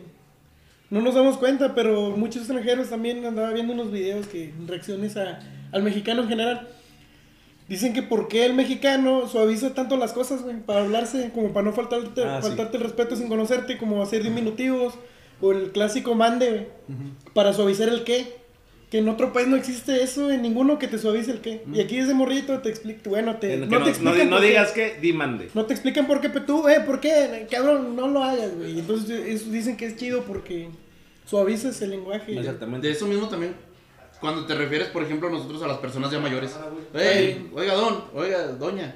No 0.90 1.01
nos 1.01 1.14
damos 1.14 1.38
cuenta, 1.38 1.75
pero 1.75 2.11
muchos 2.11 2.43
extranjeros 2.43 2.90
también 2.90 3.25
andaba 3.25 3.51
viendo 3.53 3.73
unos 3.73 3.90
videos 3.90 4.27
que 4.27 4.53
reacciones 4.67 5.17
a, 5.17 5.40
al 5.73 5.83
mexicano 5.83 6.23
en 6.23 6.29
general. 6.29 6.69
Dicen 7.69 7.95
que 7.95 8.03
por 8.03 8.29
qué 8.29 8.45
el 8.45 8.53
mexicano 8.55 9.27
suaviza 9.27 9.73
tanto 9.75 9.97
las 9.97 10.12
cosas, 10.12 10.43
güey, 10.43 10.57
para 10.61 10.81
hablarse, 10.83 11.31
como 11.35 11.53
para 11.53 11.64
no 11.64 11.73
faltarte, 11.73 12.23
Ah, 12.23 12.40
sí. 12.43 12.49
faltarte 12.49 12.77
el 12.77 12.83
respeto 12.83 13.17
sin 13.17 13.29
conocerte, 13.29 13.79
como 13.79 14.03
hacer 14.03 14.23
diminutivos, 14.23 14.95
o 15.40 15.53
el 15.53 15.73
clásico 15.73 16.14
mande, 16.14 16.51
güey, 16.51 16.67
para 17.33 17.53
suavizar 17.55 17.88
el 17.88 18.05
qué. 18.05 18.43
Que 18.94 18.98
en 19.00 19.09
otro 19.09 19.33
país 19.33 19.48
no 19.48 19.57
existe 19.57 20.04
eso, 20.04 20.30
en 20.30 20.40
ninguno 20.40 20.78
que 20.78 20.87
te 20.87 21.00
suavice 21.00 21.33
el 21.33 21.40
qué. 21.40 21.64
Y 21.74 21.80
aquí 21.80 21.96
desde 21.96 22.14
morrito 22.14 22.61
te 22.61 22.68
explico, 22.68 23.11
bueno, 23.11 23.38
te, 23.38 23.57
no, 23.57 23.66
no, 23.66 23.70
te 23.72 23.78
no- 23.80 23.88
explican 23.88 24.40
digas 24.40 24.70
que 24.70 24.98
dimande. 25.00 25.50
No 25.52 25.66
te 25.66 25.74
explican 25.74 26.07
por 26.07 26.20
qué, 26.20 26.28
pero 26.28 26.44
tú, 26.44 26.68
eh, 26.68 26.78
¿por 26.78 27.00
qué? 27.00 27.44
Cabrón, 27.50 27.96
no 27.96 28.07
lo 28.07 28.22
hagas, 28.22 28.54
güey. 28.57 28.78
Entonces 28.78 29.26
eso 29.26 29.50
dicen 29.50 29.76
que 29.76 29.87
es 29.87 29.96
chido 29.96 30.22
porque 30.22 30.68
suavizas 31.26 31.83
el 31.83 31.90
lenguaje. 31.90 32.38
Exactamente. 32.38 32.87
De 32.87 32.92
eso 32.92 33.09
mismo 33.09 33.28
también. 33.28 33.57
Cuando 34.20 34.46
te 34.46 34.54
refieres, 34.54 34.87
por 34.90 35.02
ejemplo, 35.02 35.28
nosotros 35.28 35.61
a 35.64 35.66
las 35.66 35.78
personas 35.78 36.12
ya 36.12 36.20
mayores. 36.20 36.57
Ey, 36.94 37.50
oiga, 37.52 37.74
don, 37.74 38.04
oiga, 38.14 38.46
doña. 38.46 38.94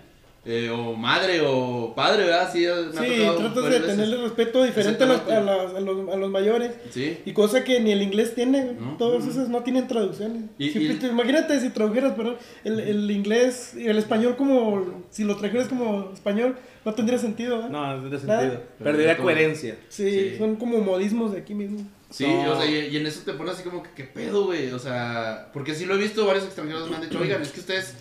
Eh, 0.51 0.71
o 0.71 0.95
madre 0.95 1.43
o 1.45 1.93
padre, 1.95 2.25
¿verdad? 2.25 2.51
Sí, 2.51 2.61
me 2.67 3.31
tratas 3.37 3.55
de 3.65 3.69
veces. 3.71 3.87
tenerle 3.87 4.17
respeto 4.17 4.65
diferente 4.65 5.05
a 5.05 5.07
los, 5.07 5.21
a, 5.29 5.81
los, 5.81 6.09
a 6.09 6.17
los 6.17 6.31
mayores. 6.31 6.73
Sí. 6.91 7.19
Y 7.27 7.33
cosa 7.35 7.63
que 7.65 7.79
ni 7.81 7.93
el 7.93 8.01
inglés 8.01 8.35
tiene. 8.35 8.73
No. 8.81 8.97
Todos 8.97 9.27
esos 9.27 9.49
no 9.51 9.63
tienen 9.63 9.87
traducciones. 9.87 10.45
Y- 10.59 10.71
Si- 10.71 10.79
y- 10.87 10.95
te- 10.95 11.09
imagínate 11.09 11.61
si 11.61 11.69
tradujeras, 11.71 12.15
perdón, 12.15 12.37
el, 12.65 12.81
el 12.81 13.11
inglés 13.11 13.75
y 13.77 13.87
el 13.89 13.99
español 13.99 14.37
como, 14.37 15.05
si 15.11 15.25
lo 15.25 15.37
trajeras 15.37 15.69
como 15.69 16.11
español, 16.15 16.57
no 16.85 16.95
tendría 16.95 17.19
sentido, 17.19 17.61
¿eh? 17.61 17.67
No, 17.71 17.97
no 17.99 18.09
Nada. 18.09 18.19
sentido. 18.19 18.63
Perdería 18.83 19.13
Pero- 19.13 19.23
coherencia. 19.25 19.77
Sí, 19.91 20.11
Sí. 20.11 20.35
son 20.39 20.57
como 20.57 20.79
modismos 20.79 21.33
de 21.33 21.41
aquí 21.41 21.53
mismo. 21.55 21.87
Sí, 22.11 22.27
No. 22.27 22.53
o 22.53 22.57
sea, 22.57 22.65
y, 22.65 22.87
y 22.89 22.97
en 22.97 23.07
eso 23.07 23.21
te 23.23 23.35
pones 23.35 23.53
así 23.55 23.63
como 23.65 23.83
que, 23.83 23.91
¿qué 23.95 24.05
pedo, 24.05 24.47
güey? 24.47 24.71
O 24.71 24.79
sea, 24.79 25.51
porque 25.53 25.75
sí 25.75 25.85
lo 25.85 25.95
he 25.95 25.99
visto, 25.99 26.25
varios 26.25 26.47
extranjeros 26.47 26.89
me 26.89 26.97
han 26.97 27.03
dicho, 27.03 27.19
oigan, 27.21 27.43
es 27.43 27.51
que 27.51 27.61
ustedes 27.61 27.95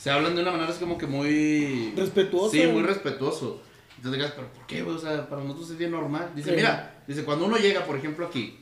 se 0.00 0.10
hablan 0.10 0.34
de 0.34 0.40
una 0.42 0.50
manera 0.52 0.70
así 0.70 0.80
como 0.80 0.96
que 0.96 1.06
muy... 1.06 1.92
Respetuoso. 1.96 2.50
Sí, 2.52 2.66
muy 2.66 2.82
respetuoso. 2.82 3.60
Entonces 3.96 4.18
digas, 4.18 4.32
¿pero 4.34 4.48
por 4.48 4.66
qué, 4.66 4.82
güey? 4.82 4.96
O 4.96 4.98
sea, 4.98 5.28
para 5.28 5.42
nosotros 5.42 5.70
es 5.72 5.76
bien 5.76 5.90
normal. 5.90 6.30
Dice, 6.34 6.50
Sí. 6.50 6.56
mira, 6.56 7.02
dice, 7.06 7.22
cuando 7.24 7.44
uno 7.44 7.58
llega, 7.58 7.84
por 7.84 7.96
ejemplo, 7.96 8.26
aquí, 8.26 8.58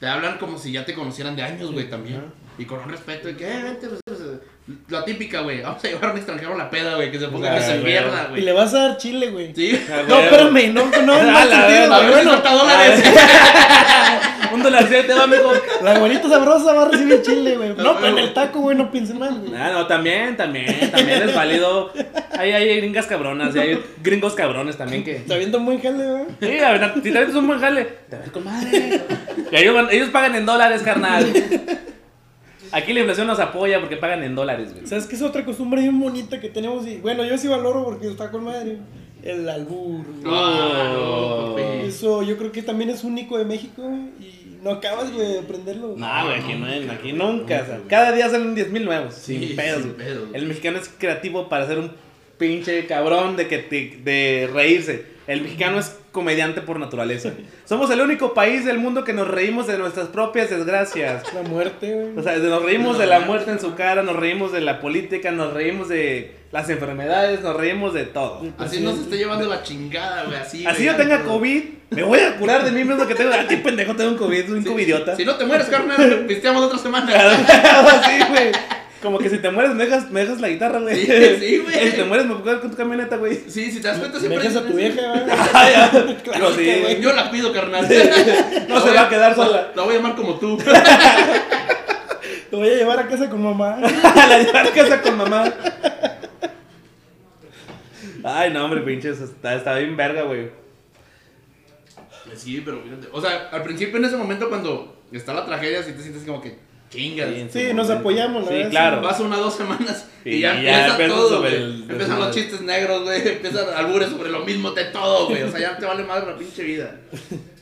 te 0.00 0.06
hablan 0.08 0.38
como 0.38 0.58
si 0.58 0.72
ya 0.72 0.84
te 0.84 0.94
conocieran 0.94 1.36
de 1.36 1.42
años, 1.42 1.70
güey, 1.70 1.88
también. 1.88 2.24
Y 2.58 2.64
con 2.64 2.80
un 2.80 2.88
respeto 2.88 3.28
de 3.28 3.36
que, 3.36 3.44
eh, 3.48 3.62
vente, 3.62 3.86
pues, 3.88 4.00
la 4.88 5.04
típica, 5.04 5.40
güey, 5.42 5.60
vamos 5.60 5.84
a 5.84 5.88
llevar 5.88 6.04
a 6.06 6.10
un 6.12 6.16
extranjero 6.16 6.54
a 6.54 6.56
la 6.56 6.70
peda, 6.70 6.94
güey, 6.94 7.10
que 7.10 7.18
se 7.18 7.28
ponga 7.28 7.52
Ah, 7.52 7.56
que 7.58 7.62
se 7.64 7.72
güey. 7.80 7.84
pierda, 7.84 8.24
Y 8.28 8.30
güey. 8.30 8.42
le 8.42 8.52
vas 8.52 8.72
a 8.74 8.78
dar 8.88 8.96
chile, 8.96 9.28
güey. 9.30 9.54
Sí. 9.54 9.78
Ah, 9.90 10.02
No, 10.08 10.14
güey. 10.14 10.24
espérame, 10.24 10.72
no, 10.74 10.84
no, 11.02 11.22
mal 11.32 11.50
la 11.50 11.56
sentido, 11.56 11.80
verga, 11.80 11.96
A 11.96 11.98
güey. 11.98 12.08
ver 12.10 12.18
si 12.22 12.24
Bueno, 12.26 12.30
suelta 12.30 12.52
dólares. 12.54 13.04
Un 14.52 14.62
dolarcito 14.62 15.02
te 15.06 15.14
va, 15.14 15.24
amigo. 15.24 15.52
la 15.82 15.98
güerita 15.98 16.28
sabrosa 16.28 16.72
va 16.72 16.82
a 16.82 16.88
recibir 16.88 17.20
chile, 17.22 17.56
güey. 17.56 17.70
No, 17.76 17.96
pero 17.96 18.06
en 18.08 18.18
el 18.18 18.32
taco, 18.32 18.60
güey, 18.60 18.76
no 18.76 18.90
piensen 18.90 19.18
mal, 19.18 19.34
güey. 19.40 19.52
Ah, 19.60 19.70
no, 19.72 19.86
también, 19.86 20.36
también, 20.36 20.90
también 20.92 21.22
es 21.28 21.34
válido. 21.34 21.92
Hay, 22.38 22.52
hay 22.52 22.76
gringas 22.76 23.06
cabronas 23.06 23.54
y 23.56 23.58
hay 23.58 23.84
gringos 24.02 24.34
cabrones 24.34 24.76
también 24.78 25.02
que. 25.04 25.24
Se 25.26 25.34
avienta 25.34 25.58
un 25.58 25.66
buen 25.66 25.80
jale, 25.82 26.04
güey. 26.04 26.24
Sí, 26.40 26.58
a 26.58 26.70
ver, 26.72 26.92
si 26.94 27.00
te 27.00 27.10
metes 27.18 27.34
un 27.34 27.46
buen 27.48 27.58
jale, 27.60 27.84
te 28.08 28.16
ves 28.16 28.30
con 28.30 28.44
madre. 28.44 29.00
Y 29.50 29.56
ellos, 29.56 29.88
ellos 29.90 30.08
pagan 30.10 30.36
en 30.36 30.46
dólares, 30.46 30.82
carnal. 30.82 31.26
Aquí 32.74 32.92
la 32.92 33.00
inflación 33.00 33.26
nos 33.26 33.38
apoya 33.38 33.80
porque 33.80 33.96
pagan 33.96 34.22
en 34.22 34.34
dólares, 34.34 34.72
güey. 34.74 34.86
¿Sabes 34.86 35.06
qué 35.06 35.14
es 35.16 35.22
otra 35.22 35.44
costumbre 35.44 35.80
bien 35.80 35.98
bonita 36.00 36.40
que 36.40 36.48
tenemos? 36.48 36.86
Y 36.86 36.96
bueno, 36.98 37.24
yo 37.24 37.38
sí 37.38 37.46
valoro 37.48 37.84
porque 37.84 38.08
está 38.08 38.30
con 38.30 38.44
madre. 38.44 38.78
El 39.22 39.48
albur. 39.48 40.04
Ah, 40.26 41.46
papi. 41.50 41.62
Eso 41.88 42.22
yo 42.22 42.36
creo 42.36 42.52
que 42.52 42.62
también 42.62 42.90
es 42.90 43.04
único 43.04 43.38
de 43.38 43.44
México. 43.44 43.82
Y 44.20 44.58
no 44.62 44.70
acabas, 44.72 45.12
güey, 45.12 45.26
de 45.32 45.38
aprenderlo. 45.40 45.94
No, 45.96 46.24
güey, 46.26 46.40
aquí, 46.40 46.54
no, 46.54 46.92
aquí 46.92 47.12
nunca. 47.12 47.62
o 47.62 47.66
sea, 47.66 47.80
cada 47.88 48.12
día 48.12 48.28
salen 48.28 48.54
10 48.54 48.70
mil 48.70 48.84
nuevos. 48.84 49.14
Sí, 49.14 49.38
sin 49.48 49.56
pedos. 49.56 49.82
sin 49.82 49.92
pedos. 49.94 50.28
El 50.32 50.46
mexicano 50.46 50.78
es 50.78 50.88
creativo 50.98 51.48
para 51.48 51.66
ser 51.66 51.78
un 51.78 51.92
pinche 52.38 52.86
cabrón 52.86 53.36
de 53.36 53.46
que 53.48 53.58
te- 53.58 54.00
de 54.04 54.50
reírse. 54.52 55.06
El 55.26 55.40
mexicano 55.42 55.78
es 55.78 55.96
comediante 56.14 56.62
por 56.62 56.78
naturaleza. 56.78 57.32
Somos 57.64 57.90
el 57.90 58.00
único 58.00 58.32
país 58.32 58.64
del 58.64 58.78
mundo 58.78 59.02
que 59.02 59.12
nos 59.12 59.26
reímos 59.26 59.66
de 59.66 59.76
nuestras 59.76 60.06
propias 60.06 60.48
desgracias. 60.48 61.24
La 61.34 61.42
muerte, 61.42 61.92
güey. 61.92 62.16
O 62.16 62.22
sea, 62.22 62.38
nos 62.38 62.62
reímos 62.62 62.98
de 62.98 63.06
la 63.06 63.20
muerte 63.20 63.50
en 63.50 63.60
su 63.60 63.74
cara, 63.74 64.02
nos 64.04 64.16
reímos 64.16 64.52
de 64.52 64.60
la 64.60 64.80
política, 64.80 65.32
nos 65.32 65.52
reímos 65.52 65.88
de 65.88 66.36
las 66.52 66.70
enfermedades, 66.70 67.40
nos 67.42 67.56
reímos 67.56 67.92
de 67.92 68.04
todo. 68.04 68.46
Así 68.58 68.80
nos 68.80 69.00
está 69.00 69.16
llevando 69.16 69.46
la 69.48 69.64
chingada, 69.64 70.22
güey, 70.24 70.38
así. 70.38 70.64
Así 70.64 70.84
yo 70.84 70.94
tenga 70.94 71.24
COVID, 71.24 71.62
me 71.90 72.02
voy 72.04 72.20
a 72.20 72.36
curar 72.36 72.64
de 72.64 72.70
mí 72.70 72.84
mismo 72.84 73.06
que 73.08 73.16
tengo. 73.16 73.34
Aquí 73.34 73.56
pendejo 73.56 73.94
tengo 73.96 74.12
un 74.12 74.16
COVID, 74.16 74.52
un 74.52 74.62
Sí, 74.62 74.70
covidiota. 74.70 75.16
Si 75.16 75.24
no 75.24 75.34
te 75.34 75.44
mueres, 75.44 75.66
carnal, 75.66 76.24
pisteamos 76.28 76.62
otra 76.62 76.78
semana. 76.78 77.12
sí, 78.06 78.24
güey. 78.30 78.52
Como 79.04 79.18
que 79.18 79.28
si 79.28 79.36
te 79.36 79.50
mueres, 79.50 79.74
me 79.74 79.84
dejas, 79.84 80.10
me 80.10 80.20
dejas 80.20 80.40
la 80.40 80.48
guitarra, 80.48 80.80
güey. 80.80 80.96
Sí, 80.96 81.06
sí, 81.38 81.58
güey. 81.58 81.78
Si 81.90 81.96
te 81.96 82.04
mueres, 82.04 82.24
me 82.26 82.36
puedo 82.36 82.58
con 82.58 82.70
tu 82.70 82.76
camioneta, 82.78 83.18
güey. 83.18 83.38
Sí, 83.48 83.70
si 83.70 83.82
te 83.82 83.88
das 83.88 83.98
cuenta, 83.98 84.18
Me 84.18 84.26
siempre. 84.26 84.48
dejas 84.48 84.62
a 84.62 84.66
tu 84.66 84.72
vieja, 84.72 85.02
güey. 85.10 85.22
Ah, 85.52 85.70
ya. 85.70 85.90
Claro 86.24 86.50
Digo, 86.52 86.72
sí, 86.74 86.80
güey. 86.80 87.02
Yo 87.02 87.12
la 87.12 87.30
pido, 87.30 87.52
carnal. 87.52 87.82
No 88.66 88.80
se 88.80 88.90
va 88.92 89.02
a 89.02 89.08
quedar 89.10 89.34
sola. 89.34 89.72
La 89.76 89.82
voy 89.82 89.92
a 89.94 89.98
llamar 89.98 90.16
como 90.16 90.38
tú. 90.38 90.56
Te 90.56 92.56
voy 92.56 92.70
a 92.70 92.76
llevar 92.76 92.98
a 92.98 93.06
casa 93.06 93.28
con 93.28 93.42
mamá. 93.42 93.76
A 93.76 94.26
la 94.26 94.38
llevar 94.38 94.68
a 94.68 94.70
casa 94.70 95.02
con 95.02 95.18
mamá. 95.18 95.52
Ay, 98.24 98.50
no, 98.54 98.64
hombre, 98.64 98.80
pinches. 98.80 99.20
Está, 99.20 99.54
está 99.54 99.76
bien 99.76 99.98
verga, 99.98 100.22
güey. 100.22 100.48
Sí, 102.34 102.62
pero 102.64 102.80
fíjate. 102.82 103.08
O 103.12 103.20
sea, 103.20 103.50
al 103.52 103.62
principio 103.64 103.98
en 103.98 104.06
ese 104.06 104.16
momento 104.16 104.48
cuando 104.48 104.96
está 105.12 105.34
la 105.34 105.44
tragedia, 105.44 105.82
sí 105.82 105.92
te 105.92 106.00
sientes 106.00 106.22
como 106.22 106.40
que 106.40 106.63
chingas. 106.94 107.28
Sí, 107.28 107.46
Sí, 107.52 107.74
nos 107.74 107.90
apoyamos, 107.90 108.42
la 108.44 108.48
Sí, 108.48 108.54
verdad, 108.54 108.70
claro. 108.70 109.02
Pasa 109.02 109.22
una 109.22 109.36
dos 109.36 109.54
semanas 109.54 110.06
Sí, 110.22 110.30
y 110.30 110.40
ya, 110.40 110.60
y 110.60 110.64
ya 110.64 110.86
empieza 110.88 111.14
todo, 111.14 111.28
sobre 111.28 111.50
güey. 111.50 111.62
el 111.62 111.90
Empiezan 111.90 112.20
los 112.20 112.34
chistes 112.34 112.60
negros, 112.62 113.02
güey. 113.02 113.28
Empiezan 113.28 113.66
albures 113.76 114.10
sobre 114.10 114.30
lo 114.30 114.40
mismo 114.40 114.70
de 114.70 114.84
todo, 114.84 115.28
güey. 115.28 115.42
O 115.42 115.50
sea, 115.50 115.60
ya 115.60 115.76
te 115.76 115.84
vale 115.86 116.04
madre 116.04 116.26
la 116.32 116.36
pinche 116.38 116.62
vida. 116.62 116.96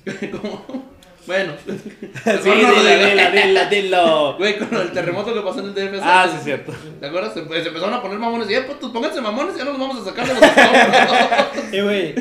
Como... 0.32 0.92
Bueno. 1.26 1.52
Sí, 1.64 2.50
dilo, 2.50 2.82
dilo, 2.82 3.30
dilo, 3.32 3.60
dilo. 3.70 4.36
Güey, 4.38 4.58
con 4.58 4.76
el 4.76 4.90
terremoto 4.92 5.32
que 5.32 5.40
pasó 5.40 5.60
en 5.60 5.66
el 5.66 5.74
DF. 5.74 6.00
Ah, 6.02 6.26
sí, 6.30 6.36
es 6.38 6.44
cierto. 6.44 6.72
¿Te 7.00 7.06
acuerdas? 7.06 7.34
Se, 7.34 7.42
pues, 7.42 7.62
se 7.62 7.68
empezaron 7.68 7.94
a 7.94 8.02
poner 8.02 8.18
mamones 8.18 8.50
y, 8.50 8.54
eh, 8.54 8.62
pues 8.62 8.78
pónganse 8.92 9.20
mamones 9.20 9.54
y 9.54 9.58
ya 9.58 9.64
nos 9.64 9.78
vamos 9.78 10.00
a 10.00 10.04
sacar 10.04 10.26
de 10.26 10.34
los. 10.34 10.42
Eh, 11.72 11.82
güey. 11.82 12.14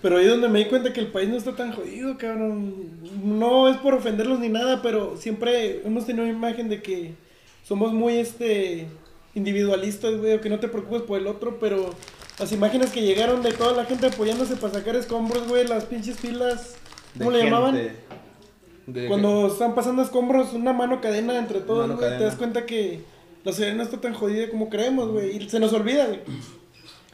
Pero 0.00 0.18
ahí 0.18 0.24
es 0.26 0.30
donde 0.30 0.48
me 0.48 0.60
di 0.60 0.64
cuenta 0.66 0.92
que 0.92 1.00
el 1.00 1.08
país 1.08 1.28
no 1.28 1.36
está 1.36 1.56
tan 1.56 1.72
jodido, 1.72 2.16
cabrón. 2.18 2.86
No 3.24 3.68
es 3.68 3.76
por 3.78 3.94
ofenderlos 3.94 4.38
ni 4.38 4.48
nada, 4.48 4.80
pero 4.82 5.16
siempre 5.16 5.82
hemos 5.84 6.06
tenido 6.06 6.24
una 6.24 6.32
imagen 6.32 6.68
de 6.68 6.80
que 6.82 7.14
somos 7.64 7.92
muy 7.92 8.16
este 8.18 8.86
individualistas, 9.34 10.16
güey, 10.18 10.34
o 10.34 10.40
que 10.40 10.48
no 10.50 10.58
te 10.58 10.68
preocupes 10.68 11.02
por 11.02 11.18
el 11.18 11.26
otro, 11.26 11.58
pero 11.60 11.90
las 12.38 12.50
imágenes 12.52 12.90
que 12.90 13.02
llegaron 13.02 13.42
de 13.42 13.52
toda 13.52 13.72
la 13.72 13.84
gente 13.84 14.06
apoyándose 14.06 14.56
para 14.56 14.74
sacar 14.74 14.96
escombros, 14.96 15.46
güey, 15.48 15.66
las 15.66 15.84
pinches 15.84 16.16
filas, 16.18 16.76
¿cómo 17.16 17.30
le 17.30 17.38
llamaban? 17.44 17.74
De- 17.74 19.02
Cuando 19.08 19.46
están 19.48 19.74
pasando 19.74 20.02
escombros, 20.02 20.52
una 20.54 20.72
mano 20.72 21.00
cadena 21.00 21.38
entre 21.38 21.60
todos, 21.60 21.86
güey, 21.96 21.98
te 22.18 22.24
das 22.24 22.36
cuenta 22.36 22.66
que 22.66 23.00
la 23.44 23.52
ciudad 23.52 23.74
no 23.74 23.82
está 23.82 24.00
tan 24.00 24.14
jodida 24.14 24.48
como 24.50 24.70
creemos, 24.70 25.08
güey, 25.10 25.36
y 25.36 25.48
se 25.48 25.60
nos 25.60 25.72
olvida, 25.72 26.06
güey. 26.06 26.20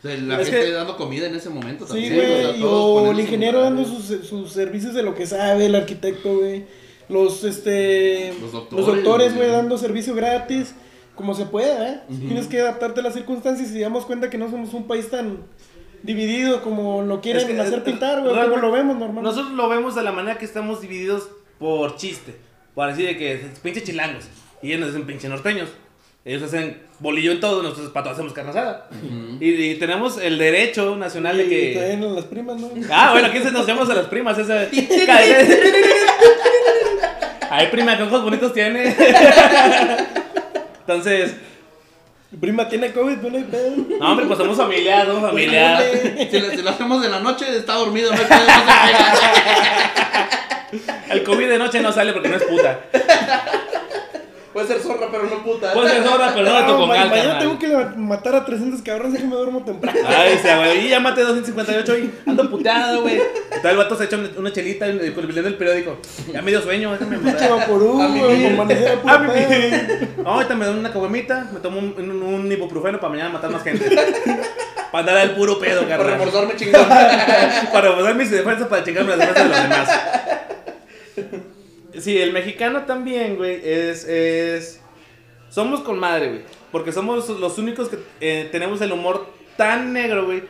Sea, 0.04 0.16
la 0.18 0.40
Es 0.40 0.48
gente 0.50 0.66
que- 0.66 0.72
dando 0.72 0.96
comida 0.96 1.26
en 1.26 1.34
ese 1.34 1.48
momento 1.50 1.86
Sí, 1.86 1.92
también. 1.92 2.14
güey, 2.14 2.62
o 2.62 3.00
sea, 3.02 3.10
el 3.10 3.20
ingeniero 3.20 3.60
dando 3.62 3.84
sus, 3.84 4.26
sus 4.28 4.52
servicios 4.52 4.92
de 4.94 5.02
lo 5.02 5.14
que 5.14 5.26
sabe, 5.26 5.66
el 5.66 5.74
arquitecto, 5.74 6.36
güey. 6.38 6.66
Los, 7.08 7.42
este, 7.44 8.34
Los 8.40 8.52
los 8.52 8.86
doctores, 8.86 9.34
güey, 9.34 9.48
dando 9.48 9.76
servicio 9.78 10.14
gratis, 10.14 10.74
como 11.14 11.34
se 11.34 11.46
pueda, 11.46 11.88
¿eh? 11.90 12.00
Tienes 12.08 12.46
que 12.48 12.60
adaptarte 12.60 13.00
a 13.00 13.02
las 13.02 13.14
circunstancias 13.14 13.70
y 13.72 13.80
damos 13.80 14.04
cuenta 14.04 14.28
que 14.30 14.36
no 14.38 14.50
somos 14.50 14.74
un 14.74 14.86
país 14.86 15.08
tan 15.10 15.38
dividido 16.02 16.62
como 16.62 17.02
lo 17.02 17.20
quieren 17.22 17.42
Es 17.42 17.48
que, 17.48 17.60
hacer 17.60 17.78
eh, 17.78 17.82
pintar, 17.82 18.22
güey, 18.22 18.34
como 18.34 18.56
lo 18.56 18.72
vemos 18.72 18.96
normalmente. 18.98 19.22
Nosotros 19.30 19.52
lo 19.54 19.68
vemos 19.70 19.94
de 19.94 20.02
la 20.02 20.12
manera 20.12 20.38
que 20.38 20.44
estamos 20.44 20.80
divididos 20.82 21.28
por 21.58 21.96
chiste. 21.96 22.34
Por 22.74 22.88
así 22.90 23.04
de 23.04 23.16
que 23.16 23.40
pinche 23.62 23.82
chilangos. 23.82 24.24
Y 24.62 24.68
ellos 24.68 24.80
nos 24.80 24.88
dicen 24.90 25.06
pinche 25.06 25.28
norteños. 25.28 25.68
Ellos 26.24 26.42
hacen 26.42 26.82
bolillo 27.00 27.32
en 27.32 27.40
todo, 27.40 27.62
nosotros 27.62 27.90
para 27.90 28.04
todo 28.04 28.14
hacemos 28.14 28.32
carne 28.32 28.50
asada. 28.50 28.88
y, 29.40 29.50
y 29.50 29.74
tenemos 29.74 30.16
el 30.18 30.38
derecho 30.38 30.96
nacional 30.96 31.36
de 31.36 31.48
que. 31.48 31.72
traen 31.74 32.02
a 32.02 32.06
las 32.06 32.24
primas, 32.24 32.58
¿no? 32.58 32.70
Ah, 32.90 33.10
bueno, 33.12 33.28
aquí 33.28 33.40
se 33.40 33.50
nos 33.50 33.66
llamamos 33.66 33.90
a 33.90 33.94
las 33.94 34.06
primas. 34.06 34.38
Esa... 34.38 34.66
Ay, 37.50 37.66
prima, 37.68 37.96
qué 37.96 38.04
ojos 38.04 38.22
bonitos 38.22 38.54
tiene. 38.54 38.96
Entonces, 40.80 41.34
Prima 42.40 42.68
tiene 42.68 42.92
COVID, 42.92 43.16
no 43.18 43.36
hay 43.36 43.44
pedo. 43.44 43.70
no, 44.00 44.10
hombre, 44.10 44.26
pues 44.26 44.38
somos 44.38 44.56
familia, 44.56 45.04
somos 45.06 45.30
familia. 45.30 45.80
Si 46.30 46.40
lo, 46.40 46.50
si 46.50 46.62
lo 46.62 46.70
hacemos 46.70 47.04
en 47.04 47.10
la 47.12 47.20
noche, 47.20 47.44
está 47.56 47.74
dormido, 47.74 48.10
no 48.12 48.18
hay 48.18 48.24
pedo, 48.24 48.40
no 48.40 48.54
se 48.54 48.62
pega. 50.72 51.04
El 51.10 51.22
COVID 51.22 51.48
de 51.48 51.58
noche 51.58 51.80
no 51.80 51.92
sale 51.92 52.12
porque 52.12 52.28
no 52.28 52.36
es 52.36 52.42
puta. 52.42 52.80
Puede 54.54 54.66
ser 54.68 54.78
zorra, 54.80 55.08
pero 55.10 55.24
no 55.24 55.42
puta. 55.42 55.72
Puede 55.72 55.90
ser 55.90 56.04
zorra, 56.04 56.30
pero 56.32 56.46
no 56.48 56.54
de 56.56 56.62
tu 56.62 56.66
No, 56.68 56.86
ma- 56.86 56.94
congal, 56.94 57.10
mañana 57.10 57.38
tengo 57.40 57.58
que 57.58 57.68
matar 57.96 58.36
a 58.36 58.44
300 58.44 58.80
cabrones, 58.82 59.12
déjame 59.14 59.34
duermo 59.36 59.64
temprano. 59.64 59.98
Ay, 60.06 60.38
se 60.40 60.56
güey, 60.56 60.86
y 60.86 60.88
ya 60.90 61.00
maté 61.00 61.22
258 61.22 61.98
y 61.98 62.14
ando 62.24 62.48
puteado, 62.48 63.02
güey. 63.02 63.20
Está 63.52 63.70
el 63.72 63.76
vato 63.76 63.96
se 63.96 64.04
echa 64.04 64.16
una- 64.38 64.52
chelita 64.52 64.86
con 65.14 65.24
el 65.28 65.34
del 65.34 65.56
periódico. 65.56 65.98
Ya 66.32 66.40
me 66.40 66.52
dio 66.52 66.62
sueño, 66.62 66.92
déjame 66.92 67.18
matar. 67.18 67.50
A 67.50 67.64
amanecer 67.64 68.98
a. 69.04 70.22
No, 70.22 70.30
ahorita 70.30 70.54
me 70.54 70.66
dan 70.66 70.78
una 70.78 70.92
caguamita, 70.92 71.48
me 71.52 71.60
tomo 71.60 71.80
un, 71.80 71.94
un, 71.98 72.22
un 72.22 72.52
ibuprofeno 72.52 72.98
para 73.00 73.10
mañana 73.10 73.30
matar 73.30 73.50
más 73.50 73.62
gente. 73.64 73.84
Para 74.92 75.00
andar 75.00 75.16
al 75.18 75.30
puro 75.34 75.58
pedo, 75.58 75.82
Para 75.82 75.96
carnal. 75.96 76.18
reforzarme 76.18 76.54
chingón. 76.54 76.86
Para 76.88 77.88
reforzar 77.88 78.14
mis 78.14 78.30
defensas 78.30 78.68
para 78.68 78.84
chingarme 78.84 79.16
las 79.16 79.18
defensas 79.18 79.44
de 79.44 79.48
los 79.48 79.62
demás. 79.64 79.88
Sí, 81.98 82.18
el 82.18 82.32
mexicano 82.32 82.84
también, 82.84 83.36
güey, 83.36 83.60
es, 83.64 84.04
es... 84.04 84.80
Somos 85.48 85.80
con 85.80 85.98
madre, 85.98 86.28
güey. 86.28 86.42
Porque 86.72 86.92
somos 86.92 87.28
los 87.28 87.58
únicos 87.58 87.88
que 87.88 87.98
eh, 88.20 88.48
tenemos 88.50 88.80
el 88.80 88.92
humor 88.92 89.26
tan 89.56 89.92
negro, 89.92 90.24
güey. 90.26 90.42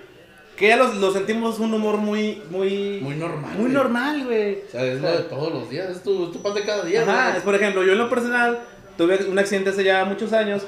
Que 0.57 0.68
ya 0.68 0.76
lo, 0.76 0.92
lo 0.94 1.12
sentimos 1.12 1.59
un 1.59 1.74
humor 1.74 1.96
muy, 1.98 2.42
muy... 2.50 3.00
Muy 3.02 3.16
normal. 3.16 3.50
Muy 3.54 3.62
güey. 3.62 3.72
normal, 3.72 4.25
güey. 4.25 4.58
O 4.66 4.71
sea, 4.71 4.85
es 4.85 5.00
lo 5.00 5.10
de 5.10 5.25
todos 5.25 5.52
los 5.52 5.68
días, 5.68 5.90
es 5.90 6.02
tu, 6.02 6.27
es 6.27 6.33
tu 6.33 6.40
pan 6.40 6.54
de 6.54 6.62
cada 6.62 6.85
día, 6.85 7.02
Ajá, 7.02 7.27
güey. 7.27 7.37
es, 7.38 7.42
por 7.42 7.54
ejemplo, 7.54 7.83
yo 7.83 7.92
en 7.92 7.98
lo 7.98 8.08
personal 8.08 8.60
tuve 8.96 9.25
un 9.25 9.38
accidente 9.38 9.71
hace 9.71 9.85
ya 9.85 10.04
muchos 10.04 10.33
años 10.33 10.62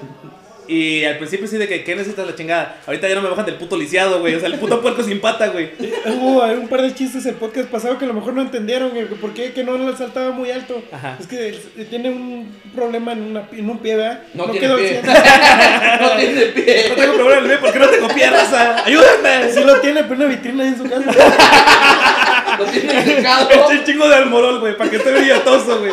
Y 0.69 1.05
al 1.05 1.19
principio 1.19 1.47
sí 1.47 1.57
de 1.59 1.69
que, 1.69 1.85
¿qué 1.85 1.95
necesitas 1.95 2.27
la 2.27 2.35
chingada? 2.35 2.81
Ahorita 2.87 3.09
ya 3.09 3.15
no 3.15 3.23
me 3.23 3.29
bajan 3.29 3.47
del 3.47 3.57
puto 3.57 3.77
lisiado, 3.77 4.21
güey. 4.21 4.35
O 4.35 4.41
sea, 4.41 4.49
el 4.49 4.59
puto 4.59 4.81
puerco 4.81 5.03
sin 5.03 5.21
pata, 5.21 5.49
güey. 5.49 5.71
Hubo 6.07 6.43
un 6.43 6.69
par 6.69 6.83
de 6.83 6.95
chistes 6.95 7.25
el 7.27 7.35
podcast 7.35 7.69
pasado 7.69 7.99
que 7.99 8.05
a 8.05 8.09
lo 8.09 8.15
mejor 8.15 8.35
no 8.35 8.43
entendieron, 8.43 8.91
güey, 8.91 9.07
por 9.07 9.33
qué 9.33 9.53
que 9.53 9.65
no 9.65 9.79
le 9.79 9.97
saltaba 9.97 10.31
muy 10.31 10.51
alto. 10.51 10.83
Ajá. 10.91 11.17
Es 11.21 11.27
que 11.27 11.49
eh, 11.49 11.87
tiene 11.89 12.11
un 12.11 12.53
problema 12.75 13.13
en, 13.13 13.23
una, 13.23 13.49
en 13.53 13.71
un 13.71 13.79
pie, 13.79 13.97
¿verdad? 13.97 14.23
No 14.35 14.45
tiene 14.45 14.61
quedó 14.61 14.77
pie. 14.77 15.03
no 16.01 16.11
tiene 16.17 16.47
pie. 16.47 16.87
No 16.89 16.95
tengo 16.95 17.15
problema 17.15 17.39
en 17.39 17.45
el 17.45 17.51
mío, 17.51 17.61
¿por 17.61 17.73
qué 17.73 17.79
no 17.79 17.89
te 17.89 17.99
copié, 17.99 18.31
raza? 18.31 18.85
¡Ayúdenme! 18.85 19.53
100. 19.53 19.55
Sí 19.55 19.65
lo 19.65 19.81
tiene, 19.81 20.03
pero 20.03 20.15
una 20.17 20.27
vitrina 20.27 20.63
ahí 20.65 20.69
en 20.71 20.79
su 20.79 20.89
casa. 20.89 21.13
Lo 22.59 22.65
tiene 22.65 23.05
secado. 23.05 23.51
Eché 23.51 23.79
un 23.81 23.85
chingo 23.85 24.09
de 24.09 24.15
almorol, 24.15 24.61
güey, 24.61 24.77
para 24.79 24.89
que 24.89 24.97
esté 24.97 25.13
brillatoso, 25.13 25.79
güey. 25.79 25.93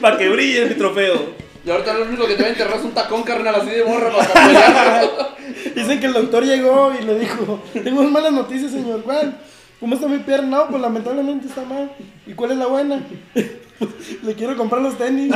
para 0.00 0.16
que 0.16 0.28
brille 0.28 0.66
mi 0.66 0.74
trofeo. 0.74 1.49
Y 1.64 1.70
ahorita 1.70 1.92
lo 1.92 2.04
único 2.04 2.26
que 2.26 2.34
te 2.34 2.42
va 2.42 2.48
a 2.48 2.52
enterrar 2.52 2.76
es 2.78 2.84
un 2.84 2.92
tacón 2.92 3.22
carnal 3.22 3.54
así 3.54 3.70
de 3.70 3.84
morra 3.84 4.10
para. 4.16 5.02
Dicen 5.74 6.00
que 6.00 6.06
el 6.06 6.12
doctor 6.14 6.44
llegó 6.44 6.92
y 6.98 7.04
le 7.04 7.18
dijo, 7.18 7.62
tengo 7.72 8.02
malas 8.04 8.32
noticias, 8.32 8.72
señor 8.72 9.02
Juan. 9.02 9.36
¿Cómo 9.78 9.94
está 9.94 10.08
mi 10.08 10.18
pierna? 10.18 10.58
No, 10.58 10.66
pues 10.68 10.80
lamentablemente 10.80 11.48
está 11.48 11.62
mal. 11.62 11.90
¿Y 12.26 12.34
cuál 12.34 12.52
es 12.52 12.58
la 12.58 12.66
buena? 12.66 13.00
Le 14.22 14.34
quiero 14.34 14.56
comprar 14.56 14.82
los 14.82 14.96
tenis. 14.98 15.34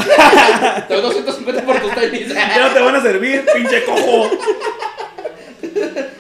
Te 0.86 0.94
doy 0.94 1.02
250 1.02 1.62
por 1.64 1.80
tus 1.80 1.94
tenis. 1.94 2.28
Ya 2.34 2.68
no 2.68 2.74
te 2.74 2.80
van 2.80 2.96
a 2.96 3.02
servir, 3.02 3.44
pinche 3.54 3.84
cojo. 3.84 4.30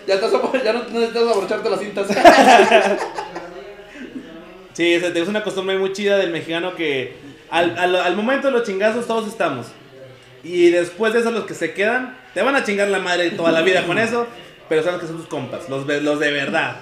Ya, 0.06 0.14
estás, 0.14 0.32
ya 0.64 0.72
no 0.72 0.84
necesitas 0.84 1.22
abrocharte 1.28 1.70
las 1.70 1.80
cintas. 1.80 2.06
Sí, 4.72 4.94
es, 4.94 5.02
es 5.02 5.28
una 5.28 5.44
costumbre 5.44 5.78
muy 5.78 5.92
chida 5.92 6.16
del 6.16 6.30
mexicano 6.30 6.74
que 6.74 7.16
al, 7.50 7.78
al, 7.78 7.96
al 7.96 8.16
momento 8.16 8.48
de 8.48 8.52
los 8.54 8.64
chingazos 8.64 9.06
todos 9.06 9.28
estamos. 9.28 9.66
Y 10.44 10.70
después 10.70 11.12
de 11.12 11.20
eso 11.20 11.30
los 11.30 11.44
que 11.44 11.54
se 11.54 11.72
quedan, 11.72 12.16
te 12.34 12.42
van 12.42 12.54
a 12.54 12.64
chingar 12.64 12.88
la 12.88 12.98
madre 12.98 13.30
toda 13.30 13.50
la 13.50 13.62
vida 13.62 13.86
con 13.86 13.98
eso, 13.98 14.26
pero 14.68 14.82
sabes 14.82 15.00
que 15.00 15.06
son 15.06 15.16
tus 15.16 15.26
compas, 15.26 15.68
los, 15.68 15.86
los 15.86 16.20
de 16.20 16.30
verdad. 16.30 16.76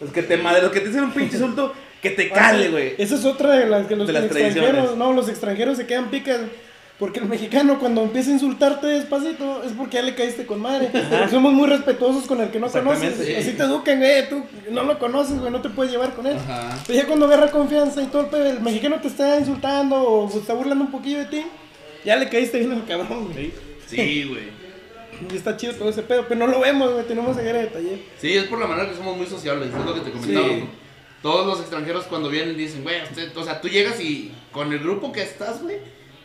Los 0.00 0.12
que 0.12 0.22
te 0.22 0.36
madre, 0.36 0.62
los 0.62 0.70
que 0.70 0.80
te 0.80 0.88
dicen 0.88 1.04
un 1.04 1.12
pinche 1.12 1.36
insulto 1.36 1.74
que 2.00 2.10
te 2.10 2.30
cale, 2.30 2.68
güey. 2.70 2.94
Esa 2.96 3.16
es 3.16 3.24
otra 3.24 3.50
de 3.52 3.66
las 3.66 3.86
que 3.86 3.96
los 3.96 4.06
De 4.06 4.12
las 4.12 4.24
extranjeros, 4.24 4.96
no, 4.96 5.12
los 5.12 5.28
extranjeros 5.28 5.76
se 5.76 5.86
quedan 5.86 6.10
picas. 6.10 6.40
Porque 6.98 7.18
el 7.18 7.24
mexicano 7.24 7.78
cuando 7.78 8.02
empieza 8.02 8.28
a 8.28 8.34
insultarte 8.34 8.86
despacito 8.86 9.62
es 9.64 9.72
porque 9.72 9.96
ya 9.96 10.02
le 10.02 10.14
caíste 10.14 10.44
con 10.44 10.60
madre. 10.60 10.90
Somos 11.30 11.54
muy 11.54 11.66
respetuosos 11.66 12.26
con 12.26 12.42
el 12.42 12.50
que 12.50 12.60
no 12.60 12.70
conoces. 12.70 13.14
Así 13.38 13.52
te 13.52 13.62
educan, 13.62 13.98
güey, 13.98 14.28
tú 14.28 14.42
no 14.70 14.82
lo 14.82 14.98
conoces, 14.98 15.38
güey, 15.38 15.50
no 15.50 15.62
te 15.62 15.70
puedes 15.70 15.90
llevar 15.90 16.12
con 16.12 16.26
él. 16.26 16.36
Ajá. 16.36 16.78
Pero 16.86 16.98
ya 16.98 17.06
cuando 17.06 17.24
agarra 17.24 17.50
confianza 17.50 18.02
y 18.02 18.06
todo 18.06 18.28
el 18.44 18.60
mexicano 18.60 19.00
te 19.00 19.08
está 19.08 19.38
insultando 19.38 19.96
o 19.96 20.30
se 20.30 20.40
está 20.40 20.52
burlando 20.52 20.84
un 20.84 20.90
poquillo 20.90 21.20
de 21.20 21.24
ti, 21.24 21.42
ya 22.04 22.16
le 22.16 22.28
caíste 22.28 22.58
bien 22.58 22.72
al 22.72 22.86
cabrón, 22.86 23.32
güey. 23.32 23.52
Sí, 23.86 24.24
güey. 24.28 24.60
Y 25.32 25.36
está 25.36 25.56
chido 25.56 25.74
todo 25.74 25.90
ese 25.90 26.02
pedo, 26.02 26.24
pero 26.28 26.38
no 26.40 26.46
lo 26.46 26.60
vemos, 26.60 26.92
güey, 26.92 27.04
tenemos 27.06 27.36
que 27.36 27.46
ir 27.46 27.52
de 27.54 27.66
taller. 27.66 27.98
Sí, 28.18 28.36
es 28.36 28.44
por 28.44 28.58
la 28.58 28.66
manera 28.66 28.88
que 28.88 28.96
somos 28.96 29.16
muy 29.16 29.26
sociables, 29.26 29.68
es 29.68 29.84
lo 29.84 29.94
que 29.94 30.00
te 30.00 30.10
comentaba. 30.10 30.46
Sí. 30.48 30.64
Todos 31.22 31.46
los 31.46 31.60
extranjeros 31.60 32.04
cuando 32.06 32.30
vienen 32.30 32.56
dicen, 32.56 32.82
güey, 32.82 33.02
usted, 33.02 33.36
o 33.36 33.44
sea, 33.44 33.60
tú 33.60 33.68
llegas 33.68 34.00
y 34.00 34.32
con 34.52 34.72
el 34.72 34.78
grupo 34.78 35.12
que 35.12 35.22
estás, 35.22 35.60
güey, 35.62 35.76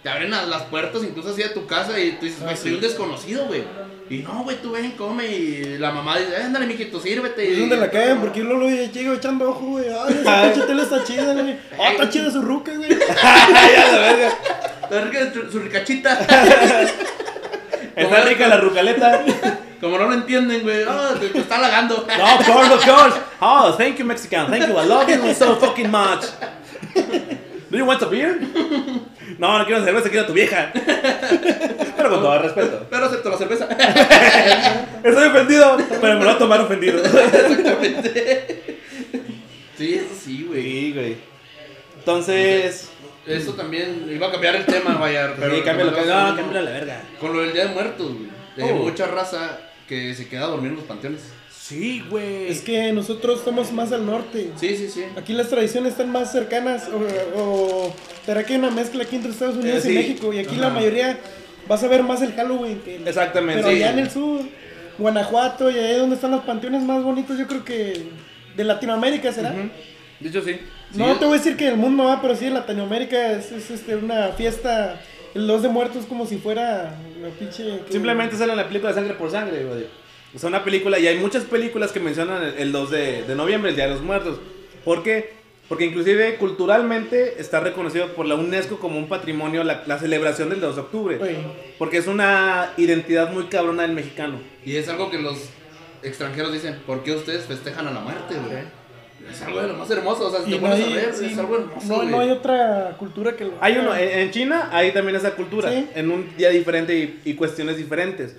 te 0.02 0.08
abren 0.10 0.34
a- 0.34 0.46
las 0.46 0.62
puertas 0.64 1.04
incluso 1.04 1.30
así 1.32 1.42
de 1.44 1.50
tu 1.50 1.66
casa 1.66 2.00
y 2.00 2.12
tú 2.14 2.26
dices, 2.26 2.42
güey, 2.42 2.56
soy 2.56 2.74
un 2.76 2.82
desconocido, 2.82 3.46
güey. 3.48 3.64
Y 4.10 4.20
no, 4.20 4.44
güey, 4.44 4.56
tú 4.62 4.72
ven, 4.72 4.92
come 4.92 5.26
y 5.28 5.78
la 5.80 5.92
mamá 5.92 6.20
dice, 6.20 6.32
"Eh, 6.34 6.44
ándale, 6.44 6.68
mijito, 6.68 7.00
sírvete. 7.00 7.44
Y- 7.44 7.60
donde 7.62 7.76
la 7.78 7.90
caen, 7.90 8.20
porque 8.20 8.40
yo 8.40 8.46
luego 8.46 8.70
llego 8.70 9.14
echando 9.16 9.50
ojo, 9.50 9.66
güey. 9.66 9.86
Ay, 9.90 10.20
esa 10.22 10.44
pinche 10.54 10.68
tele 10.68 10.84
está 10.84 11.04
chida, 11.04 11.34
güey. 11.34 11.58
Ah, 11.80 11.92
está 11.92 12.10
chida 12.10 12.32
su 12.32 12.42
ruca, 12.44 12.72
güey. 12.78 12.90
ya 12.90 13.92
la 13.92 13.98
verga. 14.00 14.38
La 14.90 15.02
rica- 15.02 15.32
su, 15.52 15.60
ricachita. 15.60 16.20
Está 17.96 18.22
rica 18.22 18.48
la 18.48 18.58
rucaleta. 18.58 19.24
Como 19.80 19.98
no 19.98 20.06
lo 20.08 20.14
entienden, 20.14 20.62
güey, 20.64 20.86
te, 21.20 21.30
te 21.30 21.40
está 21.40 21.58
halagando. 21.58 22.06
No, 22.18 22.36
of 22.36 22.46
course, 22.46 22.74
of 22.74 22.86
course. 22.86 23.18
Oh, 23.40 23.74
thank 23.78 23.98
you, 23.98 24.06
Mexican. 24.06 24.50
Thank 24.50 24.68
you. 24.68 24.78
I 24.80 24.86
love 24.86 25.08
you 25.08 25.34
so 25.34 25.56
fucking 25.58 25.90
much. 25.92 26.26
Do 27.70 27.78
you 27.78 27.86
want 27.86 28.02
a 28.02 28.06
beer? 28.08 28.40
No, 29.38 29.58
no 29.60 29.66
quiero 29.66 29.84
cerveza, 29.84 30.10
quiero 30.10 30.24
a 30.24 30.28
tu 30.28 30.34
vieja. 30.34 30.72
Pero 30.74 32.10
con 32.10 32.22
todo 32.22 32.40
respeto. 32.40 32.88
Pero 32.90 33.06
acepto 33.06 33.30
la 33.30 33.38
cerveza. 33.38 33.68
Estoy 35.04 35.28
ofendido, 35.28 35.78
pero 36.02 36.14
me 36.14 36.20
lo 36.20 36.26
voy 36.26 36.30
a 36.36 36.38
tomar 36.38 36.62
ofendido. 36.62 37.02
Sí, 39.78 39.94
eso 39.96 40.08
sí, 40.24 40.46
güey. 40.48 40.64
Sí, 40.64 40.94
güey. 40.94 41.18
Entonces. 42.00 42.90
Eso 43.28 43.54
también 43.54 44.08
iba 44.14 44.28
a 44.28 44.32
cambiar 44.32 44.56
el 44.56 44.66
tema, 44.66 44.96
vaya. 44.98 45.34
Pero 45.40 45.56
Sí, 45.56 45.62
cámbialo, 45.64 45.94
cámbialo. 45.96 46.30
No, 46.32 46.36
cámbialo 46.38 46.60
a 46.60 46.62
la 46.64 46.72
verga. 46.72 47.02
Con 47.20 47.34
lo 47.34 47.42
del 47.42 47.54
Día 47.54 47.66
de 47.68 47.74
Muertos, 47.74 48.08
güey. 48.14 48.30
Hay 48.70 48.74
Oh. 48.74 48.84
mucha 48.84 49.08
raza 49.08 49.60
que 49.88 50.14
se 50.14 50.28
queda 50.28 50.44
a 50.44 50.48
dormir 50.48 50.72
en 50.72 50.78
los 50.78 50.86
panteones. 50.86 51.22
Sí, 51.52 52.04
güey. 52.10 52.48
Es 52.48 52.62
que 52.62 52.92
nosotros 52.94 53.40
estamos 53.40 53.72
más 53.72 53.92
al 53.92 54.06
norte. 54.06 54.52
Sí, 54.56 54.78
sí, 54.78 54.88
sí. 54.88 55.04
Aquí 55.18 55.34
las 55.34 55.50
tradiciones 55.50 55.94
están 55.94 56.12
más 56.12 56.32
cercanas. 56.32 56.88
O, 57.36 57.40
o 57.42 57.96
será 58.26 58.46
que 58.46 58.54
hay 58.54 58.60
una 58.60 58.70
mezcla 58.70 59.04
aquí 59.04 59.16
entre 59.16 59.32
Estados 59.32 59.56
Unidos 59.58 59.84
Eh, 59.86 59.92
y. 59.92 59.96
México. 59.96 60.32
Y 60.32 60.40
aquí 60.40 60.56
la 60.58 60.70
mayoría 60.70 61.18
vas 61.68 61.84
a 61.84 61.88
ver 61.88 62.04
más 62.04 62.22
el 62.22 62.34
Halloween 62.34 62.80
que 62.86 62.98
el- 62.98 63.08
Exactamente. 63.08 63.64
Pero 63.64 63.76
sí. 63.76 63.82
allá 63.82 63.92
en 63.94 64.00
el 64.00 64.12
sur, 64.12 64.42
Guanajuato, 65.00 65.72
y 65.72 65.78
ahí 65.80 65.98
donde 65.98 66.16
están 66.16 66.32
los 66.32 66.44
panteones 66.44 66.84
más 66.84 67.04
bonitos, 67.04 67.38
yo 67.38 67.48
creo 67.48 67.66
que 67.66 68.04
de 68.56 68.64
Latinoamérica 68.64 69.32
será. 69.34 69.50
Ujú. 69.52 69.70
De 70.20 70.30
hecho, 70.30 70.42
sí. 70.42 70.58
No 70.96 71.14
Sí. 71.14 71.20
te 71.20 71.26
voy 71.26 71.36
a 71.36 71.38
decir 71.38 71.58
que 71.58 71.68
el 71.68 71.78
mundo 71.78 72.06
va, 72.06 72.22
pero 72.22 72.36
sí 72.36 72.46
en 72.46 72.54
Latinoamérica 72.54 73.32
es, 73.34 73.52
es, 73.52 73.70
este, 73.72 73.96
una 73.96 74.30
fiesta. 74.30 75.02
El 75.34 75.48
2 75.48 75.64
de 75.64 75.68
muertos 75.70 76.06
como 76.06 76.26
si 76.26 76.38
fuera 76.38 76.96
la 77.22 77.28
pinche. 77.38 77.64
que- 77.86 77.92
Simplemente 77.92 78.38
sale 78.38 78.54
en 78.54 78.58
la 78.58 78.68
película 78.68 78.92
de 78.92 78.96
Sangre 78.96 79.14
por 79.16 79.30
Sangre, 79.30 79.66
güey. 79.66 79.86
O 80.34 80.40
sea, 80.40 80.48
una 80.50 80.64
película, 80.64 80.98
y 81.00 81.08
hay 81.08 81.18
muchas 81.20 81.44
películas 81.44 81.92
que 81.92 82.00
mencionan 82.00 82.42
el, 82.44 82.54
el 82.58 82.72
2 82.72 82.92
de, 82.92 83.24
de 83.24 83.36
noviembre, 83.36 83.72
el 83.72 83.76
Día 83.76 83.86
de 83.88 83.94
los 83.94 84.02
Muertos. 84.02 84.40
¿Por 84.86 85.04
qué? 85.04 85.34
Porque 85.68 85.86
inclusive 85.86 86.36
culturalmente 86.36 87.36
está 87.42 87.60
reconocido 87.60 88.14
por 88.14 88.26
la 88.28 88.36
UNESCO 88.36 88.80
como 88.80 88.98
un 88.98 89.08
patrimonio 89.10 89.64
la, 89.64 89.84
la 89.88 89.98
celebración 89.98 90.50
del 90.50 90.62
2 90.62 90.76
de 90.76 90.82
octubre. 90.82 91.20
Porque 91.78 91.98
es 91.98 92.08
una 92.08 92.72
identidad 92.78 93.32
muy 93.32 93.46
cabrona 93.46 93.82
del 93.84 93.92
mexicano. 93.94 94.40
Y 94.66 94.76
es 94.78 94.88
algo 94.88 95.10
que 95.10 95.18
los 95.20 95.38
extranjeros 96.04 96.54
dicen, 96.54 96.80
¿por 96.86 97.04
qué 97.04 97.14
ustedes 97.14 97.46
festejan 97.46 97.88
a 97.88 97.92
la 97.92 98.00
muerte, 98.02 98.36
güey? 98.48 98.64
Es 99.32 99.42
algo 99.42 99.62
de 99.62 99.68
lo 99.68 99.74
más 99.74 99.90
hermoso, 99.92 100.28
o 100.28 100.32
sea, 100.32 100.42
si 100.42 100.50
Y 100.52 100.54
te 100.56 100.62
no 100.62 100.68
pones 100.70 100.84
a 100.84 100.88
hay, 100.88 100.94
ver, 100.94 101.14
sí, 101.14 101.26
es 101.32 101.38
algo 101.38 101.56
hermoso, 101.58 101.88
no, 101.88 101.96
güey. 101.96 102.08
no 102.10 102.20
hay 102.20 102.30
otra 102.30 102.96
cultura 102.98 103.36
que 103.36 103.46
lo. 103.46 103.54
Hay 103.60 103.78
uno, 103.78 103.96
en, 103.96 104.32
China 104.32 104.70
hay 104.72 104.92
también 104.92 105.16
esa 105.16 105.32
cultura, 105.32 105.70
Sí. 105.72 105.88
en 105.96 106.12
un 106.12 106.36
día 106.38 106.50
diferente 106.50 106.96
y, 106.96 107.20
y 107.26 107.34
cuestiones 107.36 107.78
diferentes. 107.78 108.36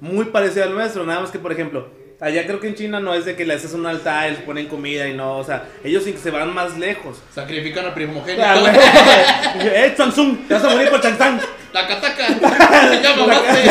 Muy 0.00 0.26
parecido 0.26 0.64
al 0.64 0.74
nuestro, 0.74 1.04
nada 1.04 1.20
más 1.20 1.30
que, 1.30 1.38
por 1.38 1.52
ejemplo, 1.52 1.88
allá 2.20 2.46
creo 2.46 2.58
que 2.58 2.68
en 2.68 2.74
China 2.74 3.00
no 3.00 3.12
es 3.14 3.24
de 3.26 3.36
que 3.36 3.44
le 3.44 3.54
haces 3.54 3.74
un 3.74 3.84
altar 3.86 4.28
y 4.28 4.30
les 4.32 4.40
ponen 4.42 4.66
comida 4.66 5.06
y 5.08 5.14
no, 5.14 5.36
o 5.38 5.44
sea, 5.44 5.64
ellos 5.84 6.02
sí 6.04 6.12
que 6.12 6.18
se 6.18 6.30
van 6.30 6.52
más 6.54 6.76
lejos. 6.78 7.18
Sacrifican 7.34 7.84
al 7.84 7.94
primogénito. 7.94 8.42
Ah, 8.44 8.56
güey. 8.58 8.72
eh, 9.74 9.94
Chansung, 9.96 10.46
te 10.48 10.54
vas 10.54 10.64
a 10.64 10.70
morir 10.70 10.88
por 10.90 11.00
Chansung. 11.00 11.38
Taca, 11.72 12.00
taca. 12.00 12.26
ya 13.00 13.14
mamaste. 13.16 13.70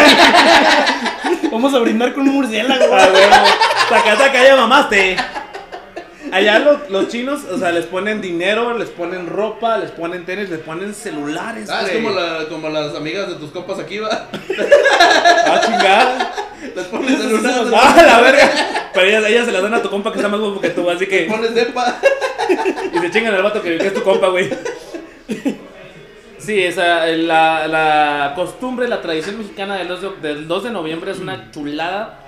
Vamos 1.51 1.73
a 1.73 1.79
brindar 1.79 2.13
con 2.13 2.27
un 2.29 2.35
murciélago. 2.35 2.85
Ah. 2.95 3.45
Taca, 3.89 4.15
taca, 4.17 4.43
ya 4.43 4.55
mamaste. 4.55 5.17
Allá 6.31 6.59
los, 6.59 6.89
los 6.89 7.07
chinos, 7.07 7.41
o 7.51 7.57
sea, 7.57 7.71
les 7.71 7.85
ponen 7.85 8.21
dinero, 8.21 8.77
les 8.77 8.89
ponen 8.89 9.27
ropa, 9.27 9.77
les 9.77 9.91
ponen 9.91 10.25
tenis, 10.25 10.49
les 10.49 10.59
ponen 10.59 10.93
celulares. 10.93 11.69
Ah, 11.69 11.81
es 11.83 11.91
güey. 11.91 12.03
como, 12.03 12.15
la, 12.15 12.45
como 12.49 12.69
las 12.69 12.95
amigas 12.95 13.29
de 13.29 13.35
tus 13.35 13.51
compas 13.51 13.79
aquí, 13.79 13.99
va. 13.99 14.27
Ah, 15.45 15.61
chingada. 15.65 16.33
Les 16.75 16.85
pones 16.87 17.17
celular, 17.19 17.63
Ah, 17.73 18.03
la 18.05 18.19
verga. 18.21 18.49
Pero 18.93 19.05
ellas, 19.07 19.23
ellas 19.27 19.45
se 19.45 19.51
las 19.51 19.61
dan 19.63 19.73
a 19.73 19.81
tu 19.81 19.89
compa 19.89 20.11
que 20.11 20.17
está 20.19 20.27
más 20.29 20.39
guapo 20.39 20.59
que 20.61 20.69
tú, 20.69 20.89
así 20.89 21.05
les 21.05 21.09
que. 21.09 21.25
pones 21.25 21.55
depa. 21.55 21.97
Y 22.93 22.97
se 22.99 23.11
chingan 23.11 23.33
al 23.35 23.43
vato 23.43 23.61
que, 23.61 23.77
que 23.77 23.87
es 23.87 23.93
tu 23.93 24.03
compa, 24.03 24.27
güey. 24.29 24.49
Sí, 26.37 26.63
esa, 26.63 27.05
la, 27.05 27.67
la 27.67 28.33
costumbre, 28.35 28.87
la 28.87 29.01
tradición 29.01 29.37
mexicana 29.37 29.75
del 29.77 29.87
2, 29.89 30.01
de, 30.21 30.27
del 30.27 30.47
2 30.47 30.63
de 30.63 30.69
noviembre 30.71 31.11
es 31.11 31.19
una 31.19 31.51
chulada. 31.51 32.19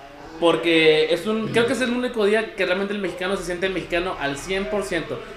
Porque 0.41 1.13
es 1.13 1.25
un, 1.27 1.49
creo 1.49 1.67
que 1.67 1.73
es 1.73 1.81
el 1.81 1.91
único 1.91 2.25
día 2.25 2.55
que 2.55 2.65
realmente 2.65 2.93
el 2.93 2.99
mexicano 2.99 3.37
se 3.37 3.43
siente 3.45 3.69
mexicano 3.69 4.17
al 4.19 4.35
100%. 4.37 4.69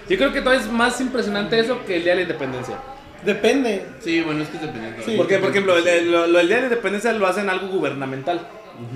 Yo 0.08 0.16
creo 0.16 0.32
que 0.32 0.40
todavía 0.40 0.64
es 0.64 0.72
más 0.72 0.98
impresionante 1.00 1.60
eso 1.60 1.78
que 1.86 1.96
el 1.96 2.02
día 2.04 2.12
de 2.12 2.16
la 2.16 2.22
independencia. 2.22 2.76
Depende. 3.22 3.84
Sí, 4.00 4.22
bueno, 4.22 4.42
es 4.42 4.48
que 4.48 4.56
es 4.56 4.62
dependiendo. 4.62 5.02
Sí. 5.04 5.14
Porque, 5.16 5.38
por 5.38 5.50
ejemplo, 5.50 5.76
el, 5.76 5.86
el- 5.86 6.10
lo, 6.10 6.26
lo 6.26 6.38
del 6.38 6.46
día 6.48 6.56
de 6.56 6.62
la 6.62 6.68
independencia 6.68 7.12
lo 7.12 7.26
hacen 7.26 7.48
algo 7.50 7.68
gubernamental. 7.68 8.40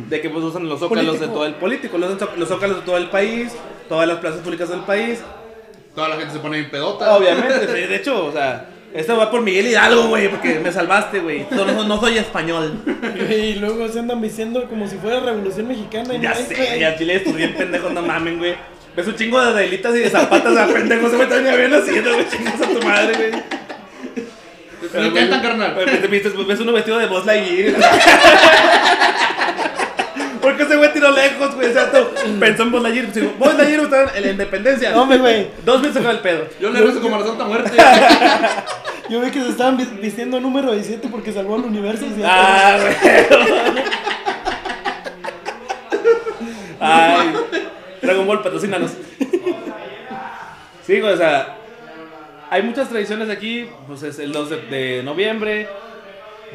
De 0.09 0.21
que 0.21 0.29
pues 0.29 0.45
usan 0.45 0.69
los 0.69 0.81
zócalos 0.81 1.05
Político. 1.05 1.27
de 1.27 1.33
todo 1.33 1.47
el 1.47 1.55
político, 1.55 1.99
los, 1.99 2.11
los 2.37 2.49
zócalos 2.49 2.79
de 2.79 2.83
todo 2.83 2.97
el 2.97 3.11
país, 3.11 3.53
todas 3.89 4.09
las 4.09 4.17
plazas 4.19 4.41
públicas 4.41 4.69
del 4.71 4.81
país. 4.81 5.23
Toda 5.95 6.09
la 6.09 6.17
gente 6.17 6.33
se 6.33 6.41
pone 6.41 6.59
bien 6.59 6.71
pedota. 6.71 7.15
Obviamente, 7.17 7.67
de 7.67 7.87
de 7.87 7.95
hecho, 7.97 8.25
o 8.27 8.33
sea, 8.33 8.69
esto 8.95 9.17
va 9.17 9.31
por 9.31 9.43
Miguel 9.43 9.67
Hidalgo, 9.69 10.09
güey, 10.09 10.29
porque 10.29 10.59
me 10.61 10.73
salvaste, 10.73 11.21
güey. 11.21 11.47
No, 11.51 11.65
no- 11.65 11.85
no 11.85 12.01
soy 12.01 12.19
español. 12.19 12.73
Y 13.31 13.55
luego 13.57 13.89
se 13.89 13.99
andan 14.01 14.21
diciendo 14.23 14.65
como 14.69 14.87
si 14.89 14.97
fuera 14.97 15.21
revolución 15.21 15.69
mexicana. 15.69 16.15
y 16.15 16.21
Ya 16.21 16.31
no 16.31 16.37
sé, 16.37 16.55
güey. 16.55 16.81
ya 16.81 16.97
chile 16.97 17.17
estudié 17.17 17.45
en 17.47 17.55
pendejos, 17.55 17.93
no 17.93 18.03
mamen, 18.03 18.39
güey. 18.39 18.55
Ves 18.97 19.07
un 19.07 19.15
chingo 19.15 19.41
de 19.41 19.63
delitas 19.63 19.95
y 19.95 20.01
de 20.01 20.11
zapatas 20.11 20.57
a 20.57 20.67
pendejos, 20.67 21.11
se 21.11 21.17
me 21.17 21.25
están 21.25 21.45
bien 21.45 21.73
haciendo, 21.75 22.15
güey, 22.15 22.27
chingos 22.29 22.55
a 22.61 22.67
tu 22.69 22.87
madre, 22.87 23.15
güey. 23.17 23.43
Lo 24.95 25.07
intentan, 25.07 25.41
carnal. 25.43 25.75
Ves 26.47 26.61
uno 26.61 26.73
vestido 26.73 26.99
de 26.99 27.07
Buzz 27.07 27.27
Lightyear. 27.27 27.75
Porque 30.49 30.63
ese 30.63 30.77
güey 30.77 30.93
tiró 30.95 31.11
lejos, 31.11 31.55
güey. 31.55 31.69
O 31.69 31.73
sea, 31.73 31.91
tú 31.91 31.99
pensó 32.41 32.63
en 32.63 32.71
Buzz 32.71 32.83
pues, 32.83 33.15
digo, 33.15 33.33
Buzz 33.39 33.55
Lightyear 33.55 33.81
está 33.83 34.17
en 34.17 34.23
la 34.25 34.31
independencia. 34.31 34.91
No, 34.93 35.07
güey. 35.07 35.49
Dos 35.65 35.83
meses 35.83 36.01
con 36.03 36.11
el 36.11 36.21
pedo. 36.21 36.45
Yo 36.61 36.71
le 36.71 36.81
rezo 36.81 37.01
como 37.01 37.17
a 37.17 37.19
la 37.21 37.27
Santa 37.27 37.45
Muerte. 37.45 37.71
Yo 39.11 39.21
vi 39.21 39.31
que 39.31 39.41
se 39.43 39.49
estaban 39.51 39.77
vi- 39.77 39.85
vistiendo 40.01 40.39
número 40.41 40.73
17 40.73 41.09
porque 41.09 41.33
salvó 41.33 41.55
al 41.57 41.63
universo. 41.65 42.05
se- 42.15 42.23
Ah, 42.25 42.79
güey. 42.81 42.95
Ay, 46.81 47.33
Dragon 48.03 48.27
Ball, 48.27 48.43
patrocínanos. 48.43 48.93
Sí, 50.87 51.01
güey, 51.01 51.13
o 51.13 51.17
sea, 51.17 51.57
hay 52.51 52.63
muchas 52.63 52.89
tradiciones 52.89 53.29
aquí, 53.29 53.69
pues 53.87 54.03
es 54.03 54.19
el 54.19 54.33
2 54.33 54.51
de, 54.51 54.57
de 54.63 55.03
noviembre. 55.03 55.69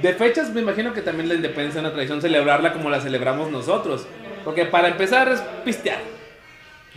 De 0.02 0.14
fechas, 0.14 0.50
me 0.50 0.62
imagino 0.62 0.94
que 0.94 1.02
también 1.02 1.30
la 1.30 1.36
independencia 1.36 1.80
es 1.80 1.84
una 1.86 1.94
tradición 1.94 2.22
celebrarla 2.22 2.74
como 2.74 2.90
la 2.90 3.00
celebramos 3.00 3.52
nosotros. 3.52 4.06
Porque 4.44 4.66
para 4.66 4.90
empezar 4.90 5.30
es 5.30 5.40
pistear. 5.64 6.00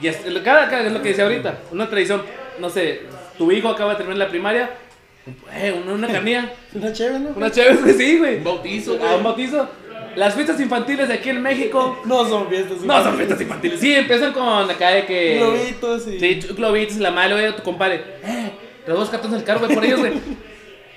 Y 0.01 0.09
es, 0.09 0.17
cada, 0.45 0.69
cada- 0.69 0.87
es 0.87 0.93
lo 0.93 1.01
que 1.03 1.11
dice 1.11 1.23
ahorita, 1.23 1.59
una 1.73 1.89
tradición, 1.89 2.23
no 2.59 2.69
sé, 2.69 3.03
tu 3.39 3.51
hijo 3.53 3.69
acaba 3.69 3.93
de 3.93 3.97
terminar 3.99 4.19
la 4.19 4.29
primaria, 4.29 4.71
eh, 5.55 5.75
una, 5.85 5.95
una 5.95 6.09
carnilla, 6.09 6.51
Una 6.75 6.93
chévere, 6.93 7.19
¿no? 7.21 7.31
una 7.31 7.51
chévere, 7.51 7.95
sí, 7.95 8.19
güey. 8.19 8.37
Un 8.39 8.45
bautizo, 8.45 8.93
A 8.93 8.95
un 8.95 9.01
güey. 9.01 9.23
bautizo. 9.23 9.69
Las 10.17 10.35
fiestas 10.35 10.59
infantiles 10.61 11.09
de 11.09 11.15
aquí 11.15 11.31
en 11.31 11.43
México. 11.43 12.01
No 12.07 12.27
son 12.29 12.49
fiestas. 12.49 12.81
No 12.83 13.03
son 13.03 13.17
fiestas 13.17 13.41
infantiles. 13.41 13.81
Sí, 13.81 13.95
empiezan 13.95 14.33
con 14.33 14.71
acá 14.71 14.91
de 14.91 15.07
que. 15.07 15.37
Globitos 15.39 16.07
y... 16.09 16.19
Sí, 16.21 16.41
globitos, 16.57 16.97
la 16.99 17.11
madre, 17.11 17.35
güey, 17.35 17.57
tu 17.57 17.63
compadre. 17.63 18.03
Eh, 18.25 18.51
los 18.87 18.99
dos 18.99 19.11
cartones 19.11 19.37
del 19.39 19.45
carro, 19.45 19.61
güey, 19.61 19.75
por 19.75 19.85
ellos, 19.85 20.01
güey. 20.01 20.13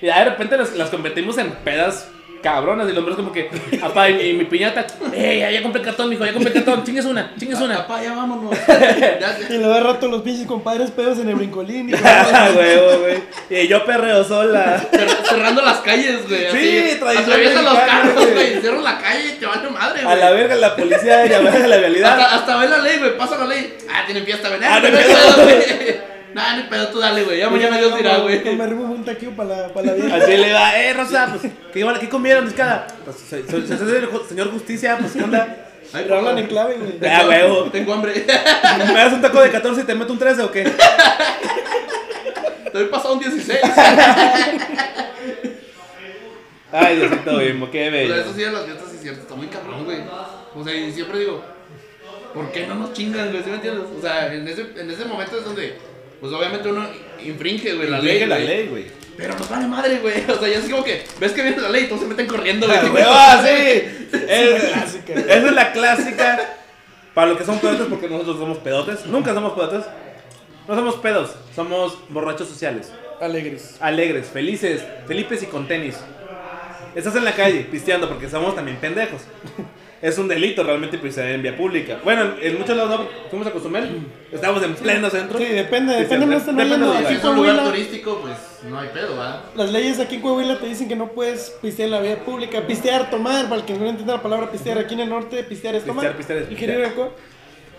Y 0.02 0.06
de 0.06 0.24
repente 0.24 0.56
las, 0.56 0.72
las 0.74 0.90
convertimos 0.90 1.36
en 1.38 1.50
pedas 1.64 2.08
cabronas. 2.42 2.86
Y 2.88 2.92
los 2.92 2.98
hombres 3.00 3.16
como 3.16 3.32
que, 3.32 3.50
apá, 3.82 4.08
y, 4.08 4.14
mi- 4.14 4.32
mi 4.32 4.44
piñata. 4.46 4.86
Eh, 5.12 5.38
ya, 5.40 5.50
ya 5.50 5.62
compré 5.62 5.82
cartón, 5.82 6.08
mijo, 6.08 6.24
ya 6.24 6.32
compré 6.32 6.52
cartón. 6.54 6.82
Chingues 6.84 7.04
una, 7.04 7.34
chingues 7.38 7.60
una. 7.60 7.86
Papá, 7.86 8.02
ya 8.02 8.14
vámonos. 8.14 8.56
Y 9.50 9.54
luego 9.58 9.74
de 9.74 9.80
rato 9.80 10.08
los 10.08 10.22
pinches 10.22 10.46
compadres 10.46 10.90
pedos 10.90 11.18
en 11.18 11.28
el 11.28 11.34
brincolín. 11.34 11.90
Y 11.90 11.94
Ah, 12.02 12.48
güey, 12.54 12.76
güey. 13.00 13.22
Y 13.62 13.68
yo 13.68 13.84
perreo 13.84 14.24
sola. 14.24 14.82
Cerra- 14.90 15.24
Cerrando 15.28 15.60
las 15.62 15.78
calles, 15.80 16.26
güey. 16.28 16.50
Sí, 16.50 16.96
tradición 16.98 17.24
Atraviesan 17.30 17.64
los 17.64 17.78
carros, 17.78 18.32
güey. 18.32 18.60
Cierran 18.60 18.84
la 18.84 18.98
calle 18.98 19.26
y 19.26 19.38
te 19.38 19.44
vale 19.46 19.68
madre, 19.70 20.00
A 20.00 20.04
güey. 20.04 20.18
la 20.20 20.30
verga 20.30 20.54
la 20.54 20.76
policía 20.76 21.26
y 21.26 21.32
a 21.34 21.40
ver 21.40 21.68
la 21.68 21.76
realidad. 21.78 22.18
Hasta, 22.18 22.36
hasta 22.36 22.56
ve 22.58 22.68
la 22.68 22.78
ley, 22.78 22.98
güey. 23.00 23.18
Pasa 23.18 23.36
la 23.36 23.44
ley. 23.46 23.76
Ah, 23.92 24.02
tienen 24.06 24.24
fiesta, 24.24 24.48
güey. 24.48 24.60
Ah, 24.64 24.76
Ah, 24.76 24.80
no 24.80 26.19
Nah, 26.34 26.54
no 26.56 26.62
hay 26.62 26.68
pedo, 26.68 26.88
tú 26.88 26.98
dale, 27.00 27.22
güey. 27.24 27.38
Ya 27.38 27.48
mañana 27.50 27.78
Dios 27.78 27.96
dirá, 27.96 28.18
güey. 28.18 28.44
Me 28.56 28.64
arrimo 28.64 28.84
un 28.84 29.04
taquillo 29.04 29.32
para 29.32 29.62
la, 29.62 29.68
para 29.68 29.86
la 29.88 29.92
vieja. 29.94 30.16
Así 30.16 30.36
le 30.36 30.52
va, 30.52 30.78
eh, 30.78 30.92
Rosa, 30.94 31.28
pues, 31.40 31.52
¿qué, 31.72 31.86
qué 32.00 32.08
comieron? 32.08 32.44
Discada? 32.44 32.86
Pues, 33.04 33.16
soy, 33.28 33.44
soy- 33.50 33.66
soy- 33.66 33.78
soy 33.78 33.96
el 33.96 34.08
señor 34.28 34.50
Justicia, 34.52 34.96
pues, 35.00 35.12
¿qué 35.12 35.24
onda? 35.24 35.66
Ay, 35.92 36.04
Pero 36.04 36.18
hablan 36.18 36.38
en 36.38 36.46
clave, 36.46 36.76
güey. 36.76 37.12
Ah, 37.12 37.24
huevo. 37.26 37.64
Tengo 37.64 37.92
hambre. 37.94 38.24
¿Me 38.86 38.94
das 38.94 39.12
un 39.12 39.20
taco 39.20 39.40
de 39.42 39.50
14 39.50 39.80
y 39.80 39.84
te 39.84 39.94
meto 39.96 40.12
un 40.12 40.20
13 40.20 40.42
o 40.42 40.52
qué? 40.52 40.62
Te 40.62 40.70
voy 42.78 42.84
pasado 42.86 43.14
un 43.14 43.20
16. 43.20 43.58
Ay, 46.72 46.96
Diosito 46.96 47.32
mismo, 47.32 47.70
qué 47.70 47.88
Pero 47.90 47.92
bello. 47.92 48.14
eso 48.14 48.32
sí 48.32 48.42
de 48.42 48.52
las 48.52 48.64
fiestas 48.64 48.88
sí 48.90 48.96
es 48.96 49.02
cierto. 49.02 49.22
Está 49.22 49.34
muy 49.34 49.48
cabrón, 49.48 49.84
güey. 49.84 49.98
O 50.54 50.62
sea, 50.64 50.72
y 50.74 50.92
siempre 50.92 51.18
digo, 51.18 51.42
¿por 52.32 52.52
qué 52.52 52.66
no 52.68 52.76
nos 52.76 52.92
chingan, 52.92 53.30
güey? 53.30 53.42
¿Sí 53.42 53.50
me 53.50 53.56
entiendes? 53.56 53.84
O 53.98 54.00
sea, 54.00 54.32
en 54.32 54.46
ese, 54.46 54.66
en 54.76 54.88
ese 54.90 55.04
momento 55.04 55.36
es 55.38 55.44
donde, 55.44 55.76
pues 56.20 56.32
obviamente 56.32 56.68
uno 56.68 56.86
infringe, 57.24 57.74
güey, 57.74 57.88
la 57.88 57.98
ley. 57.98 58.22
Infringe 58.22 58.26
la 58.26 58.38
ley, 58.38 58.68
güey. 58.68 58.86
Pero 59.16 59.36
nos 59.36 59.48
vale 59.48 59.66
madre, 59.66 59.98
güey. 59.98 60.24
O 60.30 60.38
sea, 60.38 60.48
ya 60.48 60.58
es 60.58 60.68
como 60.68 60.84
que 60.84 61.04
ves 61.18 61.32
que 61.32 61.42
viene 61.42 61.60
la 61.60 61.68
ley 61.68 61.84
y 61.84 61.86
todos 61.88 62.02
se 62.02 62.06
meten 62.06 62.26
corriendo, 62.26 62.66
güey. 62.66 63.04
Ah, 63.04 63.38
ah, 63.42 63.44
sí. 63.44 63.82
Es, 64.12 64.64
clásica. 64.64 65.12
esa 65.12 65.46
es 65.46 65.52
la 65.52 65.72
clásica. 65.72 66.56
Para 67.14 67.28
los 67.28 67.38
que 67.38 67.44
son 67.44 67.58
pedotes, 67.58 67.86
porque 67.88 68.08
nosotros 68.08 68.38
somos 68.38 68.58
pedotes. 68.58 69.06
Nunca 69.06 69.34
somos 69.34 69.52
pedotes. 69.52 69.84
No 70.68 70.76
somos 70.76 70.96
pedos, 70.96 71.34
somos 71.54 71.98
borrachos 72.10 72.48
sociales. 72.48 72.92
Alegres. 73.20 73.76
Alegres, 73.80 74.28
felices, 74.28 74.82
felipes 75.06 75.42
y 75.42 75.46
con 75.46 75.66
tenis. 75.66 75.96
Estás 76.94 77.16
en 77.16 77.24
la 77.24 77.34
calle 77.34 77.66
pisteando 77.70 78.08
porque 78.08 78.28
somos 78.28 78.54
también 78.54 78.76
pendejos. 78.76 79.22
Es 80.02 80.16
un 80.16 80.28
delito 80.28 80.62
realmente 80.62 80.96
pistear 80.96 81.28
en 81.28 81.42
vía 81.42 81.56
pública. 81.56 81.98
Bueno, 82.02 82.32
en 82.40 82.58
muchos 82.58 82.74
lados 82.74 83.00
no, 83.00 83.08
fuimos 83.28 83.46
a 83.46 83.50
Cozumel, 83.50 84.06
estábamos 84.32 84.62
en 84.62 84.74
pleno 84.74 85.10
centro. 85.10 85.38
Sí, 85.38 85.44
depende, 85.44 85.94
depende 85.94 86.26
de 86.26 86.40
dónde 86.40 87.08
Si 87.08 87.14
es 87.14 87.24
un 87.24 87.36
lugar 87.36 87.64
turístico, 87.64 88.20
pues 88.22 88.34
no 88.68 88.78
hay 88.78 88.88
pedo, 88.88 89.16
¿va? 89.16 89.44
las 89.54 89.70
leyes 89.70 90.00
aquí 90.00 90.16
en 90.16 90.22
Coahuila 90.22 90.58
te 90.58 90.66
dicen 90.66 90.88
que 90.88 90.96
no 90.96 91.08
puedes 91.08 91.50
pistear 91.60 91.86
en 91.86 91.92
la 91.92 92.00
vía 92.00 92.24
pública. 92.24 92.66
Pistear, 92.66 93.10
tomar, 93.10 93.44
para 93.44 93.60
el 93.60 93.66
que 93.66 93.74
no 93.74 93.86
entienda 93.86 94.14
la 94.14 94.22
palabra 94.22 94.50
pistear, 94.50 94.78
aquí 94.78 94.94
en 94.94 95.00
el 95.00 95.10
norte 95.10 95.44
pistear 95.44 95.74
es 95.74 95.84
tomar. 95.84 96.16
Pistear, 96.16 96.16
pistear 96.16 96.38
es 96.38 96.48
pistear. 96.48 97.10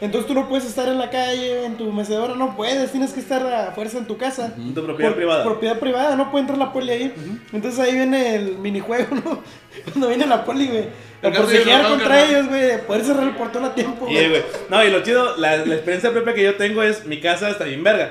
Entonces 0.01 0.27
tú 0.27 0.33
no 0.33 0.49
puedes 0.49 0.65
estar 0.65 0.87
en 0.87 0.97
la 0.97 1.09
calle, 1.11 1.65
en 1.65 1.77
tu 1.77 1.91
mecedora, 1.93 2.33
no 2.35 2.55
puedes, 2.55 2.91
tienes 2.91 3.13
que 3.13 3.19
estar 3.19 3.45
a 3.45 3.71
fuerza 3.71 3.99
en 3.99 4.05
tu 4.07 4.17
casa. 4.17 4.53
En 4.57 4.73
tu 4.73 4.83
propiedad 4.83 5.11
Por- 5.11 5.17
privada. 5.17 5.43
Propiedad 5.43 5.79
privada, 5.79 6.15
no 6.15 6.31
puede 6.31 6.41
entrar 6.41 6.57
la 6.57 6.73
poli 6.73 6.89
ahí. 6.89 7.13
Entonces 7.53 7.79
ahí 7.79 7.93
viene 7.93 8.35
el 8.35 8.57
minijuego, 8.57 9.15
¿no? 9.23 9.43
Cuando 9.85 10.07
viene 10.07 10.25
la 10.25 10.43
poli, 10.43 10.67
güey. 10.67 10.85
A 11.23 11.31
forcejear 11.31 11.87
contra 11.87 12.25
ellos, 12.25 12.47
güey. 12.47 12.81
Poder 12.87 13.05
cerrar 13.05 13.23
el 13.25 13.35
portón 13.35 13.63
a 13.63 13.75
tiempo, 13.75 14.07
güey. 14.07 14.41
no, 14.69 14.83
y 14.83 14.89
lo 14.89 15.03
chido, 15.03 15.37
la, 15.37 15.57
la 15.57 15.75
experiencia 15.75 16.11
propia 16.11 16.33
que 16.33 16.43
yo 16.43 16.55
tengo 16.55 16.81
es 16.81 17.05
mi 17.05 17.21
casa 17.21 17.49
está 17.51 17.65
bien 17.65 17.83
verga. 17.83 18.09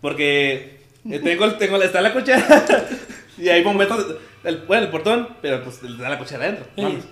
Porque 0.00 0.78
eh, 1.10 1.18
tengo, 1.18 1.52
tengo, 1.54 1.76
está 1.82 2.00
la 2.00 2.12
cochera 2.12 2.44
y 3.38 3.48
hay 3.48 3.64
momentos, 3.64 4.14
el, 4.44 4.58
bueno, 4.58 4.84
el 4.84 4.90
portón, 4.90 5.28
pero 5.42 5.62
pues 5.64 5.82
está 5.82 6.08
la 6.08 6.18
cochera 6.18 6.44
adentro. 6.44 6.66
Sí. 6.76 6.82
mames. 6.82 7.04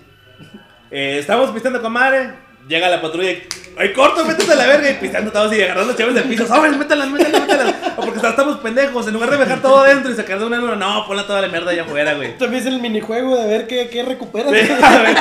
Eh, 0.89 1.17
estamos 1.19 1.51
pisteando 1.51 1.81
con 1.81 1.91
madre, 1.91 2.31
llega 2.67 2.89
la 2.89 3.01
patrulla 3.01 3.31
y, 3.31 3.43
¡ay, 3.77 3.93
corto, 3.93 4.23
métete 4.25 4.51
a 4.51 4.55
la 4.55 4.67
verga! 4.67 4.89
Y 4.89 4.93
pisteando 4.95 5.31
todos 5.31 5.53
y 5.53 5.61
agarrando 5.61 5.93
chaves 5.95 6.15
del 6.15 6.23
piso, 6.25 6.47
¡sabes, 6.47 6.75
mételas, 6.77 7.09
mételas, 7.09 7.41
mételas! 7.41 7.75
O 7.97 8.01
porque 8.03 8.25
estamos 8.25 8.57
pendejos, 8.57 9.07
en 9.07 9.13
lugar 9.13 9.29
de 9.31 9.37
dejar 9.37 9.61
todo 9.61 9.79
adentro 9.79 10.11
y 10.11 10.15
sacar 10.15 10.39
de 10.39 10.45
una 10.45 10.57
en 10.57 10.63
una, 10.63 10.75
no, 10.75 11.05
ponla 11.05 11.27
toda 11.27 11.41
la 11.41 11.47
mierda 11.49 11.71
allá 11.71 11.83
afuera, 11.83 12.13
güey. 12.13 12.37
También 12.37 12.61
es 12.61 12.67
el 12.67 12.79
minijuego 12.79 13.35
de 13.37 13.47
ver 13.47 13.67
qué, 13.67 13.89
qué 13.89 14.03
recuperas. 14.03 14.51
Sí, 14.53 14.71
a 14.83 14.99
ver, 15.01 15.17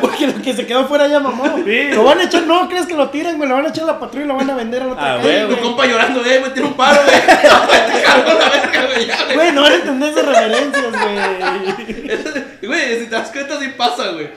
Porque 0.00 0.26
lo 0.26 0.42
que 0.42 0.52
se 0.54 0.66
quedó 0.66 0.86
fuera 0.86 1.06
ya 1.06 1.20
mamó. 1.20 1.44
Sí. 1.64 1.84
Lo 1.92 2.04
van 2.04 2.18
a 2.20 2.24
echar, 2.24 2.42
no, 2.44 2.68
crees 2.68 2.86
que 2.86 2.94
lo 2.94 3.08
tiran, 3.10 3.36
güey. 3.36 3.48
Lo 3.48 3.54
van 3.56 3.66
a 3.66 3.68
echar 3.68 3.84
a 3.84 3.88
la 3.88 3.98
patrulla 4.00 4.24
y 4.24 4.28
lo 4.28 4.34
van 4.36 4.50
a 4.50 4.54
vender 4.54 4.82
a 4.82 4.86
la 4.86 4.92
otra 4.92 5.14
Ah, 5.14 5.18
calle, 5.22 5.44
güey, 5.44 5.56
Tu 5.56 5.62
compa 5.62 5.86
llorando, 5.86 6.24
eh, 6.24 6.40
me 6.42 6.50
tira 6.50 6.66
un 6.66 6.74
paro, 6.74 7.00
güey. 7.04 7.16
La 7.48 7.66
verga, 7.66 8.86
güey. 8.86 9.06
ya, 9.06 9.24
güey. 9.24 9.36
Güey, 9.36 9.52
no 9.52 9.62
van 9.62 9.72
a 9.72 9.76
entender 9.76 10.10
esas 10.10 10.26
referencias, 10.26 10.92
güey. 10.92 12.48
Güey, 12.68 12.98
si 12.98 13.06
te 13.06 13.14
das 13.14 13.30
cuenta, 13.30 13.58
sí 13.58 13.68
pasa, 13.76 14.08
güey. 14.08 14.28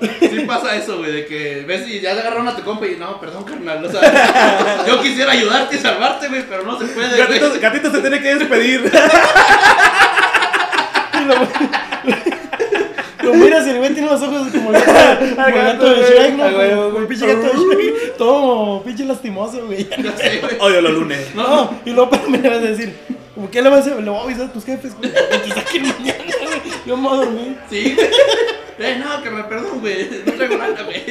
Sí 0.00 0.40
pasa 0.46 0.76
eso, 0.76 0.98
güey, 0.98 1.12
de 1.12 1.26
que 1.26 1.64
ves 1.66 1.86
y 1.88 2.00
ya 2.00 2.14
te 2.14 2.20
agarraron 2.20 2.48
a 2.48 2.56
tu 2.56 2.62
compa 2.62 2.86
y 2.86 2.96
no, 2.96 3.20
perdón, 3.20 3.44
carnal. 3.44 3.84
O 3.84 3.90
sea, 3.90 4.84
yo 4.86 5.00
quisiera 5.02 5.32
ayudarte 5.32 5.76
y 5.76 5.78
salvarte, 5.78 6.28
güey, 6.28 6.42
pero 6.48 6.62
no 6.64 6.78
se 6.78 6.86
puede, 6.86 7.16
Gatito, 7.18 7.48
güey. 7.48 7.60
gatito 7.60 7.90
se 7.90 8.00
tiene 8.00 8.20
que 8.20 8.34
despedir. 8.36 8.90
Y 11.12 11.24
lo, 11.24 11.34
lo 13.30 13.34
miras 13.34 13.66
y 13.66 13.70
el 13.70 13.78
güey 13.78 13.92
tiene 13.92 14.08
los 14.10 14.22
ojos 14.22 14.48
como 14.50 14.70
el 14.74 14.80
gato, 14.82 15.20
como 15.34 15.46
el 15.46 15.52
gato 15.54 15.90
de 15.94 16.02
Shrek, 16.02 16.34
¿no? 16.34 16.50
Güey, 16.50 16.70
Como 16.70 16.90
güey. 16.90 17.02
el 17.02 17.08
pinche 17.08 17.26
gato 17.26 17.40
de 17.42 17.48
Shrek. 17.76 18.16
Todo 18.16 18.82
pinche 18.82 19.04
lastimoso, 19.04 19.66
güey. 19.66 19.86
Ya 19.88 20.16
sé, 20.16 20.38
güey. 20.40 20.56
Odio 20.60 20.80
los 20.80 20.92
lunes. 20.92 21.34
No, 21.34 21.74
y 21.84 21.90
luego 21.90 22.08
para 22.10 22.26
me 22.28 22.38
le 22.38 22.48
vas 22.48 22.58
a 22.58 22.62
decir, 22.62 22.96
¿cómo 23.34 23.50
qué 23.50 23.60
le 23.60 23.68
vas 23.68 23.80
a 23.82 23.84
decir? 23.90 24.02
Le 24.02 24.10
voy 24.10 24.18
a 24.20 24.22
avisar 24.22 24.46
a 24.46 24.52
tus 24.52 24.64
jefes, 24.64 24.96
güey, 24.96 25.12
que 25.12 25.18
te 25.38 25.48
saquen 25.54 25.82
mañana, 25.82 26.24
güey. 26.42 26.60
Yo 26.86 26.96
me 26.96 27.08
voy 27.08 27.18
a 27.18 27.20
dormir. 27.24 27.56
Sí, 27.68 27.94
güey. 27.94 28.08
Eh, 28.80 28.96
no, 28.98 29.22
carnal, 29.22 29.48
perdón, 29.48 29.80
güey. 29.80 30.08
No 30.26 30.32
traigo 30.32 30.56
lana, 30.56 30.82
güey. 30.82 31.04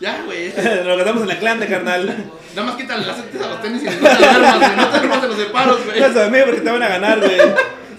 Ya, 0.00 0.22
güey. 0.24 0.48
Nos 0.84 0.96
quedamos 0.98 1.22
en 1.22 1.28
la 1.28 1.38
clan 1.38 1.60
de 1.60 1.66
carnal. 1.68 2.06
Nada 2.54 2.66
más 2.66 2.76
quítale 2.76 3.06
las 3.06 3.16
setas 3.16 3.42
a 3.42 3.48
los 3.50 3.62
tenis 3.62 3.82
y 3.82 3.86
no 3.86 3.92
te 3.92 3.98
duermas, 3.98 4.58
güey. 4.58 4.76
No 4.76 4.88
te 4.88 4.98
duermas 4.98 5.22
de 5.22 5.28
los 5.28 5.36
separos, 5.38 5.84
güey. 5.84 6.02
Eso 6.02 6.18
de 6.18 6.30
mí 6.30 6.38
porque 6.44 6.60
te 6.60 6.70
van 6.70 6.82
a 6.82 6.88
ganar, 6.88 7.20
güey. 7.20 7.38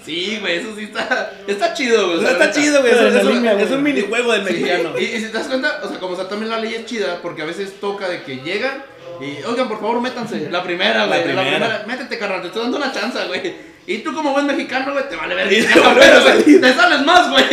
Sí, 0.04 0.36
güey, 0.40 0.58
eso 0.58 0.76
sí 0.76 0.84
está. 0.84 1.32
Está 1.46 1.72
chido, 1.72 2.06
güey. 2.08 2.18
O 2.18 2.20
sea, 2.20 2.32
está 2.32 2.50
chido, 2.50 2.80
güey. 2.82 2.92
Es, 2.92 3.00
la 3.00 3.08
es 3.08 3.14
es 3.14 3.22
güey. 3.24 3.72
un 3.72 3.82
minijuego 3.82 4.32
del 4.32 4.46
Sí, 4.46 4.52
mexicano. 4.52 4.90
Y, 4.98 5.04
y 5.04 5.20
si 5.20 5.26
te 5.28 5.38
das 5.38 5.46
cuenta, 5.46 5.80
o 5.82 5.88
sea, 5.88 5.98
como 5.98 6.14
sea, 6.14 6.28
también 6.28 6.50
la 6.50 6.58
ley 6.58 6.74
es 6.74 6.84
chida, 6.84 7.20
porque 7.22 7.40
a 7.40 7.46
veces 7.46 7.80
toca 7.80 8.06
de 8.08 8.22
que 8.22 8.36
llegan 8.36 8.84
y, 9.22 9.42
oigan, 9.44 9.66
por 9.68 9.80
favor, 9.80 10.02
métanse. 10.02 10.50
La 10.50 10.62
primera, 10.62 11.06
güey. 11.06 11.18
La 11.20 11.24
primera. 11.24 11.50
primera. 11.56 11.84
Métete, 11.86 12.18
carnal, 12.18 12.42
te 12.42 12.48
estoy 12.48 12.62
dando 12.64 12.76
una 12.76 12.92
chance, 12.92 13.18
güey. 13.28 13.73
Y 13.86 13.98
tú, 13.98 14.14
como 14.14 14.32
buen 14.32 14.46
mexicano, 14.46 14.92
güey, 14.92 15.06
te 15.08 15.16
vale 15.16 15.34
ver. 15.34 15.52
Y 15.52 15.62
Te, 15.62 15.78
a 15.78 16.22
salir. 16.22 16.60
te 16.60 16.72
sales 16.72 17.02
más, 17.04 17.30
güey. 17.30 17.44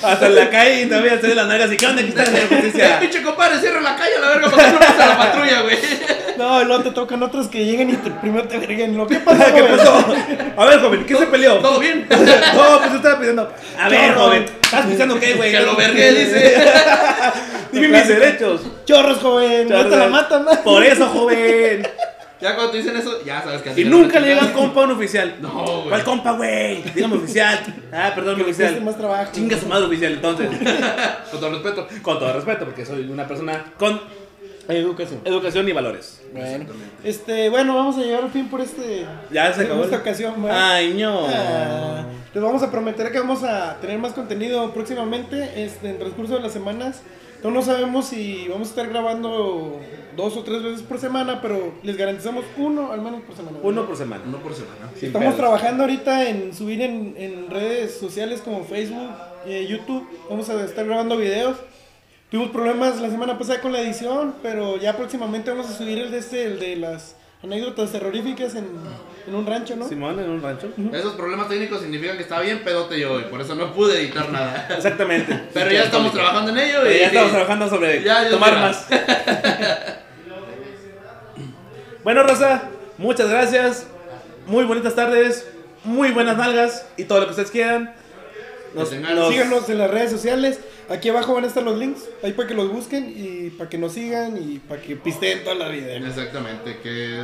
Hasta 0.00 0.26
en 0.26 0.34
la 0.36 0.48
calle 0.48 0.82
y 0.82 0.88
se 0.88 1.26
de 1.26 1.34
las 1.34 1.46
nalgas 1.48 1.72
y 1.72 1.76
¿qué 1.76 1.86
onda? 1.86 2.02
Aquí 2.02 2.10
está 2.10 2.24
la 2.30 2.38
justicia. 2.46 3.00
pinche 3.00 3.22
compadre, 3.22 3.58
cierra 3.58 3.80
la 3.80 3.96
calle 3.96 4.14
a 4.16 4.20
la 4.20 4.28
verga 4.28 4.50
para 4.50 4.64
que 4.64 4.72
no 4.72 4.78
pase 4.78 4.98
la 4.98 5.18
patrulla, 5.18 5.60
güey. 5.62 5.76
No, 6.36 6.60
y 6.60 6.66
luego 6.66 6.82
te 6.82 6.90
tocan 6.90 7.22
otros 7.22 7.48
que 7.48 7.64
llegan 7.64 7.88
y 7.88 7.94
te, 7.94 8.10
primero 8.10 8.46
te 8.46 8.58
verguen. 8.58 8.94
Lo 8.94 9.06
que 9.06 9.16
pasa, 9.20 9.54
¿Qué 9.54 9.62
pasó? 9.76 10.04
A 10.58 10.64
ver, 10.66 10.80
joven, 10.80 11.06
¿qué 11.06 11.16
se 11.16 11.26
peleó? 11.28 11.54
¿Todo 11.60 11.80
bien? 11.80 12.06
No, 12.10 12.16
pues 12.78 12.90
yo 12.90 12.96
estaba 12.96 13.18
pidiendo. 13.18 13.50
A 13.80 13.88
ver, 13.88 14.10
Chorro. 14.10 14.20
joven, 14.20 14.44
¿estás 14.62 14.84
pensando 14.84 15.18
qué, 15.18 15.32
güey? 15.32 15.50
Que 15.50 15.60
lo 15.60 15.74
vergué, 15.74 16.12
dice. 16.12 16.56
Dime 17.72 17.88
mis 17.88 18.06
derechos. 18.08 18.60
Chorros, 18.84 19.16
joven. 19.18 19.66
No 19.70 19.86
te 19.86 19.96
la 19.96 20.08
matan, 20.08 20.44
¿no? 20.44 20.62
Por 20.62 20.84
eso, 20.84 21.06
joven. 21.08 21.88
Ya 22.40 22.54
cuando 22.54 22.72
te 22.72 22.78
dicen 22.78 22.96
eso, 22.96 23.24
ya 23.24 23.42
sabes 23.42 23.62
que 23.62 23.70
así 23.70 23.80
Y 23.82 23.84
nunca 23.86 24.20
le 24.20 24.28
llega 24.28 24.40
chingar. 24.40 24.54
compa 24.56 24.80
a 24.82 24.84
un 24.84 24.90
oficial. 24.92 25.36
No, 25.40 25.64
güey. 25.64 25.88
¿Cuál 25.88 26.04
compa, 26.04 26.32
güey? 26.32 26.82
Dígame 26.94 27.16
oficial. 27.16 27.58
Ah, 27.92 28.12
perdón, 28.14 28.36
le 28.36 28.44
oficial. 28.44 28.80
más 28.82 28.96
trabajo. 28.98 29.32
Chinga 29.32 29.58
su 29.58 29.66
madre 29.66 29.86
oficial, 29.86 30.12
entonces. 30.12 30.48
Con 31.30 31.40
todo 31.40 31.50
respeto. 31.50 31.88
Con 32.02 32.18
todo 32.18 32.32
respeto, 32.34 32.64
porque 32.66 32.84
soy 32.84 33.08
una 33.08 33.26
persona 33.26 33.64
con 33.78 34.00
Educación. 34.68 35.20
educación 35.24 35.68
y 35.68 35.72
valores. 35.72 36.20
Bueno, 36.32 36.66
este, 37.04 37.48
bueno, 37.50 37.76
vamos 37.76 37.96
a 37.98 38.00
llegar 38.00 38.24
al 38.24 38.30
fin 38.30 38.48
por 38.48 38.60
este. 38.60 39.06
Ya 39.30 39.52
se 39.52 39.62
acabó. 39.62 39.84
esta 39.84 39.94
el- 39.96 40.02
ocasión, 40.02 40.42
¿verdad? 40.42 40.72
Ay, 40.72 40.92
no. 40.94 41.24
Ah, 41.28 42.04
les 42.34 42.42
vamos 42.42 42.62
a 42.64 42.70
prometer 42.70 43.12
que 43.12 43.18
vamos 43.20 43.44
a 43.44 43.76
tener 43.80 43.96
más 43.98 44.12
contenido 44.12 44.72
próximamente, 44.74 45.64
este, 45.64 45.86
en 45.86 45.92
el 45.92 45.98
transcurso 46.00 46.34
de 46.34 46.40
las 46.40 46.52
semanas. 46.52 47.00
No 47.42 47.50
no 47.50 47.62
sabemos 47.62 48.06
si 48.06 48.48
vamos 48.48 48.68
a 48.68 48.70
estar 48.70 48.88
grabando 48.88 49.80
dos 50.16 50.36
o 50.36 50.42
tres 50.42 50.62
veces 50.62 50.82
por 50.82 50.98
semana, 50.98 51.40
pero 51.40 51.74
les 51.82 51.96
garantizamos 51.96 52.44
uno 52.56 52.92
al 52.92 53.02
menos 53.02 53.22
por 53.22 53.36
semana. 53.36 53.58
Uno 53.62 53.86
por 53.86 53.96
semana. 53.96 54.22
Uno 54.26 54.38
por 54.38 54.54
semana. 54.54 54.90
Sin 54.94 55.08
Estamos 55.08 55.26
pedos. 55.26 55.36
trabajando 55.36 55.82
ahorita 55.84 56.28
en 56.28 56.54
subir 56.54 56.80
en, 56.80 57.14
en 57.16 57.50
redes 57.50 57.98
sociales 57.98 58.40
como 58.40 58.64
Facebook, 58.64 59.10
eh, 59.46 59.66
YouTube. 59.68 60.06
Vamos 60.28 60.48
a 60.48 60.64
estar 60.64 60.86
grabando 60.86 61.16
videos. 61.16 61.56
Tuvimos 62.30 62.50
problemas 62.50 63.00
la 63.00 63.10
semana 63.10 63.38
pasada 63.38 63.60
con 63.60 63.72
la 63.72 63.80
edición, 63.80 64.34
pero 64.42 64.78
ya 64.78 64.96
próximamente 64.96 65.50
vamos 65.50 65.68
a 65.68 65.74
subir 65.76 65.98
el 65.98 66.10
de 66.10 66.18
este, 66.18 66.46
el 66.46 66.58
de 66.58 66.76
las 66.76 67.14
anécdotas 67.42 67.92
terroríficas 67.92 68.54
en, 68.56 68.66
en 69.26 69.34
un 69.34 69.46
rancho, 69.46 69.74
¿no? 69.76 69.88
Simón 69.88 70.18
en 70.20 70.30
un 70.30 70.40
rancho. 70.42 70.68
Esos 70.92 71.14
problemas 71.14 71.48
técnicos 71.48 71.80
significan 71.80 72.16
que 72.16 72.22
está 72.22 72.40
bien 72.40 72.60
pedote 72.64 72.98
yo, 73.00 73.18
y 73.20 73.24
por 73.24 73.40
eso 73.40 73.54
no 73.54 73.72
pude 73.72 74.00
editar 74.00 74.30
nada. 74.30 74.68
Exactamente. 74.74 75.40
Pero 75.54 75.70
ya 75.70 75.82
estamos 75.84 76.12
trabajando 76.12 76.50
en 76.52 76.58
ello. 76.58 76.90
Y 76.90 76.98
ya 76.98 77.06
estamos 77.06 77.30
trabajando 77.32 77.68
sobre 77.68 78.02
Ya, 78.02 78.28
tomar 78.30 78.50
será. 78.50 78.60
más. 78.60 78.86
bueno, 82.04 82.22
Rosa, 82.22 82.68
muchas 82.98 83.28
gracias. 83.28 83.86
Muy 84.46 84.64
bonitas 84.64 84.94
tardes, 84.94 85.46
muy 85.82 86.12
buenas 86.12 86.36
nalgas 86.36 86.86
y 86.96 87.04
todo 87.04 87.18
lo 87.20 87.24
que 87.26 87.30
ustedes 87.30 87.50
quieran. 87.50 87.94
Nos, 88.74 88.92
nos- 88.92 89.30
Síganos 89.32 89.68
en 89.68 89.78
las 89.78 89.90
redes 89.90 90.10
sociales. 90.12 90.60
Aquí 90.88 91.08
abajo 91.08 91.34
van 91.34 91.42
a 91.42 91.46
estar 91.48 91.64
los 91.64 91.76
links. 91.78 92.02
Ahí 92.22 92.32
para 92.32 92.46
que 92.46 92.54
los 92.54 92.70
busquen 92.70 93.12
y 93.16 93.50
para 93.50 93.68
que 93.68 93.76
nos 93.78 93.92
sigan 93.94 94.36
y 94.40 94.58
para 94.60 94.80
que 94.80 94.94
pisteen 94.94 95.42
toda 95.42 95.56
la 95.56 95.68
vida. 95.68 95.92
Exactamente, 95.94 96.78
que 96.80 97.22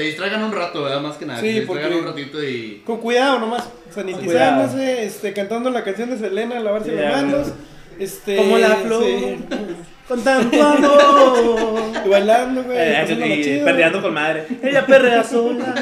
se 0.00 0.06
distraigan 0.06 0.42
un 0.42 0.52
rato, 0.52 0.82
¿verdad? 0.82 1.00
Más 1.00 1.16
que 1.16 1.26
nada. 1.26 1.40
Sí, 1.40 1.52
se 1.52 1.60
distraigan 1.60 1.92
un 1.94 2.04
ratito 2.06 2.42
y. 2.42 2.82
Con 2.86 2.98
cuidado 2.98 3.38
nomás, 3.38 3.68
sanitizándose, 3.94 5.04
este, 5.04 5.32
cantando 5.32 5.70
la 5.70 5.84
canción 5.84 6.10
de 6.10 6.18
Selena, 6.18 6.58
lavarse 6.60 6.94
Ya. 6.94 7.02
las 7.02 7.22
manos. 7.22 7.48
Este, 7.98 8.36
Como 8.36 8.56
la 8.56 8.76
flor. 8.76 9.04
sí. 9.04 9.38
Con 10.08 10.24
tanto 10.24 10.60
amor. 10.60 11.82
Y 12.04 12.08
bailando, 12.08 12.64
güey. 12.64 12.76
Eh, 12.76 13.60
y 13.60 13.64
perreando 13.64 14.02
con 14.02 14.12
madre. 14.12 14.44
Ella 14.60 14.84
perrea 14.84 15.22
sola. 15.22 15.72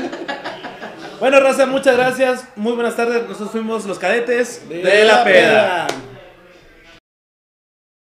Bueno, 1.18 1.40
Rosa, 1.40 1.64
muchas 1.64 1.96
gracias. 1.96 2.44
Muy 2.54 2.74
buenas 2.74 2.94
tardes. 2.94 3.22
Nosotros 3.22 3.50
fuimos 3.52 3.86
los 3.86 3.98
cadetes 3.98 4.68
de, 4.68 5.04
la 5.04 5.24
peda. 5.24 5.24
peda. 5.24 5.86